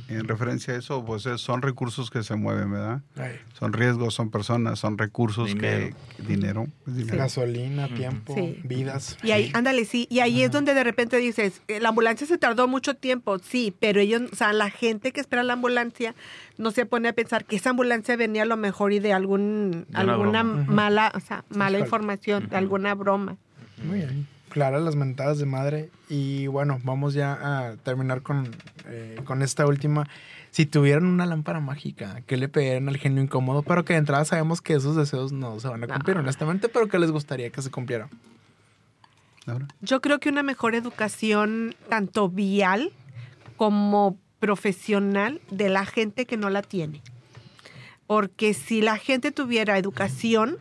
[0.09, 3.01] en referencia a eso, pues es- son recursos que se mueven, ¿verdad?
[3.17, 5.95] Ay, Son riesgos, son personas, son recursos Dinero.
[6.17, 6.23] que...
[6.23, 6.67] Dinero.
[6.87, 7.17] es dinero.
[7.17, 8.59] gasolina, tiempo, Sí.
[8.63, 9.17] vidas.
[9.23, 12.37] Y ahí, ándale, sí, y ahí es donde de repente dices, eh, la ambulancia se
[12.37, 16.15] tardó mucho tiempo, sí, pero ellos, o sea, la gente que espera la ambulancia
[16.57, 19.85] no se pone a pensar que esa ambulancia venía a lo mejor y de algún,
[19.89, 20.65] De alguna broma.
[20.71, 23.37] Mala, o sea, mala información, de alguna broma.
[23.83, 24.27] Muy bien.
[24.57, 25.91] Claras las mentadas de madre.
[26.09, 27.33] Y bueno, vamos ya
[27.69, 28.49] a terminar con,
[28.87, 30.07] eh, con esta última.
[30.49, 33.61] Si tuvieran una lámpara mágica, ¿qué le pedirían al genio incómodo?
[33.61, 36.23] Pero que de entrada sabemos que esos deseos no se van a cumplir, No.
[36.23, 38.09] honestamente, pero que les gustaría que se cumpliera.
[39.45, 39.67] Laura.
[39.81, 42.91] Yo creo que una mejor educación, tanto vial
[43.57, 47.03] como profesional, de la gente que no la tiene.
[48.07, 50.57] Porque si la gente tuviera educación,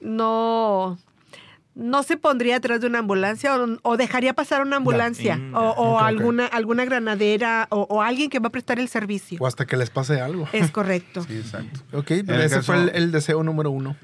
[0.00, 0.98] no,
[1.78, 6.00] no se pondría atrás de una ambulancia o, o dejaría pasar una ambulancia Mm, o,
[6.00, 9.38] alguna, alguna granadera o, o alguien que va a prestar el servicio.
[9.40, 10.48] O hasta que les pase algo.
[10.52, 11.22] Es correcto.
[11.22, 11.80] Sí, exacto.
[11.92, 13.96] Ok, el ese caso- fue el, el deseo número uno.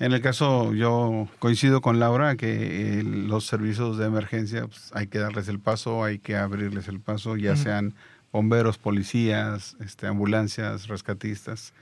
[0.00, 5.06] En el caso, yo coincido con Laura que eh, los servicios de emergencia pues, hay
[5.06, 7.94] que darles el paso, hay que abrirles el paso, ya sean
[8.32, 11.72] bomberos, policías, este, ambulancias, rescatistas.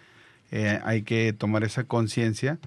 [0.50, 2.58] Eh, hay que tomar esa conciencia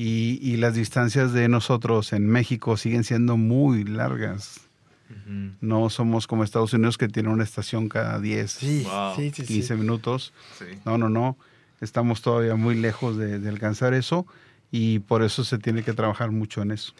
[0.00, 4.60] y, y las distancias de nosotros en México siguen siendo muy largas.
[5.60, 9.16] No somos como Estados Unidos que tiene una estación cada 10, Sí, Wow.
[9.16, 9.54] sí, sí, sí.
[9.54, 10.32] 15 minutos.
[10.58, 10.64] Sí.
[10.84, 11.36] No, no, no.
[11.80, 14.24] Estamos todavía muy lejos de, de alcanzar eso
[14.70, 16.92] y por eso se tiene que trabajar mucho en eso.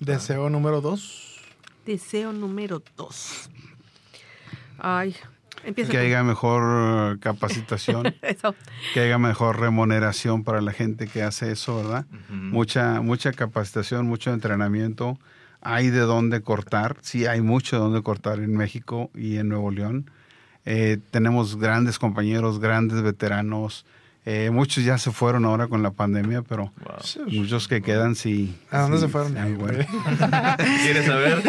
[0.00, 1.36] Deseo número dos.
[1.86, 3.48] Deseo número dos.
[4.78, 5.14] Ay,
[5.64, 5.90] empieza.
[5.90, 6.04] Que tú.
[6.04, 8.54] haya mejor eh, capacitación, Eso.
[8.94, 12.06] que haya mejor remuneración para la gente que hace eso, ¿verdad?
[12.30, 15.18] Mucha, mucha capacitación, mucho entrenamiento.
[15.60, 19.70] Hay de dónde cortar, sí hay mucho de dónde cortar en México y en Nuevo
[19.70, 20.10] León.
[20.64, 23.84] Eh, tenemos grandes compañeros, grandes veteranos.
[24.26, 27.26] Eh, muchos ya se fueron ahora con la pandemia, pero Wow.
[27.32, 28.54] muchos que quedan sí.
[28.70, 29.32] ¿A dónde sí, se fueron?
[29.32, 29.78] sí, bueno.
[30.84, 31.42] ¿Quieres saber?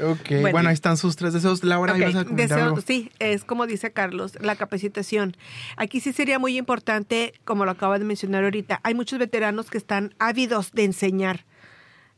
[0.00, 0.50] Ok, bueno.
[0.52, 0.68] Bueno.
[0.68, 1.62] ahí están sus tres deseos.
[1.64, 2.80] Laura, Ok, ibas a comentar deseo- algo?
[2.80, 5.36] sí, es como dice Carlos, la capacitación.
[5.76, 9.78] Aquí sí sería muy importante, como lo acaba de mencionar ahorita, hay muchos veteranos que
[9.78, 11.44] están ávidos de enseñar,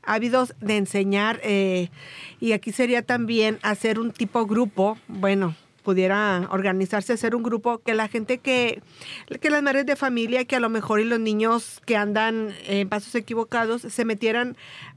[0.03, 1.91] ávidos de enseñar, eh,
[2.41, 7.95] y aquí sería también hacer un tipo grupo, bueno, pudiera organizarse, hacer un grupo que
[7.95, 8.83] la gente que,
[9.41, 12.89] que las madres de familia, que a lo mejor y los niños que andan en
[12.89, 14.57] pasos equivocados, se metieran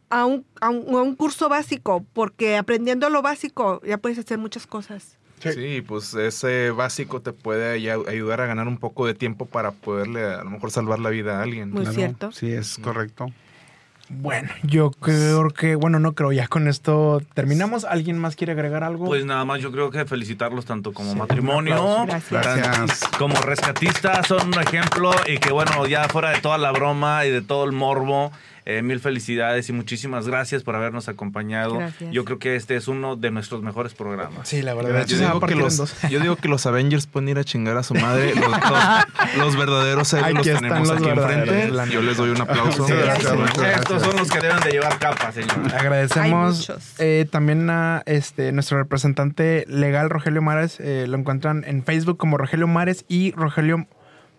[0.10, 4.38] a un, a un, a un curso básico, porque aprendiendo lo básico ya puedes hacer
[4.38, 5.18] muchas cosas.
[5.42, 5.54] Sí.
[5.54, 9.72] Sí, pues ese básico te puede ay- ayudar a ganar un poco de tiempo para
[9.72, 11.70] poderle a lo mejor salvar la vida a alguien.
[11.72, 12.32] Muy Claro, cierto.
[12.34, 13.28] Sí, es correcto.
[14.12, 17.86] Bueno, yo creo que, bueno, no creo, ya con esto terminamos.
[17.86, 19.06] ¿Alguien más quiere agregar algo?
[19.06, 22.06] Pues nada más, yo creo que felicitarlos tanto como Sí, matrimonio.
[22.08, 22.32] Gracias.
[22.32, 23.02] Gracias.
[23.20, 27.30] como rescatistas, son un ejemplo y que bueno, ya fuera de toda la broma y
[27.30, 28.32] de todo el morbo,
[28.78, 31.78] eh, mil felicidades y muchísimas gracias por habernos acompañado.
[31.78, 32.12] Gracias.
[32.12, 34.48] Yo creo que este es uno de nuestros mejores programas.
[34.48, 35.06] sí, la verdad.
[35.06, 37.78] Yo digo, que partir en los, yo digo que los Avengers pueden ir a chingar
[37.78, 38.34] a su madre.
[38.36, 41.72] Los, los- los verdaderos héroes los tenemos los aquí enfrente.
[41.92, 42.86] Yo les doy un aplauso.
[42.88, 43.80] Sí, gracias, muchas gracias.
[43.82, 45.50] Estos son los que deben de llevar capa, señor.
[45.78, 50.78] Agradecemos eh, también a este nuestro representante legal Rogelio Mares.
[50.80, 53.32] eh, lo encuentran en Facebook como Rogelio Mares y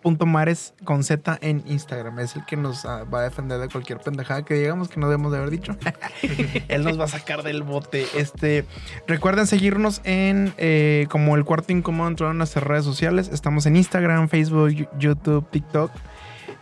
[0.03, 2.19] Rogelio.mares con Z en Instagram.
[2.19, 5.07] Es el que nos ah, va a defender de cualquier pendejada que digamos que no
[5.07, 5.75] debemos de haber dicho.
[6.67, 8.05] Él nos va a sacar del bote.
[8.15, 8.65] Este,
[9.07, 13.29] recuerden seguirnos en eh, como el cuarto incómodo en todas nuestras redes sociales.
[13.31, 15.91] Estamos en Instagram, Facebook, YouTube, TikTok.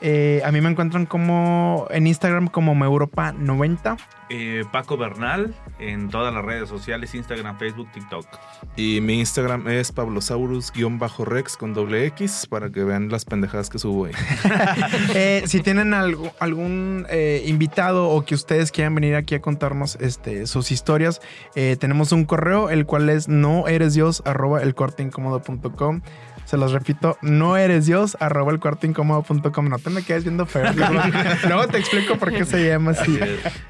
[0.01, 3.97] Eh, a mí me encuentran como en Instagram como Meuropa90.
[4.31, 8.27] Eh, Paco Bernal en todas las redes sociales, Instagram, Facebook, TikTok.
[8.75, 14.05] Y mi Instagram es pablosaurus-rex con doble X para que vean las pendejadas que subo
[14.05, 14.13] ahí.
[15.15, 19.95] Eh, si tienen algo- algún eh, invitado o que ustedes quieran venir aquí a contarnos
[19.99, 21.21] este, sus historias,
[21.55, 26.01] eh, tenemos un correo, el cual es no eres Dios arroba elcorteincómodo.com.
[26.49, 29.69] Se los repito, no eres Dios arroba elcorteincómodo.com.
[29.69, 30.63] No te me quedes viendo feo.
[31.47, 33.19] Luego te explico por qué se llama así.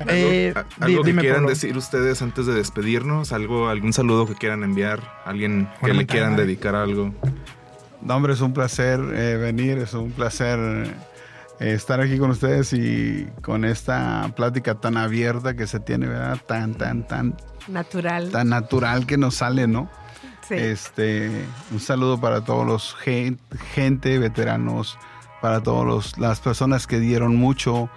[0.07, 1.49] Eh, ¿Algo, que quieran Pablo.
[1.49, 3.33] decir ustedes antes de despedirnos?
[3.33, 5.01] ¿Algo, ¿Algún saludo que quieran enviar?
[5.25, 7.13] ¿Alguien que Bueno, le quieran dedicar algo?
[8.01, 10.57] No, hombre, es un placer eh, venir, es un placer
[11.59, 16.37] eh, estar aquí con ustedes y con esta plática tan abierta que se tiene, ¿verdad?
[16.47, 17.35] Tan, tan, tan,
[17.67, 18.29] Natural.
[18.31, 19.89] tan natural que nos sale, ¿no?
[20.49, 20.55] Sí.
[20.55, 23.39] Este, un saludo para todos los gen-
[23.73, 24.97] gente, veteranos,
[25.41, 27.89] para todas las personas que dieron mucho,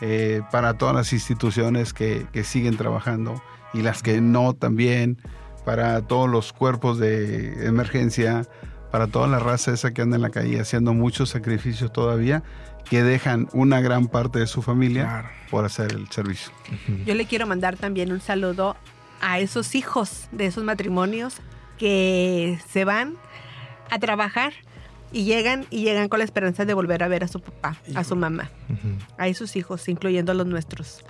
[0.00, 3.40] eh, para todas las instituciones que, que siguen trabajando
[3.74, 5.18] y las que no también,
[5.66, 8.46] para todos los cuerpos de emergencia,
[8.90, 12.42] para toda la raza esa que anda en la calle haciendo muchos sacrificios todavía,
[12.88, 15.28] que dejan una gran parte de su familia Claro.
[15.50, 16.50] por hacer el servicio.
[17.04, 18.76] Yo le quiero mandar también un saludo
[19.20, 21.36] a esos hijos de esos matrimonios
[21.78, 23.14] que se van
[23.90, 24.52] a trabajar
[25.12, 28.04] y llegan y llegan con la esperanza de volver a ver a su papá, a
[28.04, 28.50] su mamá,
[29.16, 31.04] a esos hijos, incluyendo a los nuestros.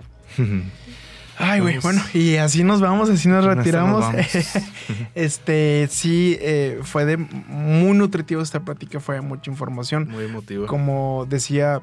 [1.40, 4.12] Ay, güey, bueno, y así nos vamos, así nos retiramos.
[4.12, 4.26] nos
[5.14, 10.08] este, sí, eh, fue de muy nutritivo esta plática, fue mucha información.
[10.10, 10.66] Muy emotivo.
[10.66, 11.80] Como decía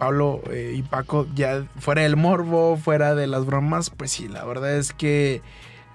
[0.00, 4.44] Pablo eh, y Paco, ya fuera del morbo, fuera de las bromas, pues sí, la
[4.44, 5.42] verdad es que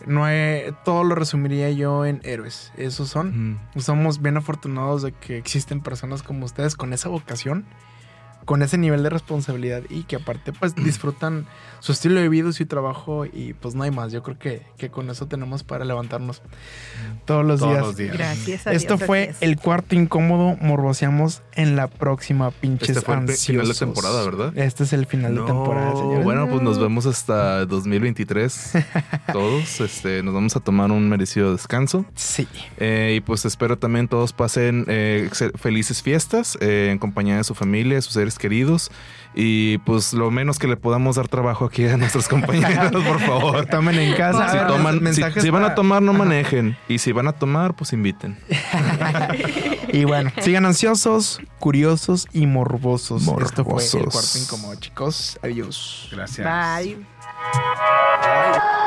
[0.06, 0.26] no
[0.86, 2.72] todo lo resumiría yo en héroes.
[2.78, 3.60] Esos son.
[3.74, 3.82] Ujú.
[3.82, 7.66] Somos bien afortunados de que existen personas como ustedes con esa vocación,
[8.48, 11.46] con ese nivel de responsabilidad y que aparte pues disfrutan
[11.80, 14.12] su estilo de vida, su trabajo y pues no hay más.
[14.12, 16.42] Yo creo que, que con eso tenemos para levantarnos
[17.26, 17.86] todos los Todos días.
[17.86, 18.18] los días.
[18.18, 20.58] Gracias a Esto Dios, fue el cuarto incómodo.
[20.62, 23.46] Morboseamos en la próxima, pinches Este fue el ansiosos.
[23.48, 24.58] final de temporada, ¿verdad?
[24.58, 26.24] Este es el final de temporada, señores.
[26.24, 28.72] Bueno, pues nos vemos hasta 2023.
[29.34, 29.82] todos.
[29.82, 32.06] Este, nos vamos a tomar un merecido descanso.
[32.16, 32.48] Sí.
[32.78, 37.54] Eh, y pues espero también todos pasen eh, felices fiestas eh, en compañía de su
[37.54, 38.92] familia, de sus seres queridos.
[39.40, 43.66] Y pues lo menos que le podamos dar trabajo aquí a nuestros compañeros, por favor.
[43.68, 44.50] Tomen en casa.
[44.52, 45.02] Si, toman,
[45.52, 46.76] van a tomar, no manejen.
[46.88, 48.38] Y si van a tomar, pues inviten.
[49.90, 53.22] Y bueno, sigan ansiosos, curiosos y morbosos.
[53.22, 54.12] Esto fue el Morbosos.
[54.12, 55.40] cuarto incómodo, chicos.
[55.42, 56.10] Adiós.
[56.12, 56.46] Gracias.
[56.46, 56.96] Bye.
[56.96, 58.87] Bye.